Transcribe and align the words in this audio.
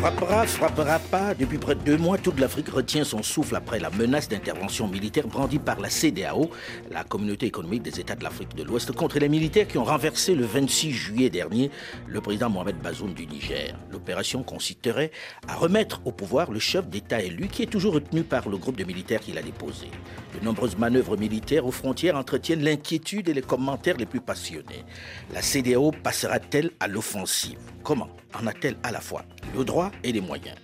Frappera, 0.00 0.46
frappera 0.46 0.98
pas. 0.98 1.34
Depuis 1.34 1.58
près 1.58 1.74
de 1.74 1.80
deux 1.82 1.98
mois, 1.98 2.16
toute 2.16 2.40
l'Afrique 2.40 2.70
retient 2.70 3.04
son 3.04 3.22
souffle 3.22 3.54
après 3.54 3.78
la 3.78 3.90
menace 3.90 4.30
d'intervention 4.30 4.88
militaire 4.88 5.26
brandie 5.28 5.58
par 5.58 5.78
la 5.78 5.90
CDAO, 5.90 6.48
la 6.90 7.04
communauté 7.04 7.44
économique 7.44 7.82
des 7.82 8.00
États 8.00 8.14
de 8.14 8.24
l'Afrique 8.24 8.54
de 8.54 8.62
l'Ouest, 8.62 8.92
contre 8.92 9.18
les 9.18 9.28
militaires 9.28 9.68
qui 9.68 9.76
ont 9.76 9.84
renversé 9.84 10.34
le 10.34 10.46
26 10.46 10.92
juillet 10.92 11.28
dernier 11.28 11.70
le 12.06 12.22
président 12.22 12.48
Mohamed 12.48 12.76
Bazoum 12.78 13.12
du 13.12 13.26
Niger. 13.26 13.76
L'opération 13.92 14.42
consisterait 14.42 15.10
à 15.46 15.56
remettre 15.56 16.00
au 16.06 16.12
pouvoir 16.12 16.50
le 16.50 16.60
chef 16.60 16.88
d'État 16.88 17.20
élu 17.20 17.48
qui 17.48 17.64
est 17.64 17.70
toujours 17.70 17.92
retenu 17.92 18.22
par 18.22 18.48
le 18.48 18.56
groupe 18.56 18.76
de 18.76 18.84
militaires 18.84 19.20
qu'il 19.20 19.36
a 19.36 19.42
déposé. 19.42 19.88
De 20.34 20.42
nombreuses 20.42 20.78
manœuvres 20.78 21.18
militaires 21.18 21.66
aux 21.66 21.72
frontières 21.72 22.16
entretiennent 22.16 22.64
l'inquiétude 22.64 23.28
et 23.28 23.34
les 23.34 23.42
commentaires 23.42 23.98
les 23.98 24.06
plus 24.06 24.22
passionnés. 24.22 24.86
La 25.34 25.42
CDAO 25.42 25.90
passera-t-elle 25.90 26.70
à 26.80 26.88
l'offensive? 26.88 27.58
Comment? 27.82 28.08
En 28.34 28.46
a-t-elle 28.46 28.76
à 28.82 28.90
la 28.90 29.00
fois 29.00 29.24
le 29.56 29.64
droit 29.64 29.90
et 30.04 30.12
les 30.12 30.20
moyens 30.20 30.56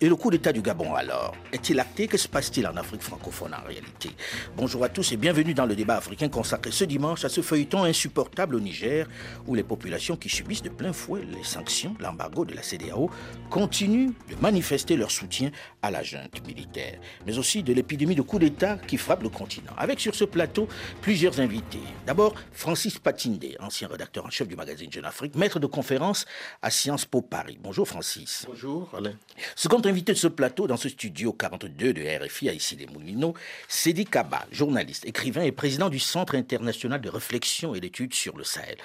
et 0.00 0.08
le 0.08 0.16
coup 0.16 0.30
d'État 0.30 0.52
du 0.52 0.62
Gabon 0.62 0.94
alors 0.94 1.34
Est-il 1.52 1.78
acté? 1.78 2.06
Que 2.06 2.16
se 2.16 2.26
passe-t-il 2.26 2.66
en 2.66 2.76
Afrique 2.76 3.02
francophone 3.02 3.52
en 3.54 3.66
réalité? 3.66 4.10
Bonjour 4.56 4.82
à 4.84 4.88
tous 4.88 5.12
et 5.12 5.16
bienvenue 5.16 5.52
dans 5.52 5.66
le 5.66 5.76
débat 5.76 5.96
africain 5.96 6.28
consacré 6.28 6.70
ce 6.70 6.84
dimanche 6.84 7.24
à 7.24 7.28
ce 7.28 7.42
feuilleton 7.42 7.84
insupportable 7.84 8.54
au 8.54 8.60
Niger 8.60 9.06
où 9.46 9.54
les 9.54 9.62
populations 9.62 10.16
qui 10.16 10.28
subissent 10.30 10.62
de 10.62 10.70
plein 10.70 10.92
fouet 10.92 11.20
les 11.30 11.44
sanctions, 11.44 11.94
l'embargo 12.00 12.44
de 12.44 12.54
la 12.54 12.62
CDAO 12.62 13.10
continuent 13.50 14.12
de 14.30 14.36
manifester 14.40 14.96
leur 14.96 15.10
soutien 15.10 15.50
à 15.82 15.90
la 15.90 16.02
junte 16.02 16.46
militaire, 16.46 16.98
mais 17.26 17.36
aussi 17.38 17.62
de 17.62 17.72
l'épidémie 17.72 18.14
de 18.14 18.22
coup 18.22 18.38
d'État 18.38 18.78
qui 18.86 18.96
frappe 18.96 19.22
le 19.22 19.28
continent. 19.28 19.72
Avec 19.76 20.00
sur 20.00 20.14
ce 20.14 20.24
plateau 20.24 20.68
plusieurs 21.02 21.40
invités. 21.40 21.80
D'abord 22.06 22.34
Francis 22.52 22.98
Patinde, 22.98 23.44
ancien 23.60 23.88
rédacteur 23.88 24.24
en 24.24 24.30
chef 24.30 24.48
du 24.48 24.56
magazine 24.56 24.90
Jeune 24.90 25.04
Afrique, 25.04 25.34
maître 25.34 25.58
de 25.58 25.66
conférence 25.66 26.24
à 26.62 26.70
Sciences 26.70 27.04
Po 27.04 27.20
Paris. 27.20 27.58
Bonjour 27.62 27.86
Francis. 27.86 28.46
Bonjour 28.48 28.88
Alain. 28.96 29.12
Second 29.56 29.80
invité 29.90 30.12
de 30.12 30.18
ce 30.18 30.28
plateau 30.28 30.68
dans 30.68 30.76
ce 30.76 30.88
studio 30.88 31.32
42 31.32 31.92
de 31.92 32.24
RFI 32.24 32.48
à 32.48 32.52
ici 32.52 32.76
les 32.76 32.86
Moulineaux, 32.86 33.34
Sedi 33.66 34.04
Kaba, 34.04 34.46
journaliste, 34.52 35.04
écrivain 35.04 35.42
et 35.42 35.50
président 35.50 35.88
du 35.88 35.98
Centre 35.98 36.36
international 36.36 37.00
de 37.00 37.08
réflexion 37.08 37.74
et 37.74 37.80
d'études 37.80 38.14
sur 38.14 38.36
le 38.36 38.44
Sahel. 38.44 38.76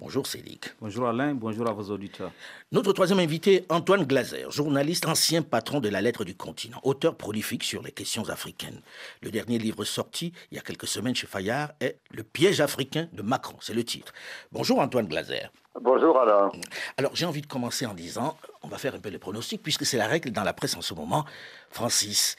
Bonjour 0.00 0.26
Cédric. 0.26 0.72
Bonjour 0.80 1.06
Alain, 1.06 1.34
bonjour 1.34 1.68
à 1.68 1.72
vos 1.72 1.92
auditeurs. 1.92 2.32
Notre 2.72 2.94
troisième 2.94 3.18
invité, 3.20 3.66
Antoine 3.68 4.04
Glaser, 4.04 4.46
journaliste, 4.48 5.06
ancien 5.06 5.42
patron 5.42 5.80
de 5.80 5.90
la 5.90 6.00
Lettre 6.00 6.24
du 6.24 6.34
Continent, 6.34 6.80
auteur 6.82 7.14
prolifique 7.14 7.62
sur 7.62 7.82
les 7.82 7.92
questions 7.92 8.28
africaines. 8.30 8.80
Le 9.22 9.30
dernier 9.30 9.58
livre 9.58 9.84
sorti 9.84 10.32
il 10.50 10.56
y 10.56 10.58
a 10.58 10.62
quelques 10.62 10.88
semaines 10.88 11.14
chez 11.14 11.26
Fayard 11.26 11.72
est 11.80 11.98
Le 12.10 12.22
piège 12.22 12.62
africain 12.62 13.06
de 13.12 13.22
Macron, 13.22 13.56
c'est 13.60 13.74
le 13.74 13.84
titre. 13.84 14.14
Bonjour 14.50 14.78
Antoine 14.80 15.06
Glaser. 15.06 15.50
Bonjour 15.80 16.18
Alain. 16.18 16.50
Alors 16.96 17.14
j'ai 17.14 17.26
envie 17.26 17.42
de 17.42 17.46
commencer 17.46 17.84
en 17.84 17.94
disant, 17.94 18.36
on 18.64 18.68
va 18.68 18.78
faire 18.78 18.94
un 18.94 18.98
peu 18.98 19.10
les 19.10 19.18
pronostics 19.18 19.62
puisque 19.62 19.84
c'est 19.84 19.98
la 19.98 20.06
règle 20.06 20.30
dans 20.30 20.42
la 20.42 20.54
presse 20.54 20.76
en 20.76 20.80
ce 20.80 20.94
moment. 20.94 21.24
Francis, 21.70 22.36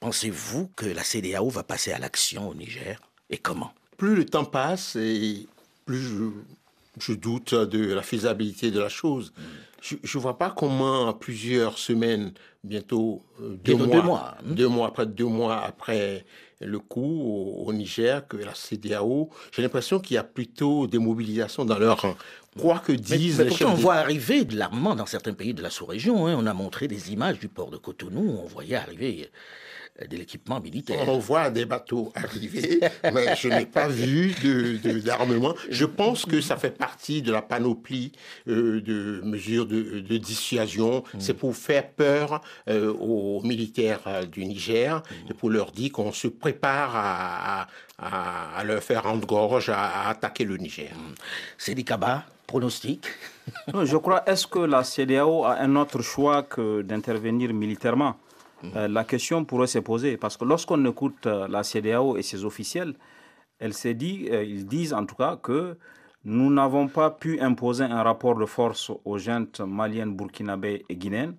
pensez-vous 0.00 0.68
que 0.74 0.86
la 0.86 1.04
CDAO 1.04 1.48
va 1.50 1.62
passer 1.62 1.92
à 1.92 1.98
l'action 1.98 2.48
au 2.48 2.54
Niger? 2.54 3.00
Et 3.30 3.36
comment? 3.36 3.72
Plus 3.96 4.14
le 4.14 4.24
temps 4.24 4.44
passe 4.44 4.96
et 4.96 5.46
plus 5.84 6.32
je, 6.98 7.12
doute 7.12 7.54
de 7.54 7.92
la 7.92 8.02
faisabilité 8.02 8.70
de 8.70 8.80
la 8.80 8.88
chose. 8.88 9.32
Je 9.82 9.96
ne 10.02 10.22
vois 10.22 10.38
pas 10.38 10.50
comment 10.50 11.12
plusieurs 11.12 11.78
semaines, 11.78 12.32
bientôt 12.64 13.22
euh, 13.40 13.56
deux, 13.62 13.76
mois, 13.76 13.86
deux 13.86 14.02
mois, 14.02 14.34
hein? 14.38 14.42
deux 14.44 14.68
mois 14.68 14.88
après 14.88 15.06
deux 15.06 15.26
mois 15.26 15.60
après 15.62 16.24
le 16.60 16.78
coup 16.78 17.62
au, 17.64 17.72
Niger 17.72 18.26
que 18.26 18.36
la 18.36 18.54
CDAO, 18.54 19.30
j'ai 19.52 19.62
l'impression 19.62 20.00
qu'il 20.00 20.14
y 20.14 20.18
a 20.18 20.24
plutôt 20.24 20.86
des 20.86 20.98
mobilisations 20.98 21.64
dans 21.64 21.78
leur 21.78 22.00
rang. 22.00 22.16
Quoi 22.58 22.80
que 22.80 22.92
disent 22.92 23.38
mais, 23.38 23.44
mais 23.44 23.50
pourtant, 23.50 23.72
on 23.72 23.74
voit 23.74 23.94
arriver 23.94 24.44
de 24.44 24.56
l'armement 24.56 24.96
dans 24.96 25.06
certains 25.06 25.34
pays 25.34 25.54
de 25.54 25.62
la 25.62 25.70
sous-région. 25.70 26.26
Hein. 26.26 26.34
On 26.36 26.46
a 26.46 26.54
montré 26.54 26.88
des 26.88 27.12
images 27.12 27.38
du 27.38 27.48
port 27.48 27.70
de 27.70 27.76
Cotonou. 27.76 28.40
On 28.42 28.46
voyait 28.46 28.74
arriver 28.74 29.30
de 30.06 30.16
l'équipement 30.16 30.60
militaire. 30.60 31.08
On 31.08 31.18
voit 31.18 31.50
des 31.50 31.64
bateaux 31.64 32.12
arriver, 32.14 32.80
mais 33.12 33.34
je 33.36 33.48
n'ai 33.48 33.66
pas 33.66 33.88
vu 33.88 34.32
d'armement. 35.04 35.52
De, 35.52 35.58
je 35.70 35.84
pense 35.84 36.24
que 36.24 36.40
ça 36.40 36.56
fait 36.56 36.70
partie 36.70 37.20
de 37.22 37.32
la 37.32 37.42
panoplie 37.42 38.12
euh, 38.48 38.80
de 38.80 39.20
mesures 39.24 39.66
de, 39.66 40.00
dissuasion. 40.18 41.02
Mm. 41.14 41.20
C'est 41.20 41.34
pour 41.34 41.56
faire 41.56 41.88
peur 41.90 42.40
euh, 42.68 42.92
aux 42.92 43.40
militaires 43.42 44.00
euh, 44.06 44.24
du 44.24 44.44
Niger 44.44 45.02
et 45.28 45.34
pour 45.34 45.50
leur 45.50 45.72
dire 45.72 45.92
qu'on 45.92 46.12
se 46.12 46.28
prépare 46.28 46.92
à, 46.94 47.66
à, 47.98 48.62
leur 48.64 48.82
faire 48.82 49.02
rendre 49.02 49.26
gorge, 49.26 49.68
à, 49.68 50.08
attaquer 50.08 50.44
le 50.44 50.56
Niger. 50.56 50.92
Mm. 50.94 51.14
C'est 51.56 51.74
des 51.74 51.84
cabas 51.84 52.22
pronostic? 52.46 53.06
Je 53.84 53.96
crois, 53.96 54.22
est-ce 54.26 54.46
que 54.46 54.60
la 54.60 54.82
CDAO 54.84 55.44
a 55.44 55.58
un 55.58 55.76
autre 55.76 56.02
choix 56.02 56.42
que 56.44 56.82
d'intervenir 56.82 57.52
militairement? 57.52 58.16
Euh, 58.64 58.88
la 58.88 59.04
question 59.04 59.44
pourrait 59.44 59.66
se 59.68 59.78
poser 59.78 60.16
parce 60.16 60.36
que 60.36 60.44
lorsqu'on 60.44 60.84
écoute 60.84 61.26
euh, 61.26 61.46
la 61.48 61.62
CDAO 61.62 62.16
et 62.16 62.22
ses 62.22 62.44
officiels, 62.44 62.94
euh, 63.62 64.44
ils 64.44 64.66
disent 64.66 64.92
en 64.92 65.06
tout 65.06 65.14
cas 65.14 65.36
que 65.36 65.76
nous 66.24 66.50
n'avons 66.52 66.88
pas 66.88 67.10
pu 67.10 67.40
imposer 67.40 67.84
un 67.84 68.02
rapport 68.02 68.36
de 68.36 68.46
force 68.46 68.90
aux 69.04 69.18
gentes 69.18 69.60
maliennes, 69.60 70.14
burkinabé 70.16 70.84
et 70.88 70.96
guinéennes. 70.96 71.36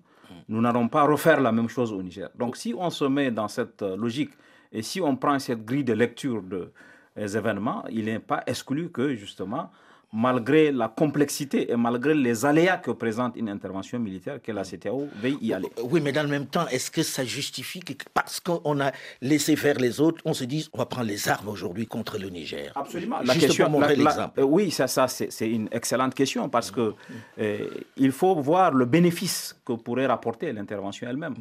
Nous 0.48 0.60
n'allons 0.60 0.88
pas 0.88 1.04
refaire 1.04 1.40
la 1.40 1.52
même 1.52 1.68
chose 1.68 1.92
au 1.92 2.02
Niger. 2.02 2.28
Donc 2.36 2.56
si 2.56 2.74
on 2.76 2.90
se 2.90 3.04
met 3.04 3.30
dans 3.30 3.48
cette 3.48 3.82
logique 3.82 4.32
et 4.72 4.82
si 4.82 5.00
on 5.00 5.16
prend 5.16 5.38
cette 5.38 5.64
grille 5.64 5.84
de 5.84 5.92
lecture 5.92 6.42
des 6.42 7.36
événements, 7.36 7.84
il 7.90 8.06
n'est 8.06 8.18
pas 8.18 8.42
exclu 8.46 8.90
que 8.90 9.14
justement 9.14 9.70
malgré 10.12 10.72
la 10.72 10.88
complexité 10.88 11.70
et 11.70 11.76
malgré 11.76 12.14
les 12.14 12.44
aléas 12.44 12.78
que 12.78 12.90
présente 12.90 13.36
une 13.36 13.48
intervention 13.48 13.98
militaire, 14.00 14.42
que 14.42 14.50
la 14.50 14.62
CTAO 14.64 15.08
veuille 15.22 15.38
y 15.40 15.52
aller. 15.52 15.68
Oui, 15.84 16.00
mais 16.02 16.10
dans 16.12 16.22
le 16.24 16.28
même 16.28 16.46
temps, 16.46 16.66
est-ce 16.68 16.90
que 16.90 17.02
ça 17.02 17.24
justifie 17.24 17.80
que 17.80 17.92
parce 18.12 18.40
qu'on 18.40 18.80
a 18.80 18.90
laissé 19.20 19.54
faire 19.54 19.78
les 19.78 20.00
autres, 20.00 20.20
on 20.24 20.34
se 20.34 20.44
dise 20.44 20.68
on 20.72 20.78
va 20.78 20.86
prendre 20.86 21.06
les 21.06 21.28
armes 21.28 21.48
aujourd'hui 21.48 21.86
contre 21.86 22.18
le 22.18 22.28
Niger? 22.28 22.72
Absolument. 22.74 23.18
La 23.24 23.34
question, 23.36 23.66
pour 23.70 23.80
montrer 23.80 23.94
l'exemple. 23.96 24.40
oui, 24.42 24.70
ça, 24.72 24.88
ça 24.88 25.06
c'est 25.06 25.48
une 25.48 25.68
excellente 25.70 26.14
question 26.14 26.48
parce 26.48 26.70
que 26.72 26.92
euh, 27.38 27.68
il 27.96 28.10
faut 28.12 28.34
voir 28.40 28.72
le 28.72 28.86
bénéfice 28.86 29.56
que 29.64 29.74
pourrait 29.74 30.06
rapporter 30.06 30.52
l'intervention 30.52 31.08
elle-même. 31.08 31.34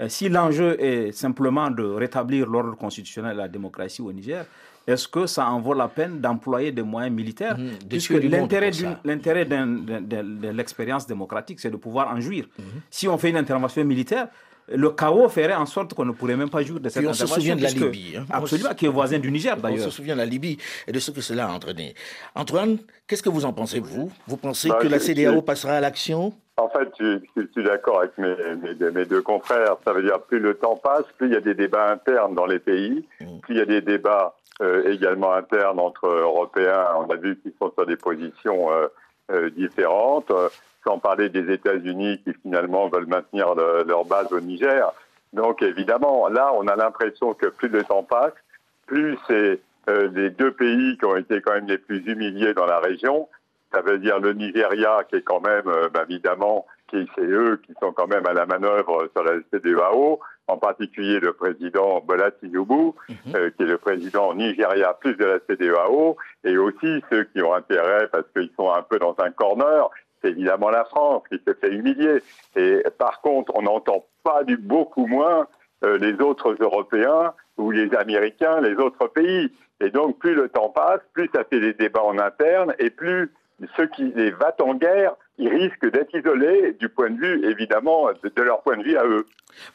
Euh, 0.00 0.08
si 0.08 0.28
l'enjeu 0.30 0.80
est 0.82 1.12
simplement 1.12 1.70
de 1.70 1.82
rétablir 1.84 2.46
l'ordre 2.48 2.76
constitutionnel 2.76 3.34
et 3.34 3.38
la 3.38 3.48
démocratie 3.48 4.00
au 4.00 4.12
Niger, 4.12 4.46
est-ce 4.86 5.08
que 5.08 5.26
ça 5.26 5.48
en 5.48 5.60
vaut 5.60 5.74
la 5.74 5.88
peine 5.88 6.20
d'employer 6.20 6.72
des 6.72 6.82
moyens 6.82 7.14
militaires 7.14 7.56
mhm. 7.58 7.70
Puisque 7.88 8.10
l'intérêt 8.10 8.70
de, 8.70 10.50
l'expérience 10.50 11.06
démocratique, 11.06 11.60
c'est 11.60 11.70
de 11.70 11.76
pouvoir 11.76 12.08
en 12.14 12.20
jouir. 12.20 12.46
Mhm. 12.58 12.64
Si 12.90 13.08
on 13.08 13.16
fait 13.18 13.30
une 13.30 13.36
intervention 13.36 13.84
militaire, 13.84 14.28
le 14.68 14.90
chaos 14.90 15.28
ferait 15.28 15.54
en 15.54 15.66
sorte 15.66 15.92
qu'on 15.94 16.04
ne 16.06 16.12
pourrait 16.12 16.36
même 16.36 16.48
pas 16.48 16.62
jouir 16.62 16.80
de 16.80 16.88
cette 16.88 16.98
intervention. 17.04 17.26
On 17.26 17.28
se 17.28 17.34
souvient 17.34 17.56
de 17.56 17.62
la 17.62 17.70
Libye. 17.70 18.16
Hein. 18.16 18.26
Absolument, 18.30 18.74
qui 18.74 18.86
est 18.86 18.88
voisin 18.88 19.18
du 19.18 19.30
Niger 19.30 19.56
d'ailleurs. 19.56 19.86
On 19.86 19.90
se 19.90 19.96
souvient 19.96 20.14
de 20.14 20.20
la 20.20 20.26
Libye 20.26 20.56
et 20.86 20.92
de 20.92 20.98
ce 20.98 21.10
que 21.10 21.20
cela 21.20 21.46
a 21.46 21.52
entraîné. 21.52 21.94
Antoine, 22.34 22.78
qu'est-ce 23.06 23.22
que 23.22 23.28
vous 23.28 23.44
en 23.44 23.52
pensez, 23.52 23.80
vous? 23.80 24.10
Vous 24.26 24.36
pensez 24.38 24.68
bah, 24.68 24.78
que 24.80 24.88
la 24.88 24.98
CDAO 24.98 25.42
passera 25.42 25.74
à 25.74 25.80
l'action? 25.80 26.32
En 26.56 26.68
fait, 26.68 26.88
je, 27.00 27.18
suis 27.52 27.64
d'accord 27.64 28.00
avec 28.00 28.16
mes, 28.16 28.36
mes, 28.90 29.04
deux 29.06 29.22
confrères. 29.22 29.76
Ça 29.84 29.92
veut 29.92 30.02
dire 30.02 30.20
plus 30.20 30.38
le 30.38 30.54
temps 30.54 30.76
passe, 30.76 31.04
plus 31.18 31.28
il 31.28 31.32
y 31.34 31.36
a 31.36 31.40
des 31.40 31.54
débats 31.54 31.90
internes 31.90 32.34
dans 32.34 32.46
les 32.46 32.60
pays, 32.60 33.06
mm. 33.20 33.40
plus 33.40 33.54
il 33.54 33.58
y 33.58 33.62
a 33.62 33.66
des 33.66 33.80
débats 33.80 34.36
euh, 34.62 34.88
également 34.88 35.32
internes 35.32 35.80
entre 35.80 36.06
Européens. 36.06 36.86
On 36.96 37.10
a 37.10 37.16
vu 37.16 37.36
qu'ils 37.40 37.54
sont 37.60 37.72
sur 37.72 37.86
des 37.86 37.96
positions 37.96 38.70
euh, 38.70 38.86
euh, 39.32 39.50
différentes, 39.50 40.30
sans 40.86 40.98
parler 41.00 41.28
des 41.28 41.52
États-Unis 41.52 42.20
qui 42.22 42.32
finalement 42.42 42.88
veulent 42.88 43.06
maintenir 43.06 43.54
leur 43.54 44.04
base 44.04 44.32
au 44.32 44.40
Niger. 44.40 44.92
Donc 45.32 45.60
évidemment, 45.62 46.28
là, 46.28 46.52
on 46.54 46.68
a 46.68 46.76
l'impression 46.76 47.34
que 47.34 47.46
plus 47.46 47.68
le 47.68 47.82
temps 47.82 48.04
passe, 48.04 48.34
plus 48.86 49.18
c'est 49.26 49.60
les 49.88 50.30
deux 50.30 50.52
pays 50.52 50.96
qui 50.98 51.04
ont 51.04 51.16
été 51.16 51.40
quand 51.40 51.52
même 51.52 51.66
les 51.66 51.78
plus 51.78 52.06
humiliés 52.06 52.54
dans 52.54 52.66
la 52.66 52.78
région. 52.78 53.28
Ça 53.74 53.80
veut 53.80 53.98
dire 53.98 54.20
le 54.20 54.32
Nigeria, 54.32 55.02
qui 55.08 55.16
est 55.16 55.22
quand 55.22 55.40
même, 55.40 55.64
bah, 55.92 56.04
évidemment, 56.08 56.64
qui 56.88 57.08
c'est 57.14 57.26
eux 57.26 57.60
qui 57.66 57.72
sont 57.80 57.92
quand 57.92 58.06
même 58.06 58.26
à 58.26 58.32
la 58.32 58.46
manœuvre 58.46 59.08
sur 59.14 59.24
la 59.24 59.32
CDAO, 59.52 60.20
en 60.46 60.56
particulier 60.58 61.20
le 61.20 61.32
président 61.32 62.00
Bola 62.00 62.30
Tinubu, 62.30 62.92
mhm. 63.08 63.16
euh, 63.34 63.50
qui 63.50 63.62
est 63.62 63.66
le 63.66 63.78
président 63.78 64.34
Nigeria 64.34 64.94
plus 64.94 65.16
de 65.16 65.24
la 65.24 65.38
CDAO, 65.48 66.16
et 66.44 66.56
aussi 66.58 67.02
ceux 67.10 67.24
qui 67.24 67.42
ont 67.42 67.54
intérêt, 67.54 68.08
parce 68.08 68.26
qu'ils 68.34 68.50
sont 68.56 68.70
un 68.70 68.82
peu 68.82 68.98
dans 68.98 69.14
un 69.18 69.30
corner, 69.30 69.90
c'est 70.22 70.30
évidemment 70.30 70.70
la 70.70 70.84
France 70.84 71.22
qui 71.30 71.40
se 71.46 71.54
fait 71.54 71.72
humilier. 71.72 72.22
Et 72.56 72.82
par 72.98 73.20
contre, 73.20 73.52
on 73.56 73.62
n'entend 73.62 74.04
pas 74.22 74.44
du 74.44 74.56
beaucoup 74.56 75.06
moins 75.06 75.46
euh, 75.84 75.98
les 75.98 76.14
autres 76.22 76.56
Européens 76.60 77.34
ou 77.56 77.70
les 77.70 77.94
Américains, 77.94 78.60
les 78.60 78.74
autres 78.76 79.06
pays. 79.08 79.52
Et 79.80 79.90
donc, 79.90 80.18
plus 80.18 80.34
le 80.34 80.48
temps 80.48 80.70
passe, 80.70 81.00
plus 81.12 81.28
ça 81.34 81.44
fait 81.44 81.60
des 81.60 81.74
débats 81.74 82.04
en 82.04 82.18
interne, 82.18 82.74
et 82.78 82.90
plus 82.90 83.32
ceux 83.76 83.86
qui 83.88 84.12
les 84.14 84.30
battent 84.30 84.60
en 84.60 84.74
guerre 84.74 85.16
ils 85.38 85.48
risquent 85.48 85.90
d'être 85.90 86.14
isolés 86.14 86.76
du 86.78 86.88
point 86.88 87.10
de 87.10 87.18
vue, 87.18 87.50
évidemment, 87.50 88.08
de, 88.12 88.42
leur 88.42 88.62
point 88.62 88.76
de 88.76 88.84
vue 88.84 88.96
à 88.96 89.04
eux. 89.04 89.26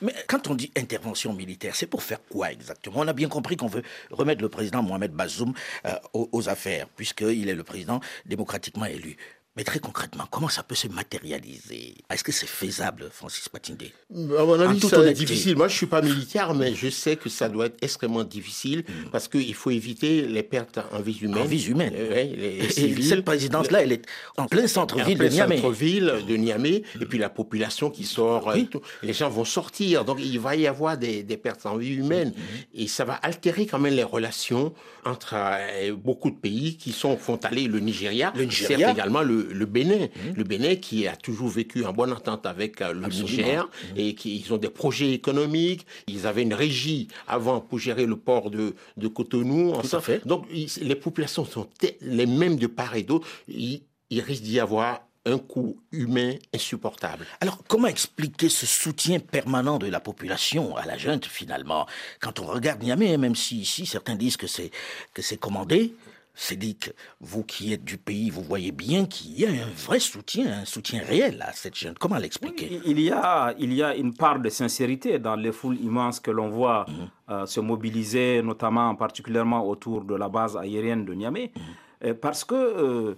Mais 0.02 0.14
quand 0.28 0.50
on 0.50 0.56
dit 0.56 0.72
intervention 0.78 1.34
militaire, 1.34 1.76
c'est 1.76 1.88
pour 1.88 2.04
faire 2.04 2.20
quoi 2.30 2.52
exactement? 2.52 2.98
On 3.00 3.08
a 3.08 3.14
bien 3.14 3.28
compris 3.28 3.58
qu'on 3.58 3.68
veut 3.68 3.84
remettre 4.10 4.42
le 4.42 4.50
président 4.50 4.82
Mohamed 4.82 5.12
Bazoum 5.12 5.54
euh, 5.86 5.90
aux, 6.14 6.30
aux 6.32 6.50
affaires, 6.50 6.88
puisqu'il 6.96 7.50
est 7.50 7.56
le 7.56 7.64
président 7.64 8.00
démocratiquement 8.26 8.86
élu. 8.86 9.18
Mais 9.60 9.66
très 9.66 9.80
concrètement, 9.80 10.24
comment 10.32 10.48
ça 10.48 10.64
peut 10.64 10.74
se 10.74 10.88
matérialiser? 10.88 11.94
Est-ce 12.10 12.24
que 12.24 12.32
c'est 12.32 12.48
faisable, 12.48 13.10
Francis 13.12 13.50
Patindé? 13.50 13.92
À 14.10 14.46
mon 14.46 14.58
avis, 14.58 14.80
ça 14.80 15.02
va 15.02 15.12
difficile. 15.12 15.58
Moi, 15.58 15.68
je 15.68 15.74
ne 15.74 15.78
suis 15.80 15.86
pas 15.86 16.02
militaire, 16.02 16.54
mais 16.54 16.74
je 16.74 16.88
sais 16.90 17.18
que 17.18 17.28
ça 17.28 17.50
doit 17.50 17.66
être 17.66 17.76
extrêmement 17.84 18.24
difficile 18.24 18.86
mm. 18.88 19.10
parce 19.12 19.28
qu'il 19.28 19.54
faut 19.54 19.72
éviter 19.72 20.22
les 20.22 20.44
pertes 20.44 20.80
en 20.94 21.02
vie 21.02 21.18
humaine. 21.22 21.44
En 21.44 21.46
vie 21.46 21.66
humaine. 21.68 21.92
Euh, 21.94 22.70
et 22.70 23.02
cette 23.02 23.26
présidence-là, 23.26 23.82
elle 23.84 23.92
est 23.92 24.06
en 24.38 24.46
plein 24.46 24.66
centre-ville 24.66 25.18
de 25.18 25.28
Niamey. 25.28 25.58
centre-ville 25.58 26.14
de 26.26 26.36
Niamey. 26.38 26.84
Et 27.02 27.06
puis 27.06 27.18
la 27.18 27.30
population 27.30 27.90
qui 27.90 28.06
sort, 28.06 28.52
euh, 28.52 28.56
les 29.04 29.12
gens 29.12 29.30
vont 29.30 29.44
sortir. 29.44 30.06
Donc 30.06 30.20
il 30.22 30.40
va 30.40 30.56
y 30.56 30.68
avoir 30.68 30.98
des, 30.98 31.24
pertes 31.36 31.66
en 31.66 31.76
vie 31.76 31.96
humaine. 31.96 32.30
Mm-hmm. 32.30 32.82
Et 32.82 32.88
ça 32.88 33.04
va 33.04 33.16
altérer 33.16 33.66
quand 33.66 33.80
même 33.80 33.94
les 33.94 34.04
relations 34.06 34.74
entre 35.04 35.34
euh, 35.36 35.94
beaucoup 35.98 36.30
de 36.30 36.38
pays 36.38 36.78
qui 36.78 36.94
sont 36.94 37.18
frontaliers. 37.18 37.68
Le 37.68 37.82
Nigeria, 37.82 38.32
le 38.38 38.46
Nigeria. 38.46 38.92
également 38.92 39.22
le, 39.22 39.49
le 39.52 39.66
Bénin. 39.66 40.06
Mmh. 40.08 40.36
Le 40.36 40.44
Bénin 40.44 40.76
qui 40.76 41.08
a 41.08 41.16
toujours 41.16 41.50
vécu 41.50 41.86
en 41.86 41.94
bonne 41.94 42.12
entente 42.14 42.46
avec 42.46 42.82
euh, 42.82 42.94
le 42.94 43.08
Niger 43.08 43.66
mmh. 43.66 43.98
et 43.98 44.16
qui 44.16 44.38
ils 44.38 44.54
ont 44.54 44.58
des 44.58 44.70
projets 44.70 45.12
économiques. 45.14 45.86
Ils 46.08 46.28
avaient 46.28 46.44
une 46.44 46.54
régie 46.54 47.08
avant 47.28 47.60
pour 47.62 47.80
gérer 47.80 48.06
le 48.06 48.16
port 48.16 48.50
de, 48.50 48.76
de 48.98 49.08
Cotonou. 49.08 49.74
Tout 49.82 49.96
à 49.96 50.02
fait. 50.02 50.26
Donc 50.26 50.46
les 50.52 50.96
populations 50.96 51.46
sont 51.46 51.68
les 52.02 52.26
mêmes 52.26 52.56
de 52.58 52.68
part 52.68 52.96
et 52.96 53.04
d'autre. 53.04 53.28
Il, 53.48 53.82
il 54.10 54.22
risque 54.22 54.44
d'y 54.44 54.60
avoir 54.60 55.02
un 55.26 55.38
coût 55.38 55.78
humain 55.92 56.34
insupportable. 56.56 57.26
Alors, 57.42 57.60
comment 57.68 57.88
expliquer 57.88 58.50
ce 58.50 58.66
soutien 58.66 59.20
permanent 59.20 59.78
de 59.78 59.88
la 59.88 60.00
population 60.00 60.76
à 60.78 60.86
la 60.86 60.98
junte, 60.98 61.26
finalement? 61.26 61.86
Quand 62.20 62.40
on 62.40 62.46
regarde 62.46 62.82
Niamey, 62.82 63.18
même 63.18 63.36
si 63.36 63.60
ici 63.60 63.86
certains 63.86 64.16
disent 64.16 64.38
que 64.38 64.48
c'est, 64.48 64.72
que 65.14 65.22
c'est 65.22 65.38
commandé, 65.38 65.94
c'est 66.42 66.56
dit 66.56 66.78
que 66.78 66.92
vous 67.20 67.44
qui 67.44 67.74
êtes 67.74 67.84
du 67.84 67.98
pays, 67.98 68.30
vous 68.30 68.42
voyez 68.42 68.72
bien 68.72 69.06
qu'il 69.06 69.38
y 69.38 69.46
a 69.46 69.50
un 69.50 69.70
vrai 69.76 70.00
soutien, 70.00 70.60
un 70.62 70.66
soutien 70.66 71.04
réel 71.04 71.44
à 71.46 71.52
cette 71.52 71.76
jeune. 71.76 71.96
Comment 72.00 72.16
l'expliquer? 72.18 72.80
Il, 72.86 72.98
y 73.02 73.12
a, 73.12 73.54
il 73.60 73.74
y 73.74 73.84
a 73.84 73.94
une 73.94 74.14
part 74.14 74.40
de 74.40 74.48
sincérité 74.48 75.20
dans 75.20 75.36
les 75.36 75.52
foules 75.52 75.76
immenses 75.82 76.22
que 76.22 76.32
l'on 76.32 76.48
voit 76.48 76.86
mhm. 76.88 77.10
euh, 77.30 77.46
se 77.46 77.60
mobiliser, 77.60 78.42
notamment 78.42 78.96
particulièrement 78.96 79.68
autour 79.68 80.06
de 80.06 80.16
la 80.16 80.30
base 80.30 80.56
aérienne 80.56 81.04
de 81.04 81.14
Niamey, 81.14 81.52
mhm. 81.54 81.62
euh, 82.06 82.14
parce 82.14 82.46
que 82.46 82.56
euh, 82.56 83.16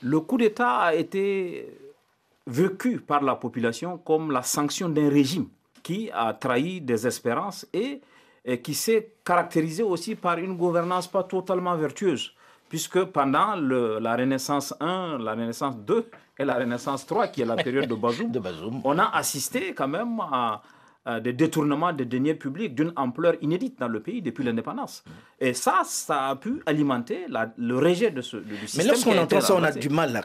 le 0.00 0.20
coup 0.20 0.38
d'État 0.38 0.76
a 0.78 0.94
été 0.94 1.68
vécu 2.46 3.00
par 3.00 3.22
la 3.22 3.36
population 3.36 3.98
comme 3.98 4.30
la 4.30 4.42
sanction 4.42 4.88
d'un 4.88 5.10
régime 5.10 5.48
qui 5.82 6.10
a 6.10 6.32
trahi 6.32 6.80
des 6.80 7.06
espérances 7.06 7.66
et 7.74 8.00
qui 8.64 8.74
s'est 8.74 9.12
caractérisé 9.24 9.82
aussi 9.84 10.14
par 10.16 10.38
une 10.38 10.56
gouvernance 10.56 11.06
pas 11.06 11.22
totalement 11.22 11.76
vertueuse 11.76 12.32
puisque 12.72 13.04
pendant 13.04 13.54
la 13.54 14.16
Renaissance 14.16 14.74
1, 14.80 15.18
la 15.18 15.32
Renaissance 15.32 15.76
2 15.76 16.08
et 16.38 16.44
la 16.46 16.54
Renaissance 16.54 17.04
3, 17.04 17.26
qui 17.26 17.42
est 17.42 17.44
la 17.44 17.56
période 17.56 17.86
de 18.32 18.38
Bazoum, 18.38 18.80
on 18.84 18.98
a 18.98 19.10
assisté 19.14 19.74
quand 19.74 19.88
même 19.88 20.18
à, 20.20 20.62
des 21.22 21.32
détournements 21.32 21.92
de 21.92 22.04
deniers 22.04 22.34
publics 22.34 22.74
d'une 22.74 22.92
ampleur 22.96 23.34
inédite 23.40 23.78
dans 23.78 23.88
le 23.88 24.00
pays 24.00 24.22
depuis 24.22 24.44
l'indépendance. 24.44 25.02
Et 25.40 25.54
ça, 25.54 25.82
ça 25.84 26.28
a 26.28 26.36
pu 26.36 26.62
alimenter 26.66 27.26
le 27.58 27.76
rejet 27.78 28.10
de 28.10 28.20
ce 28.20 28.36
du 28.36 28.56
système. 28.58 28.84
Mais 28.84 28.90
lorsqu'on 28.90 29.18
entend 29.18 29.40
ça, 29.40 29.54
on 29.56 29.62
a 29.62 29.72
du 29.72 29.88
mal 29.88 30.22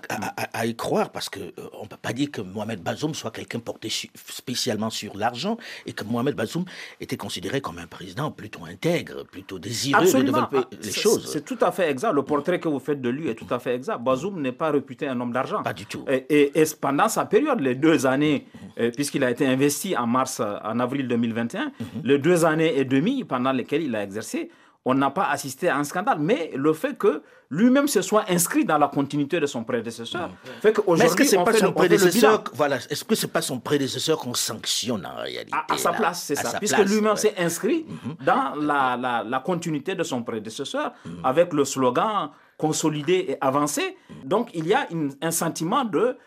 à, 0.54 0.66
y 0.66 0.76
croire 0.76 1.10
parce 1.10 1.30
qu'on 1.30 1.40
euh, 1.40 1.84
ne 1.84 1.88
peut 1.88 1.98
pas 2.00 2.14
dire 2.14 2.30
que 2.32 2.42
Mohamed 2.42 2.82
Bazoum 2.82 3.14
soit 3.16 3.32
quelqu'un 3.32 3.60
porté 3.60 3.90
spécialement 3.90 4.90
sur 4.90 5.18
l'argent 5.18 5.58
et 5.86 5.94
que 5.94 6.04
Mohamed 6.04 6.36
Bazoum 6.36 6.66
était 7.00 7.18
considéré 7.18 7.62
comme 7.62 7.80
un 7.80 7.88
président 7.88 8.32
plutôt 8.32 8.66
intègre, 8.66 9.24
plutôt 9.24 9.60
désireux 9.60 10.06
de 10.06 10.22
développer 10.22 10.58
ah, 10.60 10.76
les 10.82 10.92
choses. 10.92 11.28
C'est 11.32 11.46
tout 11.46 11.58
à 11.62 11.72
fait 11.72 11.90
exact. 11.90 12.14
Le 12.14 12.24
portrait 12.24 12.60
que 12.60 12.68
vous 12.68 12.80
faites 12.80 13.02
de 13.02 13.10
lui 13.10 13.30
est 13.30 13.36
tout 13.36 13.52
à 13.52 13.60
fait 13.60 13.76
exact. 13.76 14.00
Bazoum 14.04 14.42
n'est 14.42 14.52
pas 14.52 14.72
réputé 14.72 15.08
un 15.08 15.20
homme 15.20 15.32
d'argent. 15.32 15.64
Pas 15.64 15.74
du 15.74 15.86
tout. 15.86 16.06
Et, 16.08 16.52
et, 16.60 16.64
pendant 16.80 17.10
sa 17.10 17.26
période, 17.26 17.60
les 17.60 17.76
deux 17.76 18.06
années, 18.06 18.48
euh, 18.80 18.92
puisqu'il 18.92 19.24
a 19.24 19.32
été 19.32 19.48
investi 19.48 19.98
en 19.98 20.06
mars 20.06 20.42
en 20.68 20.80
avril 20.80 21.08
2021, 21.08 21.66
mhm. 21.66 21.72
les 22.04 22.18
deux 22.20 22.46
années 22.46 22.78
et 22.78 22.86
demie 22.86 23.24
pendant 23.24 23.52
lesquelles 23.52 23.84
il 23.84 23.96
a 23.96 24.04
exercé, 24.04 24.50
on 24.86 24.94
n'a 24.94 25.10
pas 25.10 25.26
assisté 25.30 25.68
à 25.68 25.78
un 25.78 25.84
scandale. 25.84 26.20
Mais 26.20 26.52
le 26.56 26.72
fait 26.72 26.98
que 26.98 27.22
lui-même 27.50 27.88
se 27.88 28.02
soit 28.02 28.24
inscrit 28.30 28.64
dans 28.64 28.78
la 28.78 28.88
continuité 28.88 29.40
de 29.40 29.46
son 29.46 29.64
prédécesseur 29.64 30.30
mhm. 30.30 30.62
fait 30.62 30.74
qu'aujourd'hui, 30.74 31.06
est-ce 31.06 31.16
que 31.16 31.24
c'est 31.26 31.44
pas 31.44 31.54
son 31.54 31.74
prédécesseur 31.74 32.44
Voilà, 32.54 32.78
est-ce 32.90 33.04
que 33.04 33.16
c'est 33.16 33.32
pas 33.32 33.42
son 33.42 33.60
prédécesseur 33.60 34.18
qu'on 34.18 34.34
sanctionne 34.34 35.06
en 35.06 35.22
réalité 35.22 35.52
À, 35.68 35.78
sa 35.78 35.92
place, 35.92 36.24
c'est 36.24 36.36
ça, 36.36 36.58
puisque 36.58 36.78
lui-même 36.80 37.16
s'est 37.18 37.36
inscrit 37.38 37.86
mhm. 37.88 38.16
dans 38.26 38.56
la, 38.56 39.24
la, 39.26 39.40
continuité 39.40 39.96
de 39.96 40.04
son 40.04 40.24
prédécesseur 40.24 40.94
avec 41.24 41.54
le 41.54 41.66
slogan 41.66 42.30
consolider 42.58 43.26
et 43.30 43.38
avancer. 43.40 43.96
Donc 44.24 44.50
il 44.54 44.68
y 44.68 44.74
a 44.74 44.88
un 45.22 45.32
sentiment 45.32 45.86
de 45.86 46.18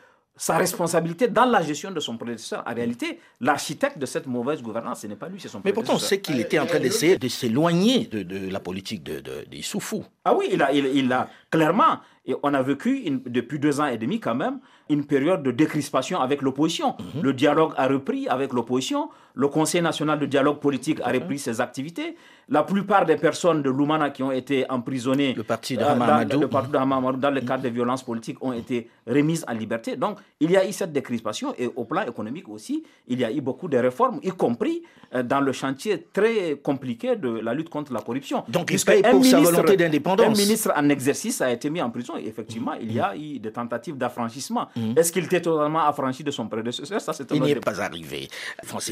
sa 0.41 0.57
responsabilité 0.57 1.29
dans 1.29 1.45
la 1.45 1.61
gestion 1.61 1.91
de 1.91 2.01
son 2.01 2.17
prédécesseur. 2.17 2.65
En 2.67 2.75
réalité, 2.75 3.21
l'architecte 3.43 3.99
de 3.99 4.07
cette 4.07 4.27
mauvaise 4.27 4.63
gouvernance, 4.63 5.01
ce 5.03 5.07
n'est 5.07 5.15
pas 5.15 5.29
lui, 5.29 5.39
c'est 5.39 5.49
son 5.49 5.61
Mais 5.63 5.75
pourtant, 5.75 5.97
on 5.97 5.99
sait 5.99 6.19
qu'il 6.19 6.41
était 6.41 6.59
en 6.59 6.65
train 6.65 6.81
d'essayer 6.81 7.19
de 7.19 7.29
s'éloigner 7.29 8.07
de, 8.07 8.49
la 8.51 8.59
politique 8.59 9.03
de, 9.03 9.21
des 9.51 9.61
Soufou. 9.61 10.03
Ah 10.25 10.35
oui, 10.35 10.49
il 10.51 10.63
a, 10.63 10.73
il, 10.73 11.13
a 11.13 11.29
clairement, 11.51 11.99
et 12.25 12.35
on 12.43 12.55
a 12.55 12.63
vécu 12.63 13.05
depuis 13.27 13.59
deux 13.59 13.83
ans 13.83 13.87
et 13.89 13.99
demi 13.99 14.19
quand 14.19 14.35
même, 14.35 14.61
une 14.89 15.05
période 15.05 15.43
de 15.43 15.51
décrispation 15.51 16.21
avec 16.21 16.41
l'opposition. 16.41 16.97
Mhm. 16.99 17.23
Le 17.23 17.33
dialogue 17.35 17.75
a 17.77 17.87
repris 17.87 18.27
avec 18.27 18.55
l'opposition. 18.55 19.11
Le 19.35 19.49
Conseil 19.49 19.83
national 19.83 20.19
de 20.19 20.27
dialogue 20.27 20.59
politique 20.59 21.01
a 21.03 21.11
repris 21.11 21.39
ses 21.39 21.61
activités. 21.61 22.17
La 22.49 22.65
plupart 22.65 23.07
des 23.07 23.17
personnes 23.17 23.63
de 23.63 23.71
Lumana 23.71 24.11
qui 24.11 24.25
ont 24.25 24.33
été 24.33 24.69
emprisonnées 24.69 25.35
le 25.35 25.45
parti 25.45 25.77
de 25.77 25.83
euh, 25.83 25.95
dans, 25.95 26.41
le 26.41 26.49
parti 26.49 26.69
de 26.73 27.21
dans 27.21 27.31
le 27.31 27.41
cadre 27.43 27.63
des 27.63 27.71
violences 27.71 28.03
politiques 28.03 28.43
ont 28.43 28.53
été 28.53 28.89
remises 29.07 29.45
en 29.47 29.53
liberté. 29.53 29.95
Donc, 29.95 30.19
il 30.41 30.51
y 30.51 30.57
a 30.57 30.67
eu 30.69 30.73
cette 30.73 30.93
décrispation 30.93 31.55
et 31.57 31.71
au 31.77 31.85
plan 31.85 32.03
économique 32.03 32.49
aussi, 32.49 32.83
il 33.07 33.21
y 33.21 33.25
a 33.25 33.31
eu 33.31 33.41
beaucoup 33.41 33.69
de 33.69 33.77
réformes, 33.79 34.19
y 34.25 34.31
compris 34.31 34.83
euh, 35.15 35.23
dans 35.23 35.41
le 35.41 35.53
chantier 35.53 36.07
très 36.13 36.57
compliqué 36.61 37.15
de 37.15 37.29
la 37.29 37.55
lutte 37.55 37.69
contre 37.69 37.93
la 37.93 38.01
corruption. 38.01 38.43
Donc, 38.49 38.71
il 38.73 38.81
paye 38.85 39.03
pour 39.03 39.25
sa 39.25 39.39
volonté 39.39 39.77
d'indépendance. 39.77 40.27
Un 40.27 40.31
ministre 40.31 40.73
en 40.77 40.89
exercice 40.89 41.41
a 41.41 41.53
été 41.53 41.71
mis 41.71 41.81
en 41.81 41.91
prison 41.91 42.17
et 42.17 42.27
effectivement, 42.27 42.73
il 42.81 42.93
y 42.93 42.99
a 42.99 43.15
eu 43.17 43.39
des 43.39 43.53
tentatives 43.53 43.97
d'affranchissement. 43.97 44.67
Mm. 44.75 44.95
Est-ce 44.97 45.13
qu'il 45.13 45.25
était 45.25 45.41
totalement 45.43 45.87
affranchi 45.87 46.25
de 46.25 46.33
son 46.33 46.49
prédécesseur? 46.49 47.01
Ça, 47.01 47.13
c'est 47.13 47.31
Il 47.31 47.43
n'est 47.43 47.55
pas 47.57 47.81
arrivé. 47.81 48.29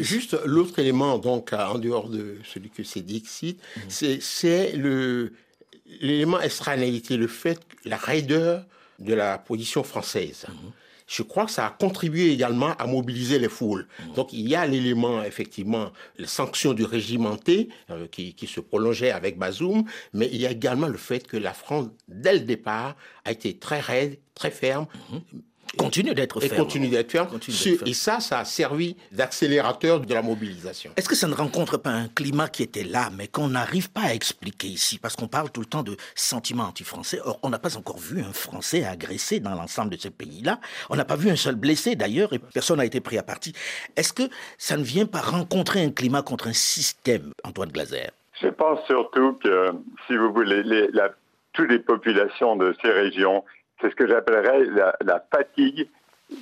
Juste 0.00 0.37
l'autre 0.44 0.78
élément, 0.78 1.18
donc, 1.18 1.52
en 1.52 1.78
dehors 1.78 2.08
de 2.08 2.36
celui 2.44 2.70
que 2.70 2.82
c'est 2.82 3.02
dit 3.02 3.22
c'est 3.88 4.72
le 4.72 5.32
l'élément 6.00 6.40
extranéité, 6.40 7.16
le 7.16 7.28
fait, 7.28 7.60
la 7.84 7.96
raideur 7.96 8.64
de 8.98 9.14
la 9.14 9.38
position 9.38 9.82
française. 9.82 10.46
Je 11.06 11.22
crois 11.22 11.46
que 11.46 11.50
ça 11.50 11.66
a 11.66 11.70
contribué 11.70 12.30
également 12.30 12.74
à 12.76 12.86
mobiliser 12.86 13.38
les 13.38 13.48
foules. 13.48 13.88
Donc 14.14 14.34
il 14.34 14.46
y 14.46 14.54
a 14.54 14.66
l'élément, 14.66 15.22
effectivement, 15.22 15.90
les 16.18 16.26
sanctions 16.26 16.74
du 16.74 16.84
régimenté 16.84 17.70
euh, 17.88 18.06
qui, 18.08 18.34
qui, 18.34 18.46
se 18.46 18.60
prolongeait 18.60 19.10
avec 19.10 19.38
Bazoum, 19.38 19.84
mais 20.12 20.28
il 20.30 20.36
y 20.36 20.46
a 20.46 20.50
également 20.50 20.86
le 20.86 20.98
fait 20.98 21.26
que 21.26 21.38
la 21.38 21.54
France, 21.54 21.86
dès 22.08 22.34
le 22.34 22.40
départ, 22.40 22.94
a 23.24 23.32
été 23.32 23.56
très 23.56 23.80
raide, 23.80 24.18
très 24.34 24.50
ferme, 24.50 24.86
continue 25.76 26.14
d'être 26.14 26.40
ferme. 26.40 26.54
Et 26.54 26.56
continue 26.56 26.88
d'être 26.88 27.10
ferme. 27.10 27.28
Et 27.86 27.94
ça, 27.94 28.20
ça 28.20 28.40
a 28.40 28.44
servi 28.44 28.96
d'accélérateur 29.12 30.00
de 30.00 30.14
la 30.14 30.22
mobilisation. 30.22 30.92
Est-ce 30.96 31.08
que 31.08 31.14
ça 31.14 31.28
ne 31.28 31.34
rencontre 31.34 31.76
pas 31.76 31.90
un 31.90 32.08
climat 32.08 32.48
qui 32.48 32.62
était 32.62 32.84
là, 32.84 33.10
mais 33.16 33.28
qu'on 33.28 33.48
n'arrive 33.48 33.90
pas 33.90 34.02
à 34.02 34.14
expliquer 34.14 34.68
ici? 34.68 34.98
Parce 34.98 35.16
qu'on 35.16 35.28
parle 35.28 35.50
tout 35.50 35.60
le 35.60 35.66
temps 35.66 35.82
de 35.82 35.96
sentiments 36.14 36.64
anti-français. 36.64 37.20
Or, 37.24 37.38
on 37.42 37.50
n'a 37.50 37.58
pas 37.58 37.76
encore 37.76 37.98
vu 37.98 38.22
un 38.22 38.32
Français 38.32 38.84
agressé 38.84 39.40
dans 39.40 39.54
l'ensemble 39.54 39.90
de 39.90 39.96
ces 39.96 40.10
pays-là. 40.10 40.60
On 40.90 40.96
n'a 40.96 41.04
pas 41.04 41.16
vu 41.16 41.30
un 41.30 41.36
seul 41.36 41.54
blessé, 41.54 41.96
d'ailleurs, 41.96 42.32
et 42.32 42.38
personne 42.38 42.78
n'a 42.78 42.84
été 42.84 43.00
pris 43.00 43.18
à 43.18 43.22
partie. 43.22 43.52
Est-ce 43.96 44.12
que 44.12 44.24
ça 44.56 44.76
ne 44.76 44.84
vient 44.84 45.06
pas 45.06 45.20
rencontrer 45.20 45.84
un 45.84 45.90
climat 45.90 46.22
contre 46.22 46.48
un 46.48 46.52
système, 46.52 47.32
Antoine 47.44 47.70
Glaser? 47.70 48.10
Je 48.40 48.48
pense 48.48 48.84
surtout 48.86 49.32
que, 49.42 49.72
si 50.06 50.16
vous 50.16 50.32
voulez, 50.32 50.62
les, 50.62 50.88
toutes 51.52 51.70
les 51.70 51.80
populations 51.80 52.54
de 52.56 52.74
ces 52.80 52.90
régions 52.90 53.44
c'est 53.80 53.90
ce 53.90 53.94
que 53.94 54.06
j'appellerais 54.06 54.64
la, 55.00 55.24
fatigue 55.32 55.88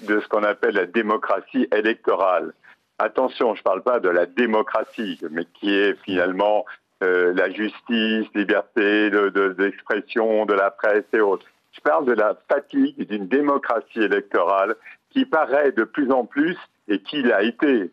de 0.08 0.20
ce 0.20 0.28
qu'on 0.28 0.42
appelle 0.42 0.74
la 0.74 0.86
démocratie 0.86 1.68
électorale. 1.72 2.52
Attention, 2.98 3.54
je 3.54 3.60
ne 3.60 3.64
parle 3.64 3.82
pas 3.82 4.00
de 4.00 4.08
la 4.08 4.26
démocratie, 4.26 5.20
mais 5.30 5.44
qui 5.54 5.74
est 5.74 5.94
finalement 6.04 6.64
euh, 7.02 7.34
la 7.34 7.50
justice, 7.50 8.26
liberté 8.34 9.10
d'expression, 9.10 10.46
de, 10.46 10.52
de 10.52 10.58
la 10.58 10.70
presse 10.70 11.04
et 11.12 11.20
autres. 11.20 11.46
Je 11.72 11.80
parle 11.82 12.06
de 12.06 12.14
la 12.14 12.36
fatigue 12.48 13.06
d'une 13.06 13.28
démocratie 13.28 14.00
électorale 14.00 14.76
qui 15.10 15.26
paraît 15.26 15.72
de 15.72 15.84
plus 15.84 16.10
en 16.10 16.24
plus 16.24 16.56
et 16.88 17.00
qu'il 17.00 17.32
a 17.32 17.42
été, 17.42 17.90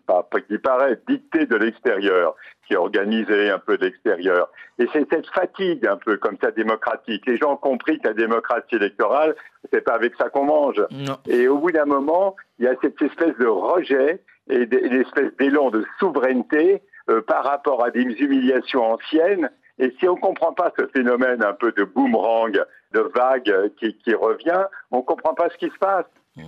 qui 0.47 0.57
paraît, 0.57 1.00
dicté 1.07 1.45
de 1.45 1.55
l'extérieur, 1.55 2.35
qui 2.65 2.74
est 2.74 2.77
organisé 2.77 3.50
un 3.50 3.60
peu 3.60 3.77
l'extérieur. 3.79 4.50
Et 4.79 4.88
c'est 4.93 5.08
cette 5.12 5.27
fatigue 5.27 5.86
un 5.86 5.98
peu 5.98 6.17
comme 6.17 6.38
ça 6.41 6.51
démocratique. 6.51 7.25
Les 7.27 7.38
gens 7.38 7.53
ont 7.53 7.58
compris 7.58 8.00
que 8.00 8.08
la 8.08 8.13
démocratie 8.13 8.75
électorale, 8.75 9.36
c'est 9.72 9.82
pas 9.82 9.93
avec 9.93 10.15
ça 10.15 10.29
qu'on 10.29 10.46
mange. 10.46 10.82
Et 11.27 11.48
au 11.48 11.58
bout 11.58 11.72
d'un 11.72 11.86
moment, 11.86 12.36
il 12.60 12.65
y 12.65 12.67
a 12.67 12.75
cette 12.82 13.01
espèce 13.01 13.38
de 13.38 13.48
rejet 13.48 14.22
et 14.50 14.63
une 14.63 15.01
espèce 15.01 15.36
d'élan 15.39 15.70
de 15.70 15.86
souveraineté 16.00 16.82
euh, 17.10 17.22
par 17.22 17.43
rapport 17.43 17.84
à 17.84 17.91
des 17.91 18.01
humiliations 18.01 18.93
anciennes. 18.93 19.50
Et 19.79 19.93
si 20.00 20.08
on 20.08 20.15
ne 20.15 20.20
comprend 20.22 20.53
pas 20.53 20.72
ce 20.77 20.88
phénomène 20.88 21.43
un 21.43 21.53
peu 21.53 21.72
de 21.72 21.84
boomerang, 21.84 22.63
de 22.93 23.00
vague 23.15 23.72
qui, 23.77 23.98
qui 23.98 24.13
revient, 24.13 24.65
on 24.91 24.98
ne 24.98 25.03
comprend 25.03 25.34
pas 25.34 25.50
ce 25.50 25.58
qui 25.58 25.70
se 25.70 25.77
passe. 25.79 26.05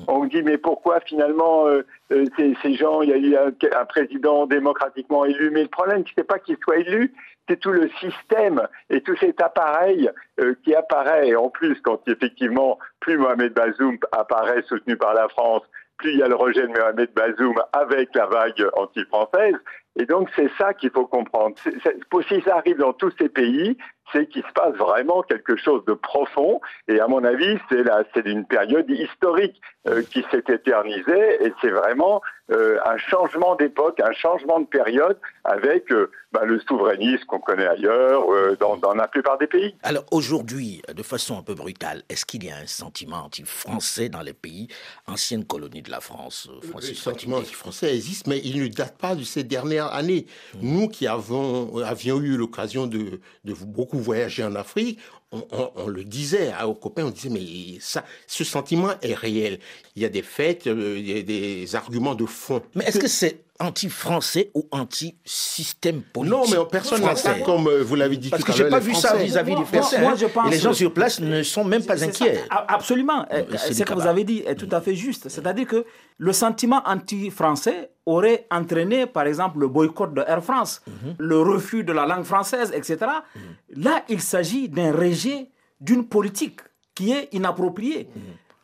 On 0.08 0.26
dit 0.26 0.42
mais 0.42 0.58
pourquoi 0.58 1.00
finalement 1.02 1.68
euh, 1.68 1.86
euh, 2.12 2.26
ces, 2.38 2.74
gens, 2.74 3.02
il 3.02 3.10
y 3.10 3.14
a 3.14 3.18
eu 3.18 3.36
un, 3.36 3.86
président 3.86 4.48
démocratiquement 4.48 5.26
élu, 5.26 5.52
mais 5.52 5.64
le 5.64 5.70
problème 5.70 6.04
c'est 6.16 6.24
pas 6.24 6.40
qu'il 6.40 6.58
soit 6.64 6.78
élu, 6.78 7.14
c'est 7.48 7.60
tout 7.60 7.72
le 7.72 7.90
système 8.00 8.68
et 8.90 9.02
tout 9.02 9.16
cet 9.18 9.42
appareil 9.42 10.10
euh, 10.40 10.56
qui 10.64 10.74
apparaît. 10.74 11.36
en 11.36 11.50
plus, 11.50 11.80
quand 11.82 12.02
effectivement 12.08 12.80
plus 13.00 13.18
Mohamed 13.18 13.54
Bazoum 13.54 13.98
apparaît 14.12 14.64
soutenu 14.64 14.98
par 14.98 15.14
la 15.14 15.30
France, 15.30 15.62
plus 15.98 16.14
il 16.14 16.20
y 16.20 16.24
a 16.24 16.28
le 16.28 16.36
rejet 16.36 16.64
de 16.64 16.68
Mohamed 16.68 17.12
Bazoum 17.14 17.56
avec 17.72 18.14
la 18.16 18.26
vague 18.26 18.68
anti-française. 18.74 19.56
Et 19.98 20.06
donc 20.06 20.30
c'est 20.36 20.52
ça 20.58 20.74
qu'il 20.74 20.90
faut 20.90 21.08
comprendre. 21.08 21.56
si 22.28 22.42
ça 22.42 22.58
arrive 22.58 22.78
dans 22.78 22.94
tous 22.94 23.14
ces 23.18 23.30
pays, 23.30 23.78
c'est 24.12 24.28
qu'il 24.28 24.44
se 24.44 24.52
passe 24.54 24.76
vraiment 24.76 25.24
quelque 25.24 25.56
chose 25.56 25.84
de 25.86 25.94
profond. 25.94 26.62
Et 26.88 27.00
à 27.00 27.08
mon 27.08 27.24
avis, 27.24 27.58
c'est 27.70 27.84
c'est 28.14 28.26
une 28.26 28.46
période 28.46 28.90
historique 28.90 29.60
euh, 29.88 30.04
qui 30.04 30.26
s'est 30.32 30.44
éternisée. 30.48 31.46
Et 31.46 31.54
c'est 31.62 31.70
vraiment 31.70 32.22
euh, 32.52 32.78
un 32.86 32.98
changement 32.98 33.56
d'époque, 33.56 34.00
un 34.00 34.14
changement 34.14 34.60
de 34.60 34.66
période 34.66 35.18
avec 35.44 35.92
euh, 35.92 36.12
bah, 36.32 36.46
le 36.46 36.60
souverainisme 36.60 37.26
qu'on 37.26 37.40
connaît 37.40 37.66
ailleurs, 37.66 38.26
dans, 38.60 38.78
dans, 38.78 38.94
la 38.94 39.08
plupart 39.08 39.38
des 39.38 39.48
pays. 39.48 39.76
Alors 39.84 40.04
aujourd'hui, 40.12 40.82
de 40.94 41.04
façon 41.04 41.38
un 41.38 41.44
peu 41.44 41.56
brutale, 41.56 42.04
est-ce 42.10 42.26
qu'il 42.26 42.44
y 42.44 42.52
a 42.52 42.58
un 42.58 42.68
sentiment 42.68 43.26
anti-français 43.26 44.10
dans 44.10 44.22
les 44.22 44.34
pays 44.34 44.68
anciennes 45.08 45.46
colonies 45.46 45.82
de 45.82 45.92
la 45.92 46.02
France 46.02 46.50
Le 46.74 46.82
sentiment 46.94 47.38
anti-français 47.38 47.96
existe, 47.96 48.28
mais 48.28 48.40
il 48.44 48.62
ne 48.62 48.68
date 48.68 48.98
pas 48.98 49.16
de 49.16 49.24
ces 49.24 49.44
dernières 49.44 49.94
années. 49.94 50.26
Mmh. 50.54 50.58
Nous 50.62 50.88
qui 50.90 51.08
avons, 51.08 51.78
avions 51.84 52.20
eu 52.20 52.38
l'occasion 52.38 52.86
de, 52.86 53.22
de 53.44 53.54
beaucoup 53.54 54.00
voyager 54.00 54.44
en 54.44 54.56
Afrique, 54.56 55.00
on, 55.32 55.88
le 55.88 56.04
disait 56.04 56.52
aux 56.64 56.74
copains, 56.76 57.06
on 57.06 57.10
disait, 57.10 57.30
mais 57.30 57.80
ça, 57.80 58.06
ce 58.28 58.44
sentiment 58.44 58.92
est 59.02 59.14
réel. 59.14 59.60
Il 59.96 60.02
y 60.02 60.06
a 60.06 60.10
des 60.10 60.22
faits, 60.22 60.68
euh, 60.68 60.96
il 60.98 61.10
y 61.10 61.20
a 61.20 61.24
des 61.24 61.76
arguments 61.76 62.16
de 62.16 62.26
fond. 62.36 62.62
Mais 62.76 62.86
est-ce 62.86 63.00
que 63.00 63.08
c'est 63.08 63.46
anti-français 63.60 64.52
ou 64.54 64.68
anti-système 64.72 66.02
politique 66.02 66.38
Non, 66.38 66.44
mais 66.50 66.58
personne 66.70 67.02
n'a 67.02 67.16
ça 67.16 67.36
comme 67.40 67.68
euh, 67.68 67.84
vous 67.84 67.96
l'avez 67.96 68.18
dit 68.18 68.30
Parce 68.30 68.44
que 68.44 68.52
j'ai 68.52 68.70
pas 68.70 68.80
vu 68.80 68.94
ça 68.94 69.16
vis-à-vis 69.16 69.56
des 69.56 69.66
Français. 69.66 70.02
Moi, 70.02 70.16
je 70.16 70.26
pense 70.26 70.52
les 70.52 70.60
gens 70.60 70.74
sur 70.74 70.94
place 70.94 71.20
ne 71.20 71.42
sont 71.44 71.64
même 71.64 71.84
pas 71.84 72.04
inquiets. 72.04 72.44
absolument. 72.50 73.26
Ce 73.56 73.84
que 73.84 73.94
vous 73.94 74.08
avez 74.08 74.24
dit 74.24 74.44
est 74.46 74.56
tout 74.56 74.70
à 74.72 74.82
fait 74.82 74.96
juste. 74.96 75.30
C'est-à-dire 75.30 75.68
que 75.68 75.86
le 76.18 76.34
sentiment 76.34 76.82
anti-français 76.86 77.92
aurait 78.06 78.46
entraîné, 78.52 79.06
par 79.06 79.26
exemple, 79.26 79.60
le 79.60 79.68
boycott 79.68 80.14
de 80.14 80.24
Air 80.28 80.44
France, 80.44 80.82
mhm. 80.88 81.16
le 81.18 81.40
refus 81.42 81.84
de 81.84 81.92
la 81.92 82.06
langue 82.06 82.24
française, 82.24 82.72
etc. 82.74 82.98
Mhm. 83.36 83.84
Là, 83.84 84.04
il 84.10 84.22
s'agit 84.22 84.70
d'un 84.70 84.92
rejet 84.92 85.50
d'une 85.82 86.08
politique 86.08 86.60
qui 86.94 87.12
est 87.12 87.30
inappropriée. 87.34 88.10
Mhm. 88.16 88.22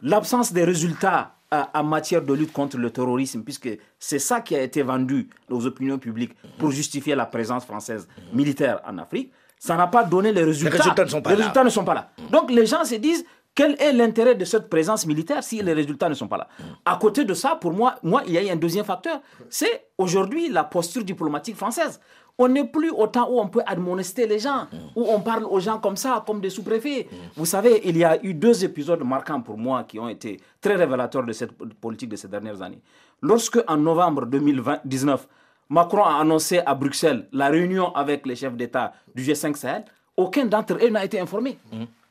L'absence 0.10 0.54
des 0.54 0.64
résultats 0.64 1.22
euh, 1.22 1.41
en 1.52 1.84
matière 1.84 2.22
de 2.22 2.34
lutte 2.34 2.54
contre 2.54 2.78
le 2.78 2.90
terrorisme, 2.90 3.44
puisque 3.44 3.70
c'est 4.00 4.20
ça 4.20 4.42
qui 4.42 4.56
a 4.56 4.62
été 4.62 4.82
vendu 4.84 5.30
aux 5.50 5.66
opinions 5.66 6.00
publiques 6.00 6.34
pour 6.58 6.72
justifier 6.72 7.14
la 7.16 7.26
présence 7.26 7.66
française 7.66 8.08
militaire 8.34 8.80
en 8.88 8.98
Afrique, 8.98 9.34
ça 9.60 9.76
n'a 9.76 9.88
pas 9.88 10.04
donné 10.04 10.32
les 10.32 10.44
résultats. 10.44 10.72
Les 10.72 10.78
résultats 10.78 11.04
ne 11.04 11.10
sont 11.10 11.22
pas 11.22 11.30
les 11.30 11.36
Résultats 11.36 11.64
ne 11.64 11.70
sont 11.70 11.84
pas 11.84 11.94
là. 11.94 12.10
Donc 12.32 12.50
les 12.50 12.66
gens 12.66 12.84
se 12.84 12.96
disent, 12.96 13.26
quel 13.54 13.76
est 13.82 13.92
l'intérêt 13.92 14.36
de 14.36 14.46
cette 14.46 14.70
présence 14.70 15.06
militaire 15.06 15.44
si 15.44 15.62
les 15.62 15.74
résultats 15.74 16.08
ne 16.08 16.14
sont 16.14 16.28
pas 16.28 16.38
là? 16.38 16.48
À 16.86 16.96
côté 16.96 17.26
de 17.26 17.34
ça, 17.34 17.56
pour 17.56 17.74
moi, 17.74 17.96
moi, 18.02 18.24
il 18.26 18.34
y 18.34 18.50
a 18.50 18.54
un 18.54 18.56
deuxième 18.56 18.86
facteur. 18.86 19.22
C'est 19.50 19.88
aujourd'hui 19.98 20.50
la 20.50 20.64
posture 20.64 21.04
diplomatique 21.04 21.58
française. 21.58 22.00
On 22.44 22.48
n'est 22.48 22.64
plus 22.66 22.90
au 22.90 23.06
temps 23.06 23.28
où 23.30 23.40
on 23.40 23.48
peut 23.50 23.62
admonester 23.68 24.26
les 24.26 24.40
gens, 24.40 24.66
où 24.96 25.06
on 25.08 25.20
parle 25.22 25.44
aux 25.46 25.60
gens 25.60 25.78
comme 25.78 25.96
ça, 25.96 26.24
comme 26.26 26.42
des 26.42 26.50
sous-préfets. 26.50 27.08
Vous 27.36 27.46
savez, 27.46 27.82
il 27.86 27.96
y 27.98 28.04
a 28.04 28.18
eu 28.26 28.34
deux 28.34 28.66
épisodes 28.66 29.04
marquants 29.04 29.42
pour 29.42 29.60
moi 29.60 29.84
qui 29.84 30.00
ont 30.00 30.10
été 30.10 30.40
très 30.60 30.76
révélateurs 30.76 31.24
de 31.24 31.34
cette 31.34 31.52
politique 31.80 32.10
de 32.10 32.16
ces 32.16 32.28
dernières 32.28 32.60
années. 32.64 32.82
Lorsque, 33.22 33.60
en 33.68 33.78
novembre 33.78 34.26
2019, 34.26 35.28
Macron 35.70 36.04
a 36.04 36.20
annoncé 36.20 36.58
à 36.66 36.74
Bruxelles 36.74 37.28
la 37.32 37.50
réunion 37.50 37.94
avec 37.96 38.26
les 38.26 38.36
chefs 38.36 38.56
d'État 38.56 38.94
du 39.14 39.22
G5 39.22 39.56
Sahel, 39.56 39.86
aucun 40.18 40.46
d'entre 40.46 40.84
eux 40.84 40.90
n'a 40.90 41.06
été 41.06 41.20
informé. 41.20 41.60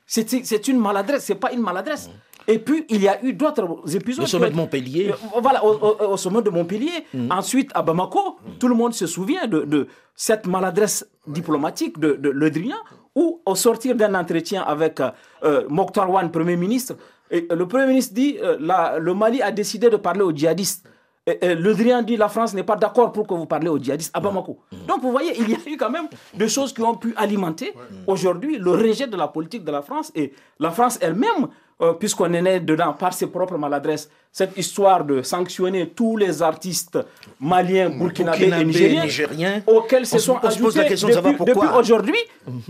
C'est 0.06 0.68
une 0.68 0.78
maladresse, 0.78 1.24
c'est 1.24 1.34
pas 1.34 1.50
une 1.52 1.60
maladresse. 1.60 2.08
Et 2.50 2.58
puis, 2.58 2.84
il 2.88 3.00
y 3.00 3.08
a 3.08 3.22
eu 3.24 3.32
d'autres 3.32 3.64
épisodes. 3.94 4.24
Au 4.24 4.28
sommet 4.28 4.50
de 4.50 4.56
Montpellier. 4.56 5.10
Euh, 5.12 5.40
voilà, 5.40 5.64
au, 5.64 6.16
sommet 6.16 6.42
de 6.42 6.50
Montpellier. 6.50 7.04
Mm. 7.14 7.30
Ensuite, 7.30 7.70
à 7.74 7.82
Bamako, 7.82 8.38
tout 8.58 8.66
le 8.66 8.74
monde 8.74 8.92
se 8.92 9.06
souvient 9.06 9.46
de, 9.46 9.86
cette 10.16 10.46
maladresse 10.46 11.08
diplomatique 11.28 11.98
de, 11.98 12.12
de 12.14 12.28
Le 12.28 12.50
Drian, 12.50 12.76
où, 13.14 13.40
au 13.46 13.54
sortir 13.54 13.94
d'un 13.94 14.14
entretien 14.14 14.62
avec 14.62 15.00
euh, 15.00 15.64
Mokhtar 15.68 16.10
Wan, 16.10 16.30
Premier 16.30 16.56
ministre, 16.56 16.94
et, 17.30 17.46
le 17.48 17.68
Premier 17.68 17.86
ministre 17.86 18.14
dit 18.14 18.36
euh, 18.42 18.98
le 18.98 19.14
Mali 19.14 19.40
a 19.40 19.52
décidé 19.52 19.88
de 19.88 19.96
parler 19.96 20.22
aux 20.22 20.34
djihadistes. 20.34 20.84
le 21.28 21.72
Drian 21.74 22.02
dit 22.02 22.16
la 22.16 22.28
France 22.28 22.52
n'est 22.54 22.64
pas 22.64 22.74
d'accord 22.76 23.12
pour 23.12 23.24
que 23.28 23.34
vous 23.34 23.46
parlez 23.46 23.68
aux 23.68 23.78
djihadistes 23.78 24.10
à 24.12 24.18
Bamako. 24.20 24.58
Mm. 24.72 24.76
Donc 24.88 25.00
vous 25.02 25.12
voyez, 25.12 25.32
il 25.40 25.48
y 25.50 25.54
a 25.54 25.58
eu 25.66 25.76
quand 25.76 25.90
même 25.90 26.08
des 26.34 26.48
choses 26.48 26.72
qui 26.72 26.82
ont 26.82 26.96
pu 26.96 27.14
alimenter 27.16 27.72
aujourd'hui 28.08 28.58
le 28.58 28.72
rejet 28.72 29.06
de 29.06 29.16
la 29.16 29.28
politique 29.28 29.64
de 29.64 29.70
la 29.70 29.82
France 29.82 30.10
et 30.16 30.32
la 30.58 30.72
France 30.72 30.98
elle-même 31.00 31.46
euh, 31.80 31.92
puisqu'on 31.94 32.32
est 32.32 32.42
né 32.42 32.60
dedans 32.60 32.92
par 32.92 33.12
ses 33.12 33.28
propres 33.28 33.56
maladresses, 33.56 34.10
cette 34.32 34.56
histoire 34.56 35.04
de 35.04 35.22
sanctionner 35.22 35.90
tous 35.90 36.16
les 36.16 36.42
artistes 36.42 36.98
maliens, 37.40 37.90
burkinabés 37.90 38.50
et 38.50 38.64
nigériens, 38.64 39.62
auxquels 39.66 40.06
se 40.06 40.18
sont 40.18 40.36
ajoutés 40.38 40.84
depuis, 40.90 41.44
depuis 41.44 41.68
aujourd'hui 41.74 42.18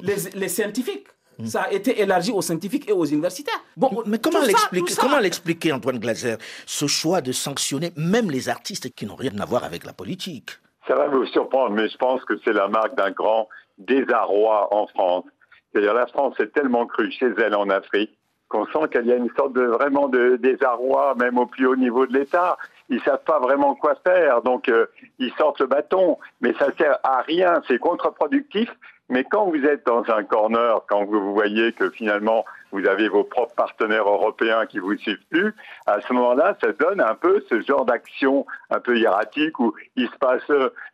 les, 0.02 0.16
les 0.34 0.48
scientifiques. 0.48 1.06
Ça 1.44 1.62
a 1.62 1.72
été 1.72 2.00
élargi 2.00 2.32
aux 2.32 2.42
scientifiques 2.42 2.88
et 2.90 2.92
aux 2.92 3.04
universitaires. 3.04 3.62
Bon, 3.76 4.02
mais 4.04 4.18
comment 4.18 4.42
l'expliquer, 4.42 4.94
comment 4.98 5.18
l'expliquer, 5.18 5.72
Antoine 5.72 5.98
Glaser, 5.98 6.36
ce 6.66 6.86
choix 6.86 7.20
de 7.22 7.32
sanctionner 7.32 7.92
même 7.96 8.30
les 8.30 8.48
artistes 8.48 8.94
qui 8.94 9.06
n'ont 9.06 9.16
rien 9.16 9.32
à 9.38 9.46
voir 9.46 9.64
avec 9.64 9.84
la 9.84 9.94
politique? 9.94 10.50
Ça 10.86 10.94
va 10.94 11.08
vous 11.08 11.24
surprendre, 11.26 11.70
mais 11.70 11.88
je 11.88 11.96
pense 11.96 12.22
que 12.24 12.34
c'est 12.44 12.52
la 12.52 12.68
marque 12.68 12.94
d'un 12.96 13.10
grand 13.10 13.48
désarroi 13.78 14.68
en 14.70 14.86
France. 14.88 15.24
C'est-à-dire 15.72 15.94
la 15.94 16.06
France 16.08 16.34
est 16.40 16.52
tellement 16.52 16.86
crue 16.86 17.10
chez 17.12 17.28
elle 17.38 17.54
en 17.54 17.70
Afrique 17.70 18.10
qu'on 18.50 18.66
sent 18.66 18.88
qu'il 18.92 19.06
y 19.06 19.12
a 19.12 19.16
une 19.16 19.30
sorte 19.36 19.54
de 19.54 19.62
vraiment 19.62 20.08
de 20.08 20.36
désarroi, 20.36 21.14
même 21.14 21.38
au 21.38 21.46
plus 21.46 21.66
haut 21.66 21.76
niveau 21.76 22.04
de 22.04 22.12
l'État. 22.12 22.58
Ils 22.88 23.00
savent 23.02 23.22
pas 23.24 23.38
vraiment 23.38 23.76
quoi 23.76 23.94
faire, 24.04 24.42
donc 24.42 24.68
euh, 24.68 24.86
ils 25.20 25.32
sortent 25.38 25.60
le 25.60 25.66
bâton, 25.66 26.18
mais 26.40 26.52
ça 26.54 26.66
sert 26.76 26.98
à 27.04 27.22
rien, 27.22 27.62
c'est 27.68 27.78
contre-productif. 27.78 28.68
Mais 29.08 29.24
quand 29.24 29.46
vous 29.46 29.64
êtes 29.64 29.86
dans 29.86 30.04
un 30.08 30.24
corner, 30.24 30.84
quand 30.88 31.04
vous 31.04 31.32
voyez 31.32 31.72
que 31.72 31.90
finalement 31.90 32.44
vous 32.72 32.86
avez 32.86 33.08
vos 33.08 33.24
propres 33.24 33.54
partenaires 33.54 34.08
européens 34.08 34.66
qui 34.66 34.78
vous 34.78 34.96
suivent 34.96 35.24
plus, 35.30 35.54
à 35.86 36.00
ce 36.00 36.12
moment-là, 36.12 36.56
ça 36.60 36.72
donne 36.72 37.00
un 37.00 37.14
peu 37.14 37.44
ce 37.48 37.60
genre 37.62 37.84
d'action 37.84 38.46
un 38.70 38.78
peu 38.78 38.96
hiératique 38.96 39.58
où 39.58 39.74
il 39.96 40.08
se 40.08 40.16
passe 40.18 40.48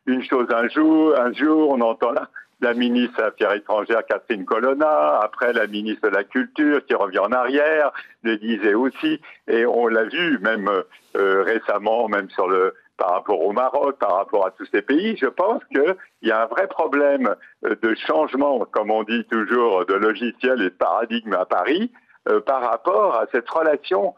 une 0.06 0.22
chose 0.22 0.46
un 0.50 0.68
jour, 0.68 1.14
un 1.18 1.32
jour, 1.32 1.70
on 1.70 1.80
entend 1.80 2.12
là, 2.12 2.28
la 2.60 2.74
ministre 2.74 3.22
Affaires 3.22 3.52
étrangères 3.54 4.04
Catherine 4.06 4.44
Colonna, 4.44 5.18
après 5.22 5.52
la 5.52 5.66
ministre 5.66 6.08
de 6.08 6.14
la 6.14 6.24
Culture 6.24 6.84
qui 6.86 6.94
revient 6.94 7.18
en 7.18 7.32
arrière, 7.32 7.92
le 8.22 8.36
disait 8.38 8.74
aussi, 8.74 9.20
et 9.46 9.66
on 9.66 9.86
l'a 9.86 10.04
vu 10.04 10.38
même 10.38 10.70
euh, 11.16 11.42
récemment, 11.42 12.08
même 12.08 12.30
sur 12.30 12.48
le 12.48 12.74
par 12.96 13.10
rapport 13.10 13.42
au 13.42 13.52
Maroc, 13.52 13.98
par 13.98 14.16
rapport 14.16 14.46
à 14.46 14.52
tous 14.52 14.64
ces 14.72 14.80
pays, 14.80 15.18
je 15.18 15.26
pense 15.26 15.62
qu'il 15.66 15.94
y 16.22 16.30
a 16.30 16.44
un 16.44 16.46
vrai 16.46 16.66
problème 16.66 17.34
euh, 17.66 17.76
de 17.82 17.94
changement, 17.94 18.60
comme 18.72 18.90
on 18.90 19.02
dit 19.02 19.26
toujours, 19.30 19.84
de 19.84 19.92
logiciel 19.92 20.62
et 20.62 20.70
de 20.70 20.70
paradigme 20.70 21.34
à 21.34 21.44
Paris, 21.44 21.92
euh, 22.30 22.40
par 22.40 22.62
rapport 22.62 23.16
à 23.16 23.26
cette 23.32 23.48
relation 23.50 24.14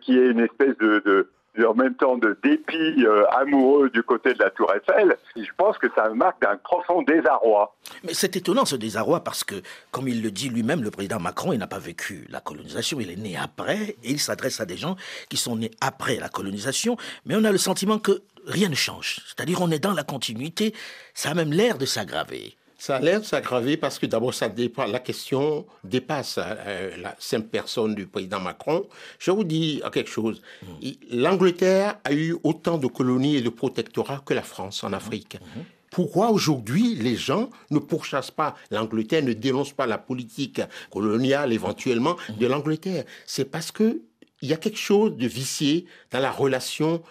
qui 0.00 0.18
est 0.18 0.26
une 0.26 0.40
espèce 0.40 0.76
de 0.78 1.30
en 1.64 1.74
même 1.74 1.94
temps 1.94 2.16
de 2.16 2.36
dépit 2.42 3.04
euh, 3.04 3.24
amoureux 3.30 3.90
du 3.90 4.02
côté 4.02 4.34
de 4.34 4.42
la 4.42 4.50
Tour 4.50 4.72
Eiffel, 4.74 5.16
je 5.36 5.50
pense 5.56 5.78
que 5.78 5.86
ça 5.94 6.08
marque 6.10 6.44
un 6.44 6.56
profond 6.56 7.02
désarroi. 7.02 7.74
Mais 8.04 8.14
c'est 8.14 8.36
étonnant 8.36 8.64
ce 8.64 8.76
désarroi 8.76 9.24
parce 9.24 9.44
que, 9.44 9.56
comme 9.90 10.08
il 10.08 10.22
le 10.22 10.30
dit 10.30 10.48
lui-même, 10.48 10.82
le 10.82 10.90
président 10.90 11.18
Macron, 11.18 11.52
il 11.52 11.58
n'a 11.58 11.66
pas 11.66 11.78
vécu 11.78 12.26
la 12.28 12.40
colonisation, 12.40 13.00
il 13.00 13.10
est 13.10 13.16
né 13.16 13.36
après 13.36 13.96
et 14.02 14.10
il 14.10 14.20
s'adresse 14.20 14.60
à 14.60 14.66
des 14.66 14.76
gens 14.76 14.96
qui 15.28 15.36
sont 15.36 15.56
nés 15.56 15.70
après 15.80 16.16
la 16.16 16.28
colonisation, 16.28 16.96
mais 17.24 17.34
on 17.36 17.44
a 17.44 17.52
le 17.52 17.58
sentiment 17.58 17.98
que 17.98 18.22
rien 18.46 18.68
ne 18.68 18.74
change. 18.74 19.20
C'est-à-dire 19.26 19.60
on 19.60 19.70
est 19.70 19.78
dans 19.78 19.94
la 19.94 20.04
continuité, 20.04 20.74
ça 21.14 21.30
a 21.30 21.34
même 21.34 21.52
l'air 21.52 21.78
de 21.78 21.86
s'aggraver. 21.86 22.57
Ça 22.78 22.96
a 22.96 23.00
l'air 23.00 23.20
de 23.20 23.24
s'aggraver 23.24 23.76
parce 23.76 23.98
que 23.98 24.06
d'abord, 24.06 24.32
ça 24.32 24.48
la 24.86 25.00
question 25.00 25.66
dépasse 25.82 26.38
euh, 26.40 26.96
la 26.96 27.16
simple 27.18 27.48
personne 27.48 27.96
du 27.96 28.06
président 28.06 28.38
Macron. 28.38 28.86
Je 29.18 29.32
vous 29.32 29.42
dis 29.42 29.82
quelque 29.92 30.08
chose. 30.08 30.40
Mm. 30.62 30.66
L'Angleterre 31.10 31.98
a 32.04 32.12
eu 32.12 32.36
autant 32.44 32.78
de 32.78 32.86
colonies 32.86 33.36
et 33.36 33.42
de 33.42 33.48
protectorats 33.48 34.22
que 34.24 34.32
la 34.32 34.42
France 34.42 34.84
en 34.84 34.92
Afrique. 34.92 35.34
Mm-hmm. 35.34 35.62
Pourquoi 35.90 36.30
aujourd'hui 36.30 36.94
les 36.94 37.16
gens 37.16 37.50
ne 37.70 37.78
pourchassent 37.78 38.30
pas? 38.30 38.54
l'Angleterre, 38.70 39.22
ne 39.24 39.32
dénoncent 39.32 39.72
pas 39.72 39.86
la 39.86 39.98
politique 39.98 40.60
coloniale 40.90 41.52
éventuellement 41.52 42.16
de 42.38 42.46
l'Angleterre 42.46 43.04
C'est 43.26 43.46
parce 43.46 43.72
que 43.72 44.02
il 44.42 44.48
y 44.48 44.52
a 44.52 44.56
quelque 44.56 44.78
chose 44.78 45.16
de 45.16 45.26
vicié 45.26 45.86
dans 46.10 46.20
la 46.20 46.30
relation 46.30 47.02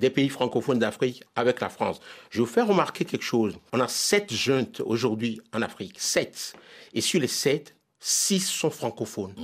des 0.00 0.10
pays 0.10 0.28
francophones 0.28 0.78
d'Afrique 0.78 1.22
avec 1.34 1.60
la 1.60 1.68
France. 1.68 2.00
Je 2.30 2.38
vais 2.38 2.44
vous 2.44 2.52
faire 2.52 2.66
remarquer 2.66 3.04
quelque 3.04 3.24
chose. 3.24 3.54
On 3.72 3.80
a 3.80 3.88
sept 3.88 4.32
juntes 4.32 4.80
aujourd'hui 4.84 5.40
en 5.52 5.62
Afrique, 5.62 5.96
sept. 5.98 6.54
Et 6.94 7.00
sur 7.00 7.20
les 7.20 7.28
sept, 7.28 7.74
six 7.98 8.40
sont 8.40 8.70
francophones. 8.70 9.34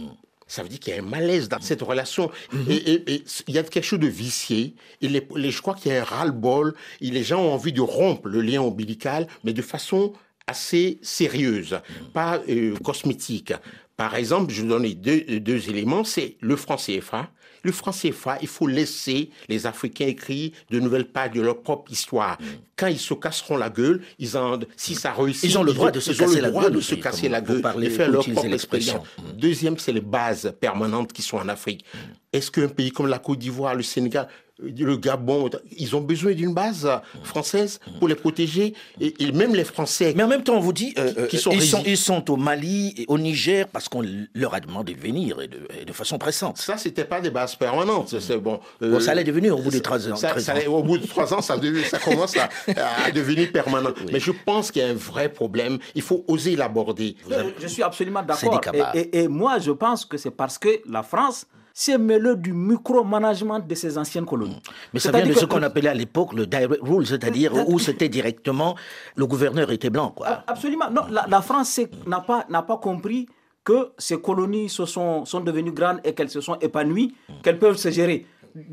Ça 0.46 0.62
veut 0.62 0.68
dire 0.68 0.80
qu'il 0.80 0.94
y 0.94 0.96
a 0.96 1.00
un 1.00 1.06
malaise 1.06 1.48
dans 1.48 1.60
cette 1.60 1.80
relation. 1.80 2.30
Mhm. 2.52 2.64
et, 2.68 3.24
il 3.48 3.54
y 3.54 3.58
a 3.58 3.62
quelque 3.62 3.84
chose 3.84 4.00
de 4.00 4.06
vicié. 4.06 4.74
Et 5.00 5.08
les, 5.08 5.50
je 5.50 5.62
crois 5.62 5.74
qu'il 5.74 5.92
y 5.92 5.96
a 5.96 6.02
un 6.02 6.04
ras-le-bol. 6.04 6.74
Les 7.00 7.22
gens 7.24 7.40
ont 7.40 7.52
envie 7.52 7.72
de 7.72 7.80
rompre 7.80 8.28
le 8.28 8.42
lien 8.42 8.60
ombilical, 8.60 9.26
mais 9.44 9.52
de 9.52 9.62
façon 9.62 10.12
assez 10.46 10.98
sérieuse, 11.02 11.72
mhm. 11.72 12.08
pas 12.12 12.40
euh, 12.48 12.74
cosmétique. 12.84 13.52
Par 13.96 14.14
exemple, 14.14 14.52
je 14.52 14.62
vous 14.62 14.68
donne 14.68 14.88
deux, 14.94 15.20
deux 15.40 15.68
éléments, 15.68 16.04
c'est 16.04 16.36
le 16.40 16.56
franc 16.56 16.76
CFA. 16.76 17.30
Le 17.64 17.70
franc 17.70 17.92
CFA, 17.92 18.38
il 18.42 18.48
faut 18.48 18.66
laisser 18.66 19.30
les 19.48 19.66
Africains 19.66 20.06
écrire 20.06 20.50
de 20.70 20.80
nouvelles 20.80 21.06
pages 21.06 21.30
de 21.32 21.40
leur 21.40 21.62
propre 21.62 21.92
histoire. 21.92 22.40
Mm. 22.40 22.44
Quand 22.76 22.86
ils 22.88 22.98
se 22.98 23.14
casseront 23.14 23.56
la 23.56 23.70
gueule, 23.70 24.02
ils 24.18 24.36
ont, 24.36 24.58
si 24.76 24.96
ça 24.96 25.12
réussit, 25.12 25.44
ils 25.44 25.58
ont 25.58 25.62
le 25.62 25.72
droit 25.72 25.92
de 25.92 26.00
se 26.00 26.12
casser 26.12 26.40
la 26.40 26.50
gueule, 26.50 26.72
de 26.72 26.80
se 26.80 26.96
casser 26.96 27.28
la 27.28 27.40
gueule, 27.40 27.62
de 27.62 27.88
faire 27.88 28.10
leur 28.10 28.28
propre 28.28 28.52
expression. 28.52 29.02
Mm. 29.18 29.32
Deuxième, 29.36 29.78
c'est 29.78 29.92
les 29.92 30.00
bases 30.00 30.52
permanentes 30.60 31.12
qui 31.12 31.22
sont 31.22 31.36
en 31.36 31.48
Afrique. 31.48 31.84
Mm. 31.94 31.98
Est-ce 32.32 32.50
qu'un 32.50 32.68
pays 32.68 32.90
comme 32.90 33.08
la 33.08 33.18
Côte 33.18 33.38
d'Ivoire, 33.38 33.74
le 33.74 33.82
Sénégal, 33.82 34.28
le 34.62 34.96
Gabon, 34.96 35.50
ils 35.76 35.96
ont 35.96 36.00
besoin 36.00 36.32
d'une 36.32 36.54
base 36.54 36.88
française 37.24 37.80
pour 37.98 38.08
les 38.08 38.14
protéger. 38.14 38.74
Et, 39.00 39.32
même 39.32 39.54
les 39.54 39.64
Français. 39.64 40.12
Mais 40.16 40.22
en 40.22 40.28
même 40.28 40.42
temps, 40.42 40.54
on 40.54 40.60
vous 40.60 40.72
dit, 40.72 40.94
euh, 40.98 41.12
euh, 41.18 41.28
sont 41.38 41.50
ils, 41.50 41.62
sont, 41.62 41.82
ils, 41.84 41.96
sont, 41.96 42.30
au 42.30 42.36
Mali 42.36 42.94
et 42.96 43.04
au 43.08 43.18
Niger 43.18 43.66
parce 43.68 43.88
qu'on 43.88 44.02
leur 44.34 44.54
a 44.54 44.60
demandé 44.60 44.94
de 44.94 45.00
venir 45.00 45.38
et 45.40 45.48
de, 45.48 45.92
façon 45.92 46.18
pressante. 46.18 46.58
Ça, 46.58 46.76
c'était 46.76 47.04
pas 47.04 47.20
des 47.20 47.30
bases 47.30 47.54
permanentes. 47.54 48.18
C'est 48.20 48.38
bon. 48.38 48.60
bon. 48.80 49.00
Ça 49.00 49.12
allait 49.12 49.24
devenir 49.24 49.58
au 49.58 49.62
bout 49.62 49.70
de 49.70 49.78
trois 49.78 50.08
ans. 50.08 50.16
Ça, 50.16 50.34
au 50.68 50.82
bout 50.82 50.98
de 50.98 51.06
trois 51.06 51.34
ans, 51.34 51.42
ça, 51.42 51.56
ça 51.84 51.98
commence 51.98 52.36
à, 52.36 53.10
devenir 53.14 53.50
permanent. 53.52 53.90
Mais 54.12 54.20
je 54.20 54.32
pense 54.44 54.70
qu'il 54.70 54.82
y 54.82 54.84
a 54.84 54.88
un 54.88 54.94
vrai 54.94 55.28
problème. 55.28 55.78
Il 55.94 56.02
faut 56.02 56.24
oser 56.28 56.56
l'aborder. 56.56 57.16
Je, 57.60 57.66
suis 57.66 57.82
absolument 57.82 58.22
d'accord. 58.22 58.60
et 58.94 59.28
moi, 59.28 59.58
je 59.58 59.70
pense 59.70 60.04
que 60.04 60.16
c'est 60.16 60.30
parce 60.30 60.58
que 60.58 60.80
la 60.88 61.02
France 61.02 61.46
c'est 61.74 61.98
mêlé 61.98 62.34
du 62.36 62.52
micromanagement 62.52 63.58
de 63.58 63.74
ces 63.74 63.98
anciennes 63.98 64.26
colonies. 64.26 64.62
Mais 64.92 65.00
ça 65.00 65.10
vient 65.10 65.26
de 65.26 65.32
ce 65.32 65.44
qu'on 65.44 65.62
appelait 65.62 65.88
à 65.88 65.94
l'époque 65.94 66.32
le 66.34 66.46
direct 66.46 66.80
rule, 66.82 67.06
c'est-à-dire 67.06 67.52
où 67.68 67.78
c'était 67.78 68.08
directement 68.08 68.74
le 69.16 69.26
gouverneur 69.26 69.70
était 69.70 69.90
blanc. 69.90 70.10
Quoi. 70.10 70.44
Absolument. 70.46 70.90
Non, 70.90 71.02
la, 71.10 71.42
France 71.42 71.80
n'a 72.06 72.20
pas, 72.20 72.46
pas 72.62 72.76
compris 72.76 73.26
que 73.64 73.92
ces 73.98 74.20
colonies 74.20 74.68
se 74.68 74.86
sont, 74.86 75.24
sont 75.24 75.40
devenues 75.40 75.72
grandes 75.72 76.00
et 76.04 76.14
qu'elles 76.14 76.30
se 76.30 76.40
sont 76.40 76.56
épanouies, 76.60 77.14
qu'elles 77.42 77.58
peuvent 77.58 77.76
se 77.76 77.90
gérer. 77.90 78.26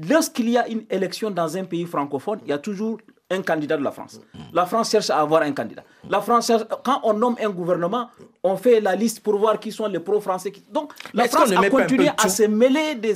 Lorsqu'il 0.09 0.49
y 0.49 0.57
a 0.57 0.67
une 0.67 0.83
élection 0.89 1.31
dans 1.31 1.55
un 1.55 1.63
pays 1.63 1.85
francophone, 1.85 2.39
il 2.43 2.49
y 2.49 2.53
a 2.53 2.57
toujours 2.57 2.97
un 3.31 3.41
candidat 3.41 3.77
de 3.77 3.83
la 3.83 3.91
France. 3.91 4.19
La 4.53 4.65
France 4.65 4.89
cherche 4.89 5.09
à 5.09 5.19
avoir 5.19 5.43
un 5.43 5.51
candidat. 5.51 5.83
La 6.07 6.21
France 6.21 6.51
quand 6.83 7.01
on 7.03 7.13
nomme 7.13 7.35
un 7.41 7.49
gouvernement, 7.49 8.09
on 8.43 8.55
fait 8.55 8.79
la 8.79 8.95
liste 8.95 9.19
pour 9.21 9.37
voir 9.37 9.59
qui 9.59 9.71
sont 9.71 9.87
les 9.87 9.99
pro-français. 9.99 10.53
Donc, 10.71 10.93
la 11.13 11.27
France 11.27 11.51
a 11.51 11.69
continué 11.69 12.09
à 12.17 12.29
se 12.29 12.43
mêler 12.43 12.95
des, 12.95 13.15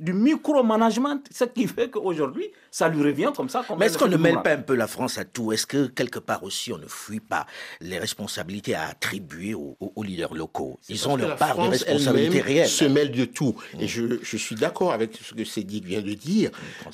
du 0.00 0.12
micromanagement, 0.12 1.18
ce 1.30 1.44
qui 1.44 1.66
fait 1.66 1.90
qu'aujourd'hui, 1.90 2.50
ça 2.70 2.88
lui 2.88 3.02
revient 3.02 3.30
comme 3.34 3.48
ça. 3.48 3.64
Mais 3.78 3.86
est-ce 3.86 3.96
qu'on 3.96 4.08
ne 4.08 4.16
mêle 4.16 4.42
pas 4.42 4.52
un 4.52 4.58
peu 4.58 4.74
la 4.74 4.86
France 4.86 5.18
à 5.18 5.24
tout 5.24 5.52
Est-ce 5.52 5.66
que 5.66 5.86
quelque 5.86 6.18
part 6.18 6.42
aussi, 6.42 6.72
on 6.72 6.78
ne 6.78 6.88
fuit 6.88 7.20
pas 7.20 7.46
les 7.80 7.98
responsabilités 7.98 8.74
à 8.74 8.88
attribuer 8.88 9.54
aux, 9.54 9.76
leaders 10.02 10.34
locaux 10.34 10.78
Ils 10.88 11.08
ont 11.08 11.16
leur 11.16 11.36
part 11.36 11.56
de 11.56 11.68
responsabilité 11.68 12.40
réelle. 12.40 12.68
se 12.68 12.84
mêle 12.84 13.12
de 13.12 13.24
tout. 13.24 13.54
Et 13.78 13.84
mm. 13.84 13.88
je, 13.88 14.02
je 14.22 14.36
suis 14.36 14.56
d'accord 14.56 14.92
avec 14.92 15.16
ce 15.16 15.32
que 15.34 15.44
Cédric 15.44 15.84
vient 15.84 16.02
de 16.02 16.14
dire. 16.14 16.50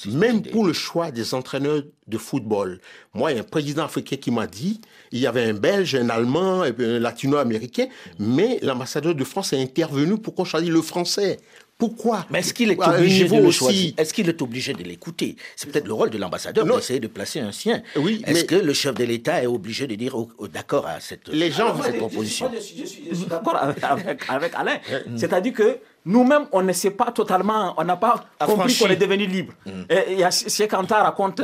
Même 0.06 0.42
pour 0.42 0.66
le 0.66 0.72
choix 0.72 1.10
des 1.10 1.34
entraîneurs 1.34 1.82
de 2.06 2.18
football. 2.18 2.80
Moi, 3.14 3.32
il 3.32 3.36
y 3.36 3.38
a 3.38 3.42
un 3.42 3.44
président 3.44 3.84
africain 3.84 4.16
qui 4.16 4.30
m'a 4.30 4.46
dit, 4.46 4.80
il 5.12 5.20
y 5.20 5.26
avait 5.26 5.44
un 5.44 5.54
Belge, 5.54 5.94
un 5.94 6.08
Allemand, 6.08 6.62
un 6.62 6.98
Latino-américain, 6.98 7.86
mais 8.18 8.58
l'ambassadeur 8.62 9.14
de 9.14 9.24
France 9.24 9.52
est 9.52 9.62
intervenu 9.62 10.16
pour 10.18 10.34
qu'on 10.34 10.44
choisisse 10.44 10.70
le 10.70 10.82
français. 10.82 11.38
Pourquoi? 11.78 12.26
Mais 12.30 12.38
est-ce 12.38 12.54
qu'il 12.54 12.70
est, 12.70 12.80
obligé 12.80 13.28
de 13.28 13.50
choisir? 13.50 13.92
Est-ce 13.96 14.14
qu'il 14.14 14.28
est 14.28 14.40
obligé 14.40 14.72
de 14.72 14.84
l'écouter? 14.84 15.34
C'est 15.56 15.68
peut-être 15.68 15.88
le 15.88 15.94
rôle 15.94 16.10
de 16.10 16.18
l'ambassadeur 16.18 16.64
d'essayer 16.64 17.00
de 17.00 17.08
placer 17.08 17.40
un 17.40 17.50
sien. 17.50 17.82
Oui, 17.96 18.22
est-ce 18.24 18.44
que 18.44 18.54
le 18.54 18.72
chef 18.72 18.94
de 18.94 19.04
l'État 19.04 19.42
est 19.42 19.48
obligé 19.48 19.86
de 19.86 19.96
dire 19.96 20.14
d'accord 20.52 20.86
à 20.86 21.00
cette, 21.00 21.28
Les 21.28 21.50
gens, 21.50 21.74
cette 21.82 21.96
proposition? 21.96 22.50
Je, 22.54 22.60
suis, 22.60 23.26
d'accord 23.28 23.56
avec, 23.56 24.54
Alain. 24.54 24.78
C'est-à-dire 25.16 25.52
que 25.52 25.78
nous-mêmes, 26.04 26.46
on 26.52 26.62
ne 26.62 26.72
sait 26.72 26.90
pas 26.90 27.12
totalement, 27.12 27.74
on 27.76 27.84
n'a 27.84 27.96
pas 27.96 28.24
compris 28.44 28.76
qu'on 28.76 28.88
est 28.88 28.96
devenu 28.96 29.26
libre. 29.26 29.52
Mm. 29.64 29.70
Et, 29.88 30.20
et 30.20 30.30
Cheikh 30.30 30.72
Anta 30.74 31.02
raconte 31.02 31.42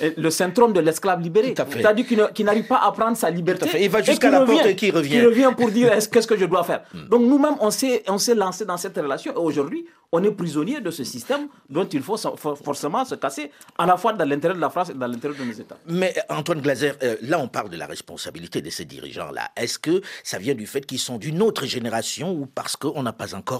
le 0.00 0.30
syndrome 0.30 0.72
de 0.72 0.80
l'esclave 0.80 1.20
libéré. 1.20 1.54
C'est-à-dire 1.56 2.06
qu'il 2.34 2.44
n'arrive 2.44 2.66
pas 2.66 2.80
à 2.84 2.92
prendre 2.92 3.16
sa 3.16 3.30
liberté. 3.30 3.68
Il 3.82 3.90
va 3.90 4.02
jusqu'à 4.02 4.30
la 4.30 4.40
porte 4.42 4.66
et 4.66 4.76
qui 4.76 4.90
revient. 4.90 5.16
Il 5.16 5.26
revient 5.26 5.50
pour 5.56 5.70
dire 5.70 5.92
qu'est-ce 6.10 6.26
que 6.26 6.36
je 6.36 6.44
dois 6.44 6.64
faire. 6.64 6.82
Mm. 6.92 7.08
Donc 7.08 7.22
nous-mêmes, 7.22 7.56
on 7.60 7.70
s'est 7.70 8.34
lancé 8.34 8.64
dans 8.64 8.76
cette 8.76 8.96
relation. 8.96 9.32
Et 9.32 9.38
aujourd'hui, 9.38 9.86
on 10.12 10.22
est 10.22 10.30
prisonnier 10.30 10.80
de 10.80 10.90
ce 10.92 11.02
système 11.02 11.48
dont 11.68 11.86
il 11.86 12.00
faut 12.00 12.16
forcément 12.16 13.04
se 13.04 13.16
casser, 13.16 13.50
à 13.76 13.84
la 13.84 13.96
fois 13.96 14.12
dans 14.12 14.28
l'intérêt 14.28 14.54
de 14.54 14.60
la 14.60 14.70
France 14.70 14.90
et 14.90 14.94
dans 14.94 15.08
l'intérêt 15.08 15.34
de 15.34 15.42
nos 15.42 15.52
États. 15.52 15.76
Mais 15.86 16.14
Antoine 16.28 16.60
Glaser, 16.60 16.92
euh, 17.02 17.16
là 17.22 17.40
on 17.40 17.48
parle 17.48 17.68
de 17.68 17.76
la 17.76 17.86
responsabilité 17.86 18.62
de 18.62 18.70
ces 18.70 18.84
dirigeants-là. 18.84 19.50
Est-ce 19.56 19.78
que 19.78 20.02
ça 20.22 20.38
vient 20.38 20.54
du 20.54 20.66
fait 20.66 20.86
qu'ils 20.86 21.00
sont 21.00 21.18
d'une 21.18 21.42
autre 21.42 21.66
génération 21.66 22.32
ou 22.32 22.46
parce 22.46 22.76
qu'on 22.76 23.02
n'a 23.02 23.12
pas 23.12 23.34
encore 23.34 23.53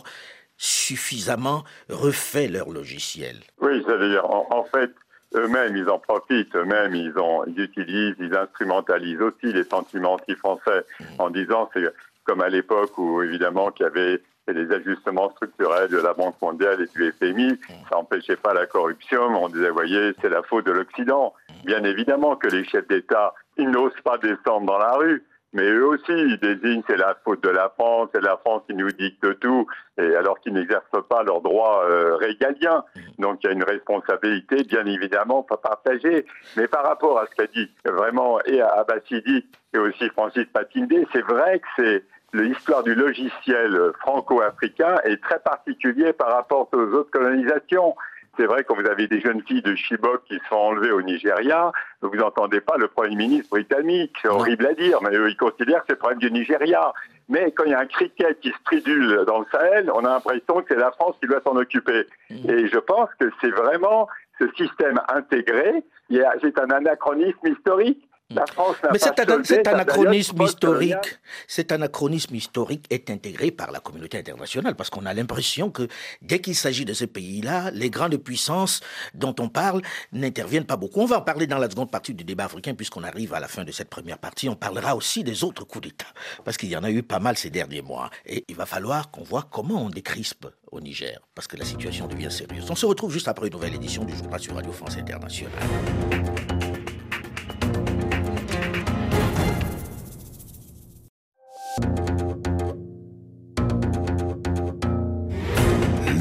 suffisamment 0.56 1.64
refait 1.88 2.48
leur 2.48 2.70
logiciel 2.70 3.36
Oui, 3.60 3.82
c'est-à-dire, 3.86 4.24
en, 4.24 4.64
fait, 4.64 4.90
eux-mêmes, 5.34 5.76
ils 5.76 5.88
en 5.88 5.98
profitent, 5.98 6.54
eux-mêmes, 6.54 6.94
ils, 6.94 7.12
ils 7.48 7.60
utilisent, 7.60 8.16
ils 8.20 8.34
instrumentalisent 8.34 9.20
aussi 9.20 9.52
les 9.52 9.64
sentiments 9.64 10.14
anti-français 10.14 10.84
mmh. 11.00 11.04
en 11.18 11.30
disant, 11.30 11.70
c'est 11.74 11.92
comme 12.24 12.40
à 12.40 12.48
l'époque 12.48 12.96
où, 12.98 13.22
évidemment, 13.22 13.70
qu'il 13.70 13.84
y 13.84 13.86
avait 13.86 14.22
les 14.48 14.70
ajustements 14.72 15.30
structurels 15.30 15.88
de 15.88 15.98
la 15.98 16.12
Banque 16.12 16.40
mondiale 16.40 16.82
et 16.82 16.98
du 16.98 17.12
FMI, 17.12 17.58
ça 17.88 17.96
n'empêchait 17.96 18.36
pas 18.36 18.52
la 18.52 18.66
corruption, 18.66 19.22
on 19.22 19.48
disait, 19.48 19.70
voyez, 19.70 20.12
c'est 20.20 20.28
la 20.28 20.42
faute 20.42 20.66
de 20.66 20.72
l'Occident. 20.72 21.32
Bien 21.64 21.82
évidemment 21.84 22.36
que 22.36 22.48
les 22.48 22.64
chefs 22.64 22.86
d'État, 22.88 23.34
ils 23.56 23.70
n'osent 23.70 24.00
pas 24.02 24.18
descendre 24.18 24.66
dans 24.66 24.78
la 24.78 24.92
rue, 24.96 25.24
mais 25.54 25.70
eux 25.70 25.86
aussi, 25.86 26.10
ils 26.10 26.38
désignent, 26.38 26.82
c'est 26.88 26.96
la 26.96 27.16
faute 27.24 27.42
de 27.44 27.48
la 27.48 27.68
France, 27.78 28.08
c'est 28.12 28.20
la 28.20 28.36
France 28.36 28.62
qui 28.68 28.74
nous 28.74 28.90
dicte 28.90 29.38
tout, 29.38 29.66
et 29.96 30.16
alors 30.16 30.40
qu'ils 30.40 30.52
n'exercent 30.52 31.06
pas 31.08 31.22
leurs 31.22 31.40
droits 31.42 31.84
euh, 31.88 32.16
régaliens. 32.16 32.84
Donc 33.20 33.38
il 33.42 33.46
y 33.46 33.50
a 33.50 33.52
une 33.52 33.62
responsabilité, 33.62 34.64
bien 34.64 34.84
évidemment, 34.84 35.44
pas 35.44 35.56
partagée. 35.56 36.26
Mais 36.56 36.66
par 36.66 36.84
rapport 36.84 37.20
à 37.20 37.26
ce 37.26 37.36
qu'a 37.36 37.46
dit 37.46 37.70
vraiment 37.84 38.40
et 38.44 38.60
Abbasidi 38.60 39.46
et 39.72 39.78
aussi 39.78 40.08
Francis 40.10 40.46
Patindé, 40.52 41.06
c'est 41.12 41.24
vrai 41.24 41.60
que 41.60 41.66
c'est 41.76 42.04
l'histoire 42.32 42.82
du 42.82 42.96
logiciel 42.96 43.92
franco-africain 44.00 44.96
est 45.04 45.22
très 45.22 45.38
particulier 45.38 46.12
par 46.12 46.32
rapport 46.32 46.68
aux 46.72 46.94
autres 46.94 47.10
colonisations. 47.12 47.94
C'est 48.36 48.46
vrai, 48.46 48.64
quand 48.64 48.74
vous 48.74 48.86
avez 48.86 49.06
des 49.06 49.20
jeunes 49.20 49.42
filles 49.42 49.62
de 49.62 49.74
Chibok 49.74 50.24
qui 50.24 50.38
se 50.38 50.44
font 50.44 50.56
enlever 50.56 50.90
au 50.90 51.02
Nigeria, 51.02 51.72
vous 52.02 52.16
n'entendez 52.16 52.60
pas 52.60 52.76
le 52.76 52.88
Premier 52.88 53.14
ministre 53.14 53.50
britannique. 53.50 54.14
C'est 54.22 54.28
horrible 54.28 54.66
à 54.66 54.74
dire, 54.74 54.98
mais 55.02 55.16
eux, 55.16 55.30
ils 55.30 55.36
considèrent 55.36 55.80
que 55.80 55.86
c'est 55.88 55.92
le 55.94 55.98
problème 55.98 56.18
du 56.18 56.30
Nigeria. 56.30 56.92
Mais 57.28 57.52
quand 57.52 57.64
il 57.64 57.70
y 57.70 57.74
a 57.74 57.80
un 57.80 57.86
cricket 57.86 58.38
qui 58.40 58.50
se 58.50 58.64
tridule 58.64 59.24
dans 59.26 59.40
le 59.40 59.46
Sahel, 59.52 59.90
on 59.94 60.04
a 60.04 60.10
l'impression 60.10 60.60
que 60.60 60.66
c'est 60.68 60.80
la 60.80 60.90
France 60.92 61.14
qui 61.20 61.28
doit 61.28 61.40
s'en 61.46 61.56
occuper. 61.56 62.06
Mmh. 62.30 62.50
Et 62.50 62.68
je 62.68 62.78
pense 62.78 63.08
que 63.18 63.30
c'est 63.40 63.50
vraiment 63.50 64.08
ce 64.38 64.46
système 64.56 65.00
intégré. 65.08 65.84
C'est 66.10 66.58
un 66.58 66.70
anachronisme 66.70 67.46
historique. 67.46 68.08
Mais 68.30 68.98
cet, 68.98 69.68
anachronisme 69.68 70.42
historique, 70.42 71.18
cet 71.46 71.72
anachronisme 71.72 72.34
historique 72.34 72.86
est 72.88 73.10
intégré 73.10 73.50
par 73.50 73.70
la 73.70 73.80
communauté 73.80 74.18
internationale 74.18 74.74
parce 74.74 74.88
qu'on 74.88 75.04
a 75.04 75.12
l'impression 75.12 75.70
que 75.70 75.88
dès 76.22 76.40
qu'il 76.40 76.54
s'agit 76.54 76.86
de 76.86 76.94
ces 76.94 77.06
pays-là, 77.06 77.70
les 77.72 77.90
grandes 77.90 78.16
puissances 78.16 78.80
dont 79.12 79.34
on 79.40 79.48
parle 79.48 79.82
n'interviennent 80.12 80.64
pas 80.64 80.76
beaucoup. 80.76 81.00
On 81.00 81.06
va 81.06 81.18
en 81.18 81.22
parler 81.22 81.46
dans 81.46 81.58
la 81.58 81.68
seconde 81.68 81.90
partie 81.90 82.14
du 82.14 82.24
débat 82.24 82.46
africain 82.46 82.74
puisqu'on 82.74 83.04
arrive 83.04 83.34
à 83.34 83.40
la 83.40 83.48
fin 83.48 83.62
de 83.62 83.72
cette 83.72 83.90
première 83.90 84.18
partie. 84.18 84.48
On 84.48 84.56
parlera 84.56 84.96
aussi 84.96 85.22
des 85.22 85.44
autres 85.44 85.64
coups 85.64 85.88
d'État 85.88 86.06
parce 86.44 86.56
qu'il 86.56 86.70
y 86.70 86.76
en 86.76 86.84
a 86.84 86.90
eu 86.90 87.02
pas 87.02 87.18
mal 87.18 87.36
ces 87.36 87.50
derniers 87.50 87.82
mois 87.82 88.08
et 88.24 88.44
il 88.48 88.56
va 88.56 88.64
falloir 88.64 89.10
qu'on 89.10 89.22
voit 89.22 89.46
comment 89.50 89.84
on 89.84 89.90
décrispe 89.90 90.46
au 90.72 90.80
Niger 90.80 91.20
parce 91.34 91.46
que 91.46 91.58
la 91.58 91.66
situation 91.66 92.06
devient 92.06 92.30
sérieuse. 92.30 92.70
On 92.70 92.74
se 92.74 92.86
retrouve 92.86 93.12
juste 93.12 93.28
après 93.28 93.48
une 93.48 93.52
nouvelle 93.52 93.74
édition 93.74 94.02
du 94.04 94.16
journal 94.16 94.40
sur 94.40 94.54
Radio 94.54 94.72
France 94.72 94.96
Internationale. 94.96 95.52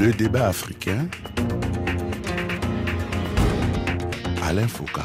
Le 0.04 0.12
débat 0.12 0.48
africain. 0.48 1.08
Alain 4.42 4.68
Foucault. 4.68 5.00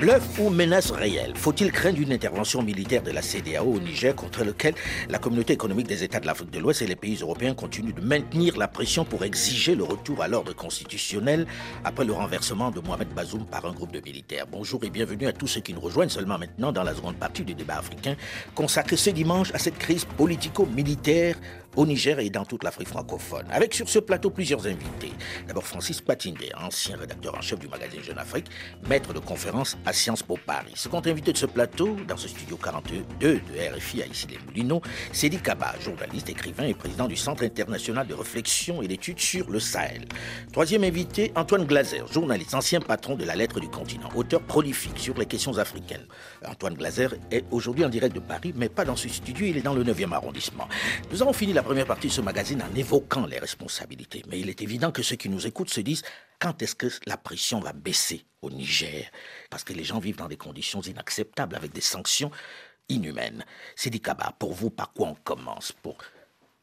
Bluff 0.00 0.38
ou 0.38 0.48
menace 0.48 0.90
réelle? 0.90 1.34
Faut-il 1.36 1.70
craindre 1.70 2.00
une 2.00 2.12
intervention 2.12 2.62
militaire 2.62 3.02
de 3.02 3.10
la 3.10 3.20
CDAO 3.20 3.74
au 3.74 3.78
Niger 3.78 4.16
contre 4.16 4.42
lequel 4.42 4.74
la 5.10 5.18
communauté 5.18 5.52
économique 5.52 5.86
des 5.86 6.02
États 6.02 6.18
de 6.18 6.24
l'Afrique 6.26 6.50
de 6.50 6.58
l'Ouest 6.60 6.80
et 6.80 6.86
les 6.86 6.96
pays 6.96 7.18
européens 7.20 7.52
continuent 7.54 7.92
de 7.92 8.00
maintenir 8.00 8.56
la 8.56 8.68
pression 8.68 9.04
pour 9.04 9.22
exiger 9.22 9.74
le 9.74 9.84
retour 9.84 10.22
à 10.22 10.28
l'ordre 10.28 10.54
constitutionnel 10.56 11.46
après 11.84 12.06
le 12.06 12.14
renversement 12.14 12.70
de 12.70 12.80
Mohamed 12.80 13.08
Bazoum 13.14 13.44
par 13.44 13.66
un 13.66 13.72
groupe 13.72 13.92
de 13.92 14.00
militaires? 14.00 14.46
Bonjour 14.50 14.82
et 14.82 14.88
bienvenue 14.88 15.26
à 15.26 15.32
tous 15.32 15.46
ceux 15.46 15.60
qui 15.60 15.74
nous 15.74 15.80
rejoignent 15.80 16.08
seulement 16.08 16.38
maintenant 16.38 16.72
dans 16.72 16.84
la 16.84 16.94
seconde 16.94 17.16
partie 17.16 17.44
du 17.44 17.54
débat 17.54 17.76
africain 17.76 18.16
consacré 18.54 18.96
ce 18.96 19.10
dimanche 19.10 19.52
à 19.52 19.58
cette 19.58 19.76
crise 19.76 20.06
politico-militaire 20.16 21.36
au 21.76 21.86
Niger 21.86 22.18
et 22.18 22.30
dans 22.30 22.44
toute 22.44 22.64
l'Afrique 22.64 22.88
francophone. 22.88 23.46
Avec 23.50 23.74
sur 23.74 23.88
ce 23.88 23.98
plateau 23.98 24.30
plusieurs 24.30 24.66
invités. 24.66 25.12
D'abord 25.46 25.64
Francis 25.64 26.00
Patinde, 26.00 26.38
ancien 26.60 26.96
rédacteur 26.96 27.36
en 27.36 27.40
chef 27.40 27.58
du 27.58 27.68
magazine 27.68 28.02
Jeune 28.02 28.18
Afrique, 28.18 28.46
maître 28.88 29.12
de 29.12 29.18
conférence 29.18 29.76
à 29.86 29.92
Sciences 29.92 30.22
Po 30.22 30.38
Paris. 30.44 30.72
Second 30.74 31.00
invité 31.06 31.32
de 31.32 31.38
ce 31.38 31.46
plateau, 31.46 31.96
dans 32.06 32.16
ce 32.16 32.28
studio 32.28 32.56
42 32.56 33.04
de 33.20 33.40
RFI 33.76 34.02
à 34.02 34.06
ici 34.06 34.26
les 34.28 34.38
Moulineaux, 34.46 34.82
Cédric 35.12 35.42
Kaba, 35.42 35.74
journaliste, 35.80 36.28
écrivain 36.28 36.64
et 36.64 36.74
président 36.74 37.08
du 37.08 37.16
Centre 37.16 37.44
international 37.44 38.06
de 38.06 38.14
réflexion 38.14 38.82
et 38.82 38.88
d'études 38.88 39.20
sur 39.20 39.50
le 39.50 39.60
Sahel. 39.60 40.04
Troisième 40.52 40.84
invité, 40.84 41.32
Antoine 41.36 41.64
Glaser, 41.64 42.02
journaliste, 42.12 42.54
ancien 42.54 42.80
patron 42.80 43.16
de 43.16 43.24
la 43.24 43.34
Lettre 43.34 43.60
du 43.60 43.68
Continent, 43.68 44.08
auteur 44.14 44.42
prolifique 44.42 44.98
sur 44.98 45.16
les 45.16 45.26
questions 45.26 45.56
africaines. 45.58 46.06
Antoine 46.46 46.74
Glaser 46.74 47.08
est 47.30 47.44
aujourd'hui 47.50 47.84
en 47.84 47.88
direct 47.88 48.14
de 48.14 48.20
Paris, 48.20 48.52
mais 48.56 48.68
pas 48.68 48.84
dans 48.84 48.96
ce 48.96 49.08
studio, 49.08 49.46
il 49.46 49.56
est 49.56 49.62
dans 49.62 49.74
le 49.74 49.84
9e 49.84 50.12
arrondissement. 50.12 50.68
Nous 51.10 51.22
avons 51.22 51.32
fini 51.32 51.52
la 51.52 51.61
première 51.62 51.86
partie 51.86 52.08
de 52.08 52.12
ce 52.12 52.20
magazine 52.20 52.62
en 52.62 52.74
évoquant 52.74 53.26
les 53.26 53.38
responsabilités. 53.38 54.22
Mais 54.28 54.40
il 54.40 54.48
est 54.48 54.60
évident 54.62 54.90
que 54.90 55.02
ceux 55.02 55.16
qui 55.16 55.28
nous 55.28 55.46
écoutent 55.46 55.70
se 55.70 55.80
disent 55.80 56.02
quand 56.38 56.60
est-ce 56.62 56.74
que 56.74 56.88
la 57.06 57.16
pression 57.16 57.60
va 57.60 57.72
baisser 57.72 58.24
au 58.42 58.50
Niger? 58.50 59.10
Parce 59.50 59.64
que 59.64 59.72
les 59.72 59.84
gens 59.84 59.98
vivent 59.98 60.16
dans 60.16 60.28
des 60.28 60.36
conditions 60.36 60.80
inacceptables 60.80 61.54
avec 61.54 61.72
des 61.72 61.80
sanctions 61.80 62.30
inhumaines. 62.88 63.44
C'est 63.76 63.90
dit 63.90 64.00
Kaba, 64.00 64.34
pour 64.38 64.52
vous, 64.52 64.70
par 64.70 64.92
quoi 64.92 65.08
on 65.08 65.14
commence 65.14 65.72
pour 65.72 65.96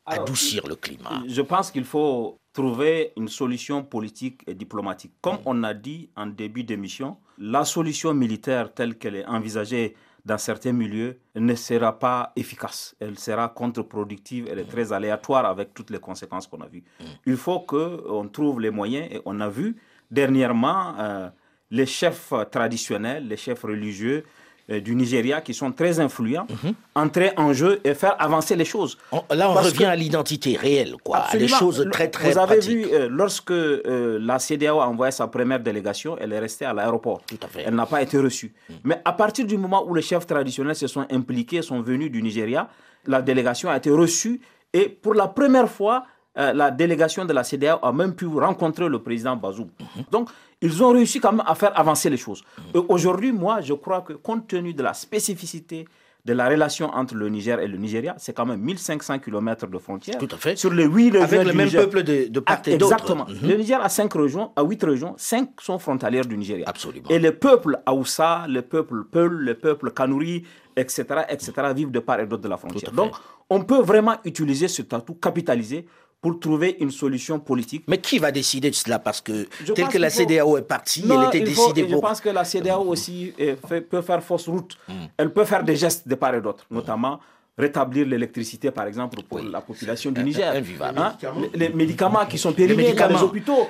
adoucir 0.06 0.68
le 0.68 0.76
climat? 0.76 1.24
Je 1.28 1.42
pense 1.42 1.72
qu'il 1.72 1.86
faut 1.86 2.38
trouver 2.52 3.14
une 3.16 3.30
solution 3.30 3.84
politique 3.84 4.42
et 4.48 4.54
diplomatique. 4.54 5.14
Comme 5.22 5.38
on 5.46 5.64
a 5.64 5.74
dit 5.74 6.10
en 6.16 6.26
début 6.28 6.64
d'émission, 6.64 7.18
la 7.38 7.64
solution 7.64 8.14
militaire 8.14 8.74
telle 8.74 8.98
qu'elle 8.98 9.16
est 9.16 9.26
envisagée 9.26 9.96
dans 10.30 10.38
certains 10.38 10.74
milieux 10.74 11.18
ne 11.36 11.56
sera 11.56 11.98
pas 11.98 12.34
efficace. 12.36 12.96
Elle 13.00 13.18
sera 13.18 13.50
contre-productive, 13.50 14.48
elle 14.50 14.60
est 14.60 14.70
très 14.70 14.94
aléatoire 14.94 15.44
avec 15.48 15.74
toutes 15.74 15.90
les 15.90 15.98
conséquences 15.98 16.46
qu'on 16.46 16.62
a 16.62 16.68
vues. 16.68 16.84
Il 17.26 17.36
faut 17.36 17.62
qu'on 17.62 18.28
trouve 18.28 18.62
les 18.62 18.70
moyens 18.70 19.08
et 19.12 19.20
on 19.26 19.40
a 19.40 19.50
vu 19.50 19.76
dernièrement 20.12 20.94
euh, 21.00 21.30
les 21.72 21.88
chefs 21.88 22.32
traditionnels, 22.52 23.28
les 23.28 23.38
chefs 23.38 23.64
religieux 23.64 24.24
du 24.70 24.96
Nigeria 24.96 25.42
qui 25.42 25.54
sont 25.54 25.72
très 25.72 26.00
influents, 26.00 26.46
mhm. 26.50 26.74
entrer 26.96 27.32
en 27.38 27.54
jeu 27.54 27.80
et 27.84 27.94
faire 27.96 28.16
avancer 28.22 28.56
les 28.56 28.66
choses. 28.66 28.98
là, 29.32 29.50
on 29.50 29.54
revient 29.56 29.86
à 29.86 29.96
l'identité 29.96 30.56
réelle, 30.56 30.96
quoi, 31.04 31.18
à 31.30 31.38
des 31.38 31.48
choses 31.48 31.88
très 31.92 32.10
très 32.10 32.32
Vous 32.32 32.38
avez 32.38 32.60
vu, 32.60 32.86
euh, 32.92 33.08
lorsque 33.10 33.52
euh, 33.52 34.20
la 34.22 34.38
CDAO 34.38 34.80
a 34.80 34.88
envoyé 34.88 35.12
sa 35.12 35.28
première 35.28 35.60
délégation, 35.60 36.18
elle 36.20 36.34
est 36.34 36.40
restée 36.40 36.66
à 36.66 36.74
l'aéroport. 36.74 37.22
Tout 37.26 37.40
à 37.42 37.48
fait. 37.48 37.64
Elle 37.66 37.76
n'a 37.76 37.86
pas 37.86 38.02
été 38.02 38.18
reçue. 38.20 38.54
Mhm. 38.70 38.76
Mais 38.84 39.02
à 39.04 39.14
partir 39.14 39.46
du 39.46 39.58
moment 39.58 39.84
où 39.88 39.96
les 39.96 40.02
chefs 40.04 40.28
traditionnels 40.28 40.76
se 40.76 40.88
sont 40.88 41.06
impliqués, 41.12 41.62
sont 41.62 41.82
venus 41.82 42.12
du 42.12 42.22
Nigeria, 42.22 42.70
la 43.08 43.22
délégation 43.22 43.70
a 43.70 43.78
été 43.78 43.90
reçue 43.90 44.40
et 44.74 44.88
pour 44.90 45.16
la 45.16 45.28
première 45.28 45.70
fois, 45.70 46.06
la 46.36 46.72
délégation 46.72 47.26
de 47.26 47.34
la 47.34 47.44
CDAO 47.44 47.80
a 47.82 47.92
même 47.92 48.14
pu 48.14 48.26
rencontrer 48.28 48.88
le 48.88 49.00
président 49.00 49.36
Bazoum. 49.36 49.68
Mhm. 49.80 50.04
Donc, 50.12 50.30
ils 50.62 50.84
ont 50.84 50.92
réussi 50.92 51.20
quand 51.20 51.32
même 51.32 51.44
à 51.46 51.56
faire 51.56 51.78
avancer 51.80 52.10
les 52.10 52.18
choses. 52.18 52.44
Aujourd'hui, 52.88 53.32
moi, 53.32 53.62
je 53.62 53.74
crois 53.74 54.02
que 54.02 54.14
compte 54.14 54.48
tenu 54.48 54.74
de 54.74 54.84
la 54.84 54.94
spécificité 54.94 55.86
de 56.26 56.34
la 56.34 56.50
relation 56.50 56.88
entre 56.94 57.16
le 57.16 57.30
Niger 57.30 57.60
et 57.62 57.68
le 57.68 57.78
Nigeria, 57.78 58.14
c'est 58.18 58.34
quand 58.34 58.46
même 58.46 58.60
1500 58.60 59.20
km 59.20 59.68
de 59.68 59.78
frontières. 59.78 60.18
Tout 60.18 60.28
à 60.32 60.38
fait. 60.38 60.58
Sur 60.58 60.72
les 60.74 60.84
huit 60.86 61.12
régions 61.12 61.24
Avec 61.24 61.44
le 61.48 61.54
même 61.54 61.72
peuple 61.72 62.04
de, 62.04 62.28
de 62.28 62.40
part 62.42 62.62
et 62.68 62.78
d'autre. 62.78 62.94
Exactement. 62.94 63.26
Mhm. 63.26 63.50
Le 63.50 63.56
Niger 63.56 63.82
a 63.82 63.88
cinq 63.90 64.14
régions, 64.14 64.52
à 64.56 64.64
huit 64.64 64.84
régions, 64.84 65.16
cinq 65.18 65.50
sont 65.62 65.80
frontalières 65.80 66.26
du 66.26 66.38
Nigeria. 66.38 66.66
Absolument. 66.68 67.08
Et 67.10 67.20
les 67.20 67.32
peuples 67.32 67.80
Aoussa, 67.86 68.46
les 68.50 68.62
peuples 68.62 69.06
Peul, 69.10 69.44
les 69.46 69.56
peuples 69.56 69.92
Kanouri, 69.92 70.44
etc., 70.76 71.06
etc., 71.30 71.52
vivent 71.74 71.92
de 71.92 72.00
part 72.00 72.20
et 72.20 72.28
d'autre 72.28 72.44
de 72.44 72.50
la 72.50 72.58
frontière. 72.58 72.92
Donc, 72.92 73.14
on 73.50 73.62
peut 73.64 73.82
vraiment 73.82 74.18
utiliser 74.26 74.68
ce 74.68 74.82
atout, 74.94 75.16
capitaliser 75.16 75.88
pour 76.22 76.40
trouver 76.40 76.78
une 76.80 76.92
solution 76.92 77.40
politique. 77.40 77.84
Mais 77.88 77.98
qui 77.98 78.20
va 78.20 78.32
décider 78.32 78.70
de 78.70 78.76
cela? 78.76 79.00
Parce 79.00 79.22
que 79.22 79.48
tel 79.74 79.88
que 79.88 79.98
la 79.98 80.10
CDAO 80.10 80.58
est 80.58 80.64
partie, 80.64 81.06
elle 81.10 81.28
était 81.28 81.42
décidée 81.42 81.84
pour... 81.84 82.02
Je 82.02 82.08
pense 82.08 82.22
que 82.22 82.30
la 82.30 82.44
CDAO 82.44 82.84
aussi 82.84 83.34
euh, 83.40 83.56
peut 83.90 84.02
faire 84.02 84.22
fausse 84.22 84.48
route. 84.48 84.78
Hmm. 84.88 85.06
Elle 85.18 85.32
peut 85.32 85.46
faire 85.46 85.64
des 85.64 85.76
gestes 85.76 86.08
de 86.08 86.16
part 86.16 86.36
et 86.36 86.42
d'autre, 86.42 86.66
notamment 86.70 87.20
rétablir 87.60 88.08
l'électricité, 88.08 88.72
par 88.72 88.88
exemple, 88.88 89.20
pour 89.28 89.40
la 89.40 89.62
population 89.62 90.12
du 90.12 90.24
Niger. 90.24 90.54
Hein? 90.98 91.14
Les, 91.54 91.70
médicaments 91.70 92.26
qui 92.26 92.38
sont 92.38 92.54
périmés 92.54 92.94
dans 92.94 93.08
les 93.10 93.22
hôpitaux. 93.22 93.68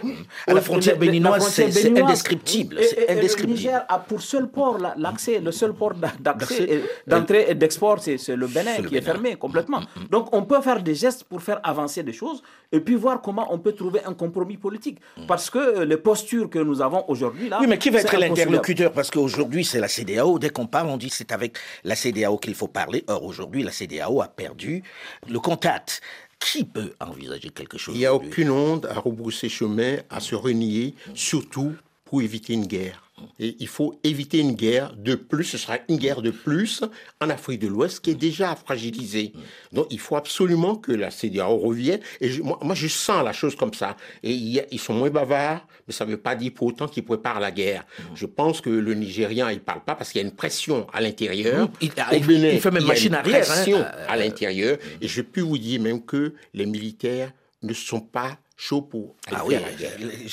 À 0.48 0.54
la 0.54 0.62
frontière 0.62 0.98
béninoise, 0.98 1.48
c'est 1.50 2.00
indescriptible. 2.00 2.78
le 2.78 3.46
Niger 3.46 3.84
a 3.90 3.98
pour 4.00 4.22
seul 4.22 4.48
port 4.48 4.78
l'accès, 4.98 5.40
le 5.40 5.52
seul 5.52 5.74
port 5.74 5.94
d'accès, 6.20 6.82
d'entrée 7.08 7.46
et 7.50 7.56
d'export, 7.56 8.00
c'est 8.02 8.36
le 8.36 8.48
Bénin 8.48 8.76
qui 8.88 8.96
est 8.96 9.02
fermé 9.02 9.36
complètement. 9.36 9.80
Mm, 9.80 9.84
mm, 10.00 10.04
mm. 10.04 10.08
Donc 10.10 10.34
on 10.36 10.44
peut 10.44 10.62
faire 10.62 10.82
des 10.82 10.96
gestes 10.96 11.24
pour 11.24 11.42
faire 11.42 11.60
avancer 11.64 12.04
des 12.04 12.14
choses 12.14 12.42
et 12.72 12.80
puis 12.80 12.96
voir 12.96 13.22
comment 13.22 13.48
on 13.54 13.58
peut 13.60 13.72
trouver 13.74 14.02
un 14.06 14.14
compromis 14.14 14.58
politique. 14.58 15.00
Parce 15.28 15.50
que 15.50 15.84
les 15.84 15.98
postures 15.98 16.50
que 16.50 16.60
nous 16.60 16.82
avons 16.82 17.04
aujourd'hui 17.08 17.50
là. 17.50 17.58
Oui, 17.62 17.68
mais 17.68 17.78
qui 17.78 17.90
va 17.90 18.00
être 18.02 18.18
l'interlocuteur? 18.18 18.92
Parce 18.92 19.10
qu'aujourd'hui, 19.10 19.66
c'est 19.66 19.80
la 19.80 19.88
CDAO. 19.88 20.38
Dès 20.40 20.50
qu'on 20.50 20.68
parle, 20.68 20.88
on 20.90 20.98
dit 20.98 21.10
c'est 21.10 21.32
avec 21.32 21.58
la 21.84 21.96
CDAO 21.96 22.38
qu'il 22.38 22.56
faut 22.56 22.68
parler. 22.68 23.04
Or, 23.08 23.24
aujourd'hui, 23.24 23.64
la 23.64 23.72
CDAO 23.80 24.22
a 24.22 24.28
perdu 24.28 24.84
le 25.28 25.40
contact. 25.40 26.02
Qui 26.40 26.64
peut 26.64 26.94
envisager 27.02 27.50
quelque 27.50 27.78
chose 27.78 27.96
Il 27.96 27.98
n'y 27.98 28.06
a 28.06 28.14
aucune 28.14 28.50
onde 28.50 28.86
à 28.86 28.98
rebrousser 28.98 29.50
chemin, 29.50 29.98
à 30.10 30.22
se 30.22 30.36
renier, 30.36 30.96
surtout 31.14 31.76
pour 32.10 32.24
éviter 32.24 32.54
une 32.54 32.66
guerre. 32.66 33.04
Et 33.40 33.56
il 33.60 33.68
faut 33.68 34.00
éviter 34.04 34.40
une 34.40 34.54
guerre 34.54 34.96
de 34.96 35.14
plus, 35.14 35.44
ce 35.44 35.60
sera 35.60 35.78
une 35.90 35.98
guerre 35.98 36.24
de 36.24 36.32
plus 36.32 36.84
en 37.22 37.30
Afrique 37.30 37.60
de 37.60 37.68
l'Ouest 37.68 38.00
qui 38.00 38.12
est 38.12 38.16
déjà 38.16 38.56
fragilisée. 38.56 39.32
Donc 39.72 39.86
il 39.92 40.00
faut 40.00 40.16
absolument 40.16 40.76
que 40.76 40.92
la 40.92 41.12
CDAO 41.12 41.58
revienne. 41.58 42.00
Et 42.20 42.32
moi, 42.40 42.74
je 42.74 42.88
sens 42.88 43.24
la 43.24 43.32
chose 43.32 43.56
comme 43.56 43.76
ça. 43.76 43.96
Et 44.24 44.32
ils 44.32 44.80
sont 44.80 44.96
moins 44.96 45.12
bavards, 45.12 45.68
mais 45.88 45.94
ça 45.94 46.04
ne 46.06 46.12
veut 46.12 46.18
pas 46.18 46.36
dire 46.36 46.52
pour 46.56 46.68
autant 46.68 46.88
qu'ils 46.88 47.06
préparent 47.06 47.40
la 47.40 47.52
guerre. 47.52 47.86
Je 48.16 48.26
pense 48.26 48.60
que 48.60 48.72
le 48.72 48.94
Nigérian, 48.96 49.50
il 49.50 49.56
ne 49.56 49.60
parle 49.60 49.84
pas 49.84 49.94
parce 49.94 50.12
qu'il 50.12 50.22
y 50.22 50.24
a 50.24 50.28
une 50.28 50.36
pression 50.36 50.88
à 50.92 51.02
l'intérieur. 51.02 51.70
Il, 51.82 51.92
fait 51.92 52.72
même 52.72 52.86
machine 52.86 53.14
arrière. 53.14 53.38
Hein. 53.38 53.54
pression 53.54 53.86
à 54.08 54.18
l'intérieur. 54.18 54.80
Et 55.00 55.08
je 55.08 55.22
peux 55.22 55.42
vous 55.42 55.60
dire 55.60 55.80
même 55.80 56.04
que 56.04 56.34
les 56.56 56.66
militaires 56.66 57.32
ne 57.62 57.74
sont 57.74 58.02
pas 58.02 58.40
chaud 58.60 58.82
pour 58.82 59.16
ah 59.32 59.44
oui, 59.46 59.56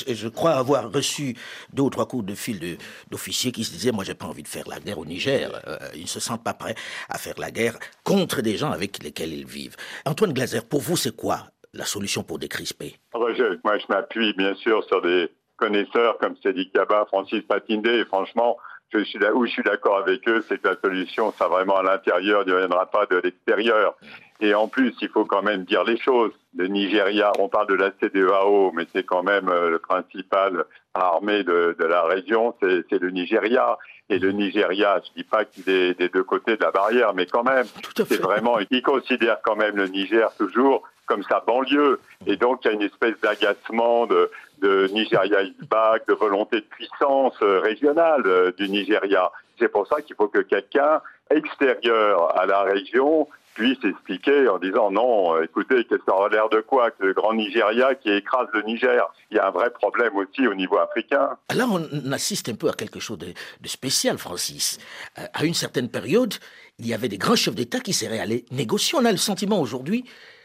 Je, 0.05 0.29
crois 0.29 0.55
avoir 0.55 0.91
reçu 0.93 1.37
deux 1.73 1.85
ou 1.85 1.91
trois 1.91 2.07
coups 2.07 2.25
de 2.27 2.35
fil 2.35 2.77
d'officiers 3.09 3.53
qui 3.53 3.63
se 3.63 3.71
disaient 3.71 3.93
moi 3.93 4.03
j'ai 4.03 4.15
pas 4.15 4.27
envie 4.27 4.43
de 4.43 4.49
faire 4.49 4.69
la 4.69 4.81
guerre 4.81 4.99
au 4.99 5.07
Niger. 5.07 5.49
Euh, 5.69 5.79
ils 5.95 6.03
ne 6.03 6.07
se 6.07 6.19
sentent 6.19 6.43
pas 6.43 6.53
prêts 6.53 6.75
à 7.09 7.19
faire 7.19 7.39
la 7.39 7.53
guerre 7.53 7.79
contre 8.03 8.43
des 8.43 8.57
gens 8.57 8.73
avec 8.73 9.03
lesquels 9.03 9.33
ils 9.33 9.47
vivent. 9.47 9.77
Antoine 10.05 10.33
Glaser, 10.33 10.63
pour 10.69 10.81
vous 10.81 10.97
c'est 10.97 11.15
quoi 11.15 11.45
la 11.73 11.85
solution 11.85 12.25
pour 12.25 12.41
décrisper? 12.41 12.97
Roger, 13.13 13.51
moi 13.63 13.79
je 13.79 13.85
m'appuie 13.89 14.35
bien 14.37 14.57
sûr 14.57 14.83
sur 14.85 15.01
des 15.03 15.31
connaisseurs 15.57 16.19
comme 16.19 16.35
Cédric 16.43 16.73
Kaba, 16.73 17.07
Francis 17.07 17.43
Patinde 17.43 17.87
et 17.87 18.05
franchement 18.07 18.57
je 18.93 19.05
suis 19.05 19.19
là 19.19 19.35
où 19.35 19.45
je 19.47 19.51
suis 19.51 19.63
d'accord 19.63 19.99
avec 19.99 20.27
eux, 20.29 20.45
c'est 20.49 20.61
que 20.61 20.69
la 20.69 20.77
solution, 20.77 21.33
ça 21.33 21.49
vraiment 21.49 21.77
à 21.77 21.83
l'intérieur, 21.83 22.47
ne 22.47 22.57
viendra 22.57 22.87
pas 22.87 23.07
de 23.07 23.17
l'extérieur. 23.17 23.95
Et 24.41 24.55
en 24.55 24.69
plus, 24.69 24.95
il 25.01 25.09
faut 25.09 25.25
quand 25.25 25.43
même 25.43 25.65
dire 25.65 25.85
les 25.85 25.97
choses. 25.97 26.33
Le 26.57 26.67
Nigeria, 26.69 27.33
on 27.39 27.49
parle 27.49 27.69
de 27.69 27.75
la 27.75 27.91
CDEAO, 28.01 28.73
mais 28.73 28.87
c'est 28.93 29.05
quand 29.05 29.23
même 29.23 29.49
euh, 29.49 29.71
le 29.71 29.79
principal 29.79 30.65
armée 30.95 31.43
de 31.43 31.75
la 31.79 32.03
région, 32.05 32.55
c'est 32.61 32.99
le 32.99 33.11
Nigeria. 33.11 33.77
Et 34.09 34.19
le 34.19 34.31
Nigeria, 34.31 35.01
je 35.05 35.21
dis 35.21 35.25
pas 35.25 35.45
qu'il 35.45 35.69
est 35.69 35.95
des 35.95 36.09
deux 36.09 36.23
côtés 36.23 36.57
de 36.57 36.63
la 36.63 36.71
barrière, 36.71 37.13
mais 37.13 37.27
quand 37.27 37.43
même, 37.43 37.67
c'est 37.97 38.21
vraiment, 38.21 38.59
il 38.71 38.83
considère 38.83 39.39
quand 39.43 39.57
même 39.57 39.77
le 39.77 39.89
Niger 39.89 40.33
toujours 40.37 40.85
comme 41.07 41.23
sa 41.25 41.41
banlieue. 41.41 42.01
Et 42.27 42.37
donc, 42.37 42.65
il 42.65 42.69
y 42.69 42.71
a 42.71 42.75
une 42.75 42.83
espèce 42.83 43.19
d'agacement 43.21 44.07
de, 44.07 44.31
de 44.61 44.89
Nigeria 44.93 45.43
is 45.43 45.55
back, 45.69 46.07
de 46.09 46.15
volonté 46.15 46.57
de 46.57 46.67
puissance 46.67 47.35
euh, 47.43 47.61
régionale 47.61 48.23
euh, 48.27 48.53
du 48.53 48.69
Nigeria. 48.69 49.31
C'est 49.59 49.69
pour 49.69 49.87
ça 49.87 50.03
qu'il 50.03 50.15
faut 50.17 50.29
que 50.29 50.41
quelqu'un 50.41 51.01
extérieur 51.31 52.39
à 52.39 52.47
la 52.47 52.63
région 52.63 53.29
puisse 53.57 53.83
expliquer 53.85 54.49
en 54.49 54.59
disant 54.59 54.91
non, 54.91 55.35
euh, 55.35 55.45
écoutez, 55.45 55.85
qu'est-ce 55.85 55.99
que 55.99 56.05
ça 56.07 56.15
a 56.25 56.29
l'air 56.29 56.49
de 56.49 56.61
quoi 56.61 56.91
que 56.91 57.05
le 57.05 57.15
grand 57.15 57.33
Nigeria 57.33 57.95
qui 57.95 58.11
écrase 58.11 58.47
le 58.53 58.63
Niger? 58.63 59.03
Il 59.31 59.37
y 59.37 59.41
a 59.41 59.49
un 59.49 59.51
vrai 59.51 59.71
problème 59.71 60.15
aussi 60.17 60.47
au 60.47 60.55
niveau 60.55 60.79
africain. 60.79 61.31
Là, 61.55 61.67
on 61.69 62.13
assiste 62.13 62.49
un 62.49 62.55
peu 62.55 62.69
à 62.69 62.75
quelque 62.75 63.01
chose 63.01 63.19
de, 63.19 63.33
spécial, 63.65 64.19
Francis. 64.19 64.79
à 65.17 65.45
une 65.45 65.55
certaine 65.55 65.89
période, 65.89 66.35
il 66.79 66.87
y 66.87 66.95
avait 66.95 67.09
des 67.09 67.19
grands 67.19 67.37
chefs 67.37 67.55
d'État 67.55 67.81
qui 67.81 67.93
seraient 67.93 68.21
allés 68.21 68.45
négocier. 68.51 68.99
On 68.99 69.05
a 69.05 69.11
le 69.11 69.17
sentiment 69.19 69.61
aujourd'hui 69.61 70.05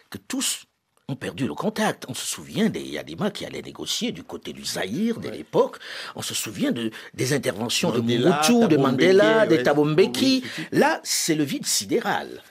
que 0.09 0.17
tous 0.17 0.65
ont 1.09 1.15
perdu 1.15 1.45
le 1.45 1.53
contact. 1.53 2.05
On 2.07 2.13
se 2.13 2.25
souvient 2.25 2.69
des 2.69 2.81
Yadima 2.81 3.31
qui 3.31 3.45
allaient 3.45 3.61
négocier 3.61 4.11
du 4.11 4.23
côté 4.23 4.53
du 4.53 4.63
Zaïre 4.63 5.19
de 5.19 5.29
l'époque. 5.29 5.77
On 6.15 6.21
se 6.21 6.33
souvient 6.33 6.71
de, 6.71 6.91
des 7.13 7.33
interventions 7.33 7.91
de 7.91 7.99
Mobutu, 7.99 8.67
de 8.67 8.77
Mandela, 8.77 9.45
de 9.45 9.57
Tabombeki. 9.57 10.43
Là, 10.71 11.01
c'est 11.03 11.35
le 11.35 11.43
vide 11.43 11.65
sidéral. 11.65 12.41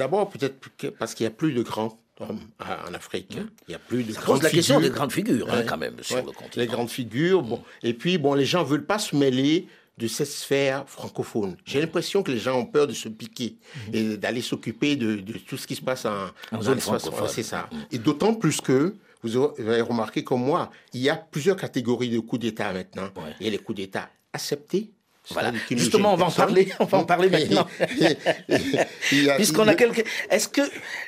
D'abord, 0.00 0.30
peut-être 0.30 0.56
parce 0.98 1.14
qu'il 1.14 1.24
n'y 1.24 1.28
a 1.32 1.36
plus 1.36 1.52
de 1.52 1.62
grands 1.62 1.96
hommes 2.20 2.40
en 2.58 2.94
Afrique. 2.94 3.36
Hein? 3.38 3.48
Il 3.68 3.72
y 3.72 3.74
a 3.74 3.78
plus 3.78 4.02
de 4.02 4.12
Ça 4.12 4.20
grandes 4.22 4.36
pose 4.36 4.42
la 4.44 4.50
question 4.50 4.80
des 4.80 4.88
grandes 4.90 5.12
figures, 5.12 5.46
hein, 5.52 5.62
quand 5.68 5.76
même, 5.76 5.94
sur 6.02 6.16
Ouais. 6.16 6.22
le 6.22 6.32
continent. 6.32 6.64
Les 6.64 6.66
grandes 6.66 6.90
figures. 6.90 7.42
Bon. 7.42 7.62
Et 7.82 7.92
puis, 7.94 8.16
bon, 8.18 8.32
les 8.34 8.46
gens 8.46 8.64
veulent 8.64 8.86
pas 8.86 8.98
se 8.98 9.14
mêler 9.14 9.66
de 9.98 10.06
cette 10.06 10.28
sphère 10.28 10.84
francophone. 10.88 11.56
J'ai 11.66 11.80
l'impression 11.80 12.22
que 12.22 12.30
les 12.30 12.38
gens 12.38 12.56
ont 12.58 12.64
peur 12.64 12.86
de 12.86 12.94
se 12.94 13.08
piquer 13.10 13.56
et 13.92 14.16
d'aller 14.16 14.40
s'occuper 14.40 14.96
de, 14.96 15.16
de 15.16 15.34
tout 15.38 15.58
ce 15.58 15.66
qui 15.66 15.76
se 15.76 15.82
passe 15.82 16.06
en, 16.06 16.28
En 16.52 16.62
zone 16.62 16.80
francophone. 16.80 17.28
C'est 17.28 17.42
ça. 17.42 17.68
Et 17.92 17.98
d'autant 17.98 18.32
plus 18.34 18.62
que, 18.62 18.94
vous 19.22 19.36
avez 19.58 19.82
remarqué 19.82 20.24
comme 20.24 20.42
moi, 20.42 20.70
il 20.94 21.02
y 21.02 21.10
a 21.10 21.16
plusieurs 21.16 21.56
catégories 21.56 22.08
de 22.08 22.20
coups 22.20 22.40
d'État 22.40 22.72
maintenant. 22.72 23.10
Ouais. 23.16 23.34
Il 23.40 23.44
y 23.44 23.48
a 23.48 23.52
les 23.52 23.58
coups 23.58 23.76
d'État 23.76 24.08
acceptés. 24.32 24.90
Voilà. 25.30 25.52
Justement, 25.70 26.14
on 26.14 26.16
va 26.16 26.26
en 26.26 26.30
parler. 26.30 26.72
On 26.80 26.84
va 26.84 26.98
en 26.98 27.04
parler 27.04 27.28
maintenant. 27.28 27.66
Puisqu'on 29.36 29.68
a. 29.68 29.74
Est-ce 30.30 30.48
que 30.48 30.62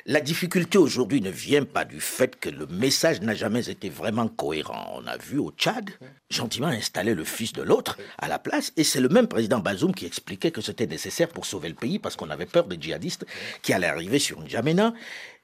la 0.05 0.21
difficulté 0.21 0.77
aujourd'hui 0.77 1.19
ne 1.19 1.29
vient 1.29 1.65
pas 1.65 1.83
du 1.83 1.99
fait 1.99 2.39
que 2.39 2.49
le 2.49 2.67
message 2.67 3.21
n'a 3.21 3.35
jamais 3.35 3.69
été 3.69 3.89
vraiment 3.89 4.27
cohérent? 4.27 4.93
On 4.95 5.07
a 5.07 5.17
vu 5.17 5.39
au 5.39 5.51
Tchad 5.51 5.89
gentiment 6.29 6.67
installer 6.67 7.13
le 7.13 7.23
fils 7.23 7.53
de 7.53 7.61
l'autre 7.61 7.97
à 8.17 8.27
la 8.27 8.39
place, 8.39 8.73
et 8.75 8.83
c'est 8.83 8.99
le 8.99 9.09
même 9.09 9.27
président 9.27 9.59
Bazoum 9.59 9.93
qui 9.93 10.05
expliquait 10.05 10.51
que 10.51 10.61
c'était 10.61 10.87
nécessaire 10.87 11.29
pour 11.29 11.45
sauver 11.45 11.69
le 11.69 11.75
pays 11.75 11.99
parce 11.99 12.15
qu'on 12.15 12.29
avait 12.29 12.45
peur 12.45 12.65
des 12.65 12.77
djihadistes 12.79 13.25
qui 13.61 13.73
allaient 13.73 13.87
arriver 13.87 14.19
sur 14.19 14.41
N'Djamena. 14.41 14.93